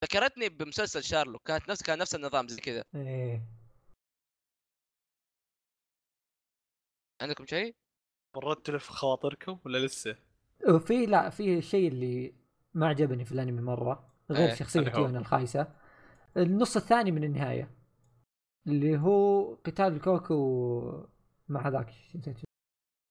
[0.04, 2.84] ذكرتني بمسلسل شارلوك كانت نفس كان نفس النظام زي كذا.
[2.94, 3.42] إيه.
[7.22, 7.74] عندكم شيء؟
[8.36, 10.16] مرات تلف خواطركم ولا لسه؟
[10.68, 12.41] وفي لا في الشيء اللي
[12.74, 15.66] ما عجبني في الانمي مرة غير إيه، شخصية؟ تيون الخايسة
[16.36, 17.70] النص الثاني من النهاية
[18.66, 21.06] اللي هو قتال الكوكو
[21.48, 22.44] مع هذاك شو نسيت شو-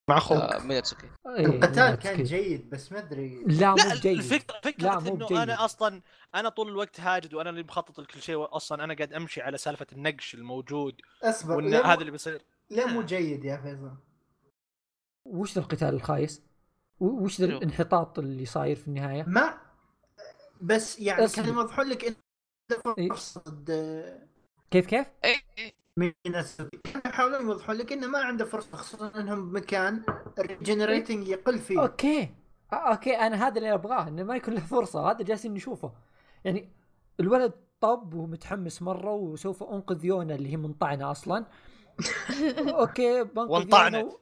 [0.09, 1.95] مع آه ميناتسوكي إيه، القتال.
[1.95, 5.43] كان جيد بس ما أدري لا لا مو جيد الفكرة فكرة لا، مو إنه.
[5.43, 6.01] أنا أصلا
[6.35, 9.87] أنا طول الوقت هاجد وأنا اللي مخطط لكل شيء أصلا أنا قاعد أمشي على سالفة
[9.93, 13.91] النقش الموجود أصبر وإن هذا اللي بيصير ليه مو جيد يا فيصل
[15.25, 16.41] وش القتال الخايس؟
[17.01, 19.57] وش ذا؟ الانحطاط اللي صاير في النهاية؟ ما
[20.61, 21.27] بس يعني.
[21.27, 22.15] كان يوضحون لك انه
[22.97, 23.09] إيه.
[23.09, 24.19] فرصه آه،
[24.71, 25.07] كيف كيف؟
[25.97, 30.03] ميناتسوكي كانوا يحاولون يوضحون لك إنه ما عنده فرصة خصوصا إنهم بمكان
[30.39, 32.29] ال regenerating يقل فيه okay
[32.73, 35.93] okay أنا هذا اللي أبغاه إنه ما يكون له فرصة هذا جالسين نشوفه
[36.43, 36.69] يعني
[37.19, 41.45] الولد طب ومتحمس مرة وسوف أنقذ يونا اللي هي منطعنة أصلا
[42.79, 43.95] okay بنقذ وانطعنت.
[43.95, 44.17] يونا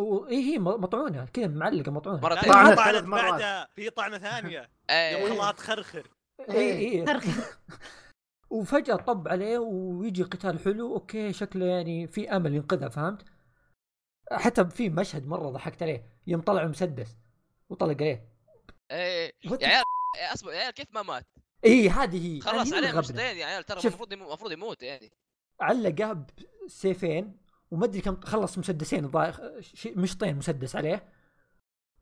[0.00, 0.14] و...
[0.14, 0.26] و...
[0.26, 2.52] إيه هي مطعونة كذا معلقة مطعونة ثانية.
[2.52, 3.30] طعنت ثلاث مرات.
[3.32, 4.58] بعدها في طعنة ثانية
[4.90, 6.10] يوم اي خلاها تخرخر
[6.50, 7.30] اي اي ترخي.
[8.50, 13.24] وفجأة طب عليه ويجي قتال حلو okay شكله يعني في أمل ينقذها فهمت؟
[14.32, 17.16] حتى في مشهد مرة ضحكت عليه يوم طلع مسدس
[17.68, 18.28] وطلق عليه
[18.90, 19.84] اي What the يا عيال
[20.22, 21.26] يا أصبر يا عيال كيف ما مات؟
[21.64, 22.98] اي هذه هي خلاص عليه.
[22.98, 23.80] مشتين يا عيال ترى.
[23.80, 25.12] المفروض المفروض يموت يعني
[25.60, 26.26] علقه
[26.66, 27.39] بسيفين
[27.70, 31.12] وما أدري كم خلص مسدسين الظاهر مشطين مسدس عليه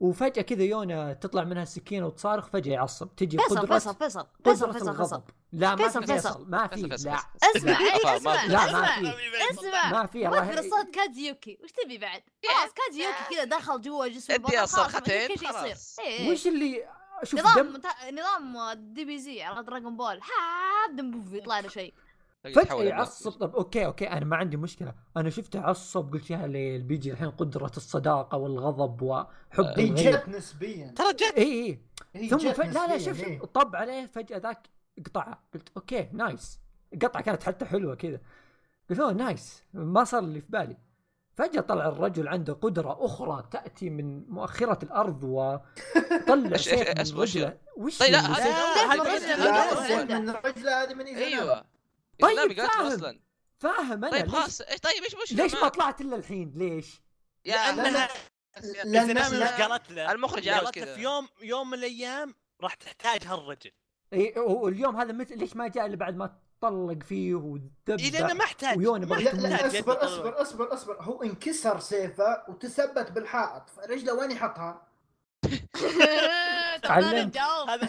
[0.00, 4.72] وفجأة كذا يونا تطلع منها السكينة وتصارخ فجأة يعصب تجي فيصل قدرة فيصل فيصل فيصل
[4.72, 5.22] قدرة فيصل
[5.52, 6.06] لا ما في فيصل.
[6.06, 7.18] فيصل ما في فيصل، لا.
[7.56, 7.78] اسمع
[8.16, 8.44] اسمع.
[8.44, 9.14] لا، ما اسمع في.
[9.50, 14.06] اسمع ما في الله مثل صوت كاجيوكي وش تبي بعد؟ خلاص كاجيوكي كذا دخل جوا
[14.08, 15.98] جسم اديها صرختين، خلاص.
[15.98, 16.32] إيه.
[16.32, 16.84] وش اللي
[17.24, 17.80] شوف نظام دم
[18.18, 21.94] نظام دي بي زي على دراجون بول حاب دم بوف يطلع له شيء
[22.52, 23.30] فجأة يعصب.
[23.30, 24.94] طب أوكي أوكي أنا ما عندي مشكلة.
[25.16, 29.28] أنا شفته عصب قلت يا ليل بيجي الحين قدرة الصداقة والغضب وحب
[29.76, 30.16] هي الغير.
[30.16, 30.94] جت نسبيا.
[30.96, 31.34] ترى جت.
[31.38, 31.78] إي إي.
[32.14, 32.60] هي ثم ف...
[32.60, 33.38] لا لا شوف إيه.
[33.38, 34.68] شوف طب عليه فجأة ذاك
[35.06, 36.60] قطعها قلت okay nice.
[36.94, 38.20] القطعه كانت حتى حلوة كذا.
[38.90, 39.64] قلت أوه nice.
[39.74, 40.76] ما صار اللي في بالي.
[41.34, 47.56] فجأة طلع الرجل عنده قدرة أخرى تأتي من مؤخرة الأرض وطلع سيف إيش- من رجله
[47.76, 51.64] وش طيب لا، هذا- من رجله هذه من أيوه.
[52.20, 52.86] طيب، إيزانامي قالت فاهم.
[52.86, 53.20] أصلا
[53.58, 57.02] فاهم أنا طيب ليش خلاص إيش طيب إيش مشكلة ليش ما؟ طلعت إلا الحين ليش؟
[57.44, 60.94] يا لأنها لأن- زنامي لا- وش قالت له؟ المخرج قالت له.
[60.94, 63.70] في يوم يوم من الأيام راح تحتاج هالرجل
[64.12, 65.32] إي واليوم هذا مت...
[65.32, 67.70] ليش ما جاء إلا بعد ما طلق فيه ودب
[68.00, 70.96] إي لأنه ما احتاج ويونا ما بغى لا يحتاج لا يحتاج أصبر أصبر أصبر أصبر
[71.02, 74.87] هو انكسر سيفه وتثبت بالحائط فرجله وين يحطها؟
[77.34, 77.88] جاوب هذا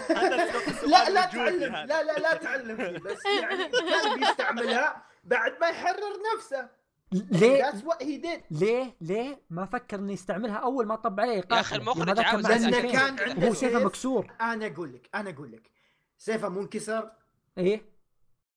[0.87, 1.73] لا لا تعلم.
[1.75, 6.69] لا لا لا تعلمني بس يعني كان بيستعملها بعد ما يحرر نفسه.
[7.11, 8.41] ليه؟ That's what he did.
[8.51, 12.95] ليه؟ ليه؟ ما فكر انه يستعملها أول ما طب عليه يا أخي؟ المخرج عاوز كان
[12.95, 13.75] عنده وهو سيفه سيف.
[13.85, 14.31] مكسور.
[14.41, 15.71] أنا أقول لك أنا أقول لك.
[16.17, 17.11] سيفه منكسر.
[17.57, 17.81] إيه؟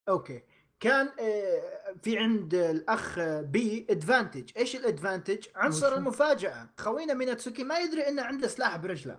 [0.08, 0.42] okay.
[0.82, 1.62] كان آه،
[2.02, 8.22] في عند الأخ بي advantage إيش ال advantage عنصر؟ المفاجأة خوينا ميناتسوكي ما يدري إنه
[8.22, 9.18] عنده سلاح برجله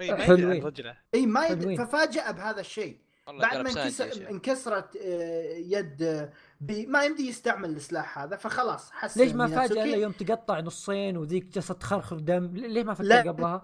[0.00, 0.64] إي، ما يدري عن حلوين.
[0.64, 1.76] رجله اي ما يدري.
[1.76, 4.30] ففاجأ بهذا الشيء والله بعد ما انكسر.
[4.30, 6.30] انكسرت آه، يد
[6.60, 11.44] بي ما يمدي يستعمل السلاح هذا فخلاص حس ليش ما فاجأ يوم تقطع نصين وذيك
[11.44, 13.60] جالسه تخرخر دم ليه ما فكر قبلها؟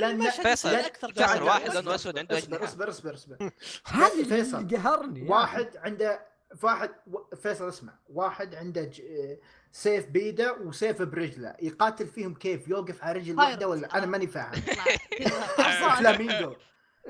[0.00, 2.64] لأن فيصل، تعال- فيصل، واحد اصبر- لونه أسود عنده أصبر.
[2.64, 3.36] أصبر أصبر أصبر.
[3.86, 4.68] هذا اللي فيصل.
[4.68, 6.26] قهرني واحد عنده
[6.62, 6.90] واحد
[7.42, 7.92] فيصل اسمع.
[8.08, 9.02] واحد عنده ج-
[9.72, 11.56] سيف بيده وسيف برجله.
[11.62, 13.36] يقاتل فيهم كيف؟ يوقف على رجل.
[13.38, 14.52] واحدة ولا؟ أنا ماني فاهم.
[15.98, 16.54] فلامينجو.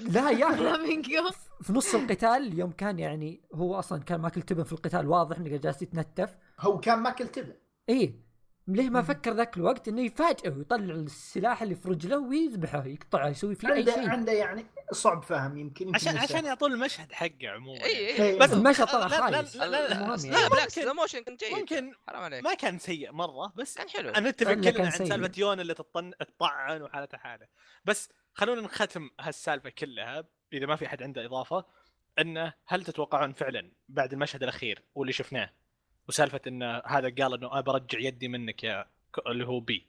[0.01, 0.57] لا يا أخي.
[0.57, 1.31] فلامينجو.
[1.63, 5.57] في نص القتال يوم كان يعني هو أصلا كان ماكل تبن في القتال واضح انه
[5.57, 7.55] جالس يتنتف هو كان ماكل تبن.
[7.89, 8.24] إيه.
[8.69, 13.55] ليه ما فكر ذاك الوقت إنه يفاجئه ويطلع السلاح اللي في رجله ويذبحه يقطعه يسوي
[13.55, 16.25] فيه أي عنده شيء عنده يعني صعب فهم يمكن يمكن عشان يسهل.
[16.37, 17.87] عشان يعطون المشهد حقه عموما اي.
[17.87, 18.39] اي إيه.
[18.39, 20.49] بس المشهد طلع لا- لا- خايس لا- لا- المهم لا يعني.
[20.51, 23.89] بالعكس ممكن- slow motion كان جيد ممكن حرام عليك ما كان سيء مرة بس كان
[23.89, 24.91] حلو أنا نتفق إلا كلنا عن.
[24.91, 27.47] سالفة يون اللي تطن تطعن وحالته حالة
[27.85, 31.65] بس خلونا نختم هالسالفة كلها إذا ما في أحد عنده إضافة
[32.19, 35.51] إنه هل تتوقعون فعلا بعد المشهد الأخير واللي شفناه
[36.09, 38.87] وسالفة انه هذا قال إنه أنا برجع يدي منك يا
[39.27, 39.87] اللي هو بي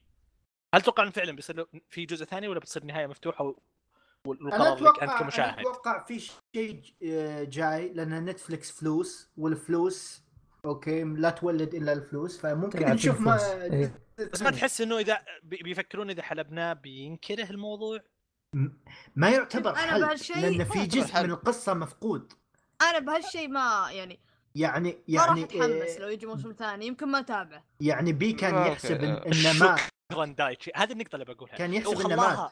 [0.74, 3.50] هل تتوقعون فعلا بيصير في جزء ثاني ولا بتصير نهاية مفتوحة و...
[3.50, 3.56] أنا
[4.26, 6.82] والقرار لك أتوقع انت أنا كمشاهد أتوقع في شيء
[7.44, 10.24] جاي لأن Netflix فلوس والفلوس
[10.66, 13.20] okay لا تولد إلا الفلوس فممكن نشوف.
[13.22, 14.02] ما إيه.
[14.34, 18.00] بس ما تحس إنه إذا بي- بيفكرون إذا حلبناه بينكره الموضوع
[19.16, 20.00] ما يعتبر حل
[20.36, 21.24] لأن في جزء.
[21.24, 22.34] من القصة مفقود
[22.82, 24.20] أنا بهالشيء ما يعني
[24.56, 27.64] يعني ما راح يعني اتحمس آه، لو يجي موسم ثاني يمكن ما أتابعه.
[27.80, 28.56] يعني بي كان.
[28.72, 29.78] يحسب إن- انه ما
[30.12, 30.26] شكرا.
[30.26, 31.56] دايتشي هذه النقطة اللي بقولها.
[31.56, 32.52] كان يحسب إنه مات.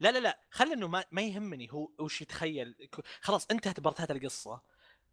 [0.00, 0.40] لا لا لا.
[0.50, 2.88] خلى إنه ما, ما يهمني هو وش يتخيل.
[3.20, 4.60] خلاص انتهت برتات القصة.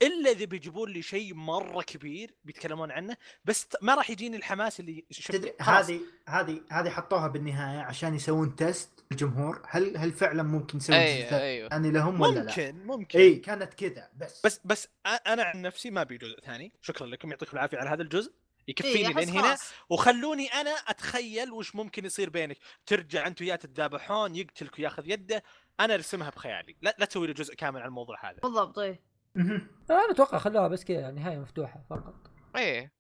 [0.02, 5.06] إلا إذا بيجيبون لي شيء مرة كبير بيتكلمون عنه بس ما راح يجيني الحماس اللي
[5.12, 5.54] شفت تدري.
[5.62, 6.00] هذه
[6.30, 11.36] هذه هذه حطوها بالنهاية عشان يسوون test الجمهور هل هل فعلا ممكن يسوون اي جزء
[11.36, 11.70] أيوه.
[11.70, 13.20] ثاني لهم ولا لا؟ ممكن ممكن.
[13.20, 14.46] إي كانت كذا بس.
[14.46, 14.88] بس بس
[15.28, 16.74] أنا عن نفسي ما أبي جزء ثاني.
[16.82, 18.34] شكرا لكم يعطيكم العافية على هذا الجزء.
[18.68, 19.58] يكفيني إيه، لين هنا.
[19.90, 22.58] وخلوني أنا أتخيل وش ممكن يصير بينك.
[22.86, 25.44] ترجع أنت وياه تتذابحون يقتلك وياخذ يده.
[25.80, 26.76] أنا أرسمها بخيالي.
[26.82, 28.40] لا لا تسوي لي جزء كامل عن الموضوع هذا.
[28.44, 29.02] بالضبط إيه
[29.36, 29.68] مهم.
[29.90, 32.32] أنا أتوقع خلوها بس كذا نهاية مفتوحة فقط.
[32.56, 32.96] إيه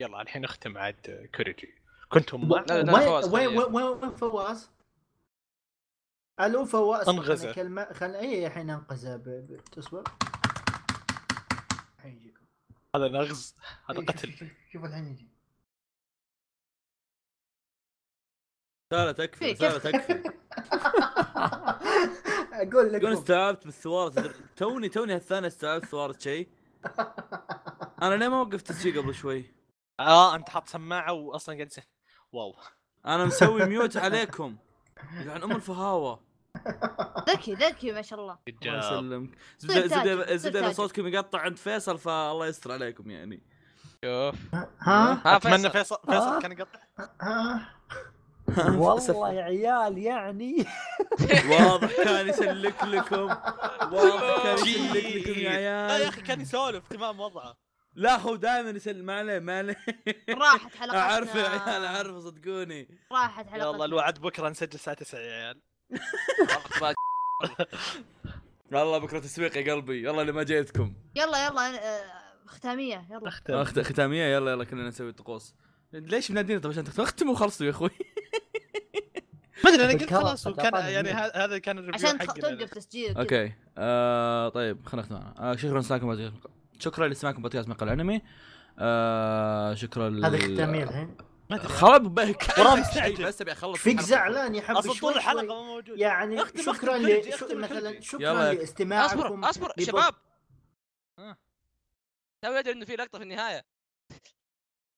[0.00, 1.79] يلا الحين نختم عاد كوريجي.
[2.12, 2.48] كنتم.
[2.48, 3.58] لا، وين فواز وين.
[3.58, 4.70] وين فواز؟
[6.40, 7.52] ألو فواز انغزه.
[7.52, 9.22] خلنا كلمه خل اي الحين انقذه ب...
[9.28, 9.56] ب...
[9.64, 10.04] تصبر.
[11.98, 12.44] الحين يجيكم.
[12.96, 13.56] هذا نغز
[13.90, 14.32] هذا إيه، قتل.
[14.72, 15.28] شوف- الحين يجي.
[18.92, 20.22] سالة تكفي في سالة تكفي.
[22.62, 23.04] أقول لك.
[23.04, 24.10] استوعبت بالثوار
[24.56, 26.48] توني توني هالثانية استوعبت ثوار شيء.
[28.02, 29.54] أنا ليه ما وقفت الشيء قبل شوي؟
[30.00, 31.68] آه أنت حاط سماعة واصلا قاعد
[32.32, 32.54] واو.
[33.06, 34.56] أنا مسوي ميوت عليكم.
[35.12, 36.20] يعني أم الفهاوة.
[37.30, 38.38] ذكي ذكي ما شاء الله.
[38.62, 38.78] الله.
[38.78, 39.30] يسلمك.
[39.58, 40.72] زبده زبده اذا.
[40.72, 43.42] صوتكم يقطع عند فيصل فالله يستر عليكم يعني.
[44.04, 44.34] شوف.
[44.80, 46.42] ها؟ أتمنى فيصل فيصل.
[46.42, 46.80] كان يقطع.
[47.20, 47.74] ها؟
[48.78, 50.66] والله يا عيال يعني.
[51.50, 53.28] واضح كان يسلك لكم.
[53.92, 57.69] واضح كان يسلك لكم يا لا يا عيال أخي كان يسولف تمام وضعه.
[57.94, 59.76] لا هو دائما يسلم ما عليه ما عليه.
[60.28, 62.88] راحت حلقتنا أعرف يا عيال أعرف صدقوني.
[63.12, 63.68] راحت حلقتنا.
[63.70, 65.60] يلا الوعد بكرة نسجل الساعة 9 يا عيال.
[68.72, 70.02] والله بكرة تسويق يا قلبي.
[70.04, 70.94] يلا اللي ما جيتكم.
[71.16, 72.02] يلا يلا آه،
[72.46, 73.30] ختامية يلا.
[73.82, 75.54] ختامية يلا يلا كلنا نسوي طقوس.
[75.92, 77.90] ليش منادينا؟ طيب عشان اختموا وخلصوا يا أخوي.
[79.64, 83.16] ما أدري أنا قلت خلاص وكان يعني هذا كان ال review عشان توقف تسجيل.
[83.16, 83.52] okay.
[83.78, 86.10] آه طيب خلينا نختم آه شكرا لسماعكم
[86.80, 88.22] شكرا لسماعكم بودكاست مقال انمي
[88.78, 90.24] آه شكرا ل...
[90.24, 91.16] هذا ختامية الحين
[91.50, 92.50] خلاص بك.
[93.26, 94.00] بس أبي أخلص فيك.
[94.00, 95.46] زعلان يا حبي أصلا طول الحلقة.
[95.46, 98.00] ما موجود يعني اختم- شكرا ل مثلا.
[98.00, 98.52] شكرا.
[98.52, 100.14] لاستماعكم أصبر أصبر شباب
[101.18, 101.36] آه.
[102.42, 103.64] تو يدري إنه في لقطة في النهاية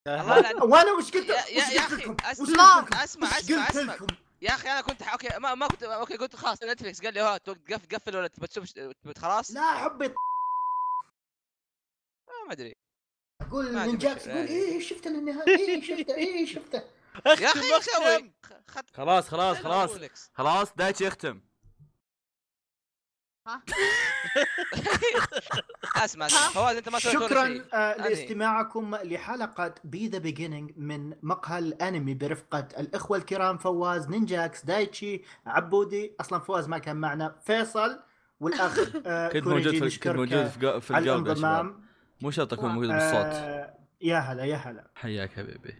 [0.06, 4.06] آه، يلعن- وأنا وش قلت يا- لكم؟ أسمع وش أسمع قلت أسمع لكم؟
[4.42, 7.20] يا أخي أنا كنت ح- أوكي ما, ما كنت أوكي قلت خلاص نتفلكس قال لي
[7.20, 8.64] ها توقف قفل ولا تشوف
[9.18, 10.14] خلاص لا حبي آه،
[12.47, 12.73] ما أدري.
[13.40, 14.51] أقول نينجاكس مشكلة، يقول يعني.
[14.51, 16.82] إيه شفت النهايه إيه شفته إيه شفته.
[17.27, 18.31] يا أخي
[18.69, 18.82] خد.
[18.94, 19.90] خلاص خلاص خلاص.
[20.35, 21.40] خلاص دايتشي يختم.
[23.48, 23.62] ها؟
[26.05, 27.64] أسمع اسمع فواز أنت ما شكرا.
[27.74, 27.97] آه.
[27.97, 36.16] لاستماعكم لحلقة B The Beginning من مقهى الأنمي برفقة الإخوة الكرام فواز نينجاكس دايتشي عبودي.
[36.20, 38.01] أصلا فواز ما كان معنا فيصل
[38.40, 40.78] والأخ آه كنت موجود في كنت موجود في ق-
[42.23, 43.15] مو شرط أكون موجود بالصوت.
[43.15, 44.90] آه يا هلا يا هلا.
[44.94, 45.74] حياك حبيبي.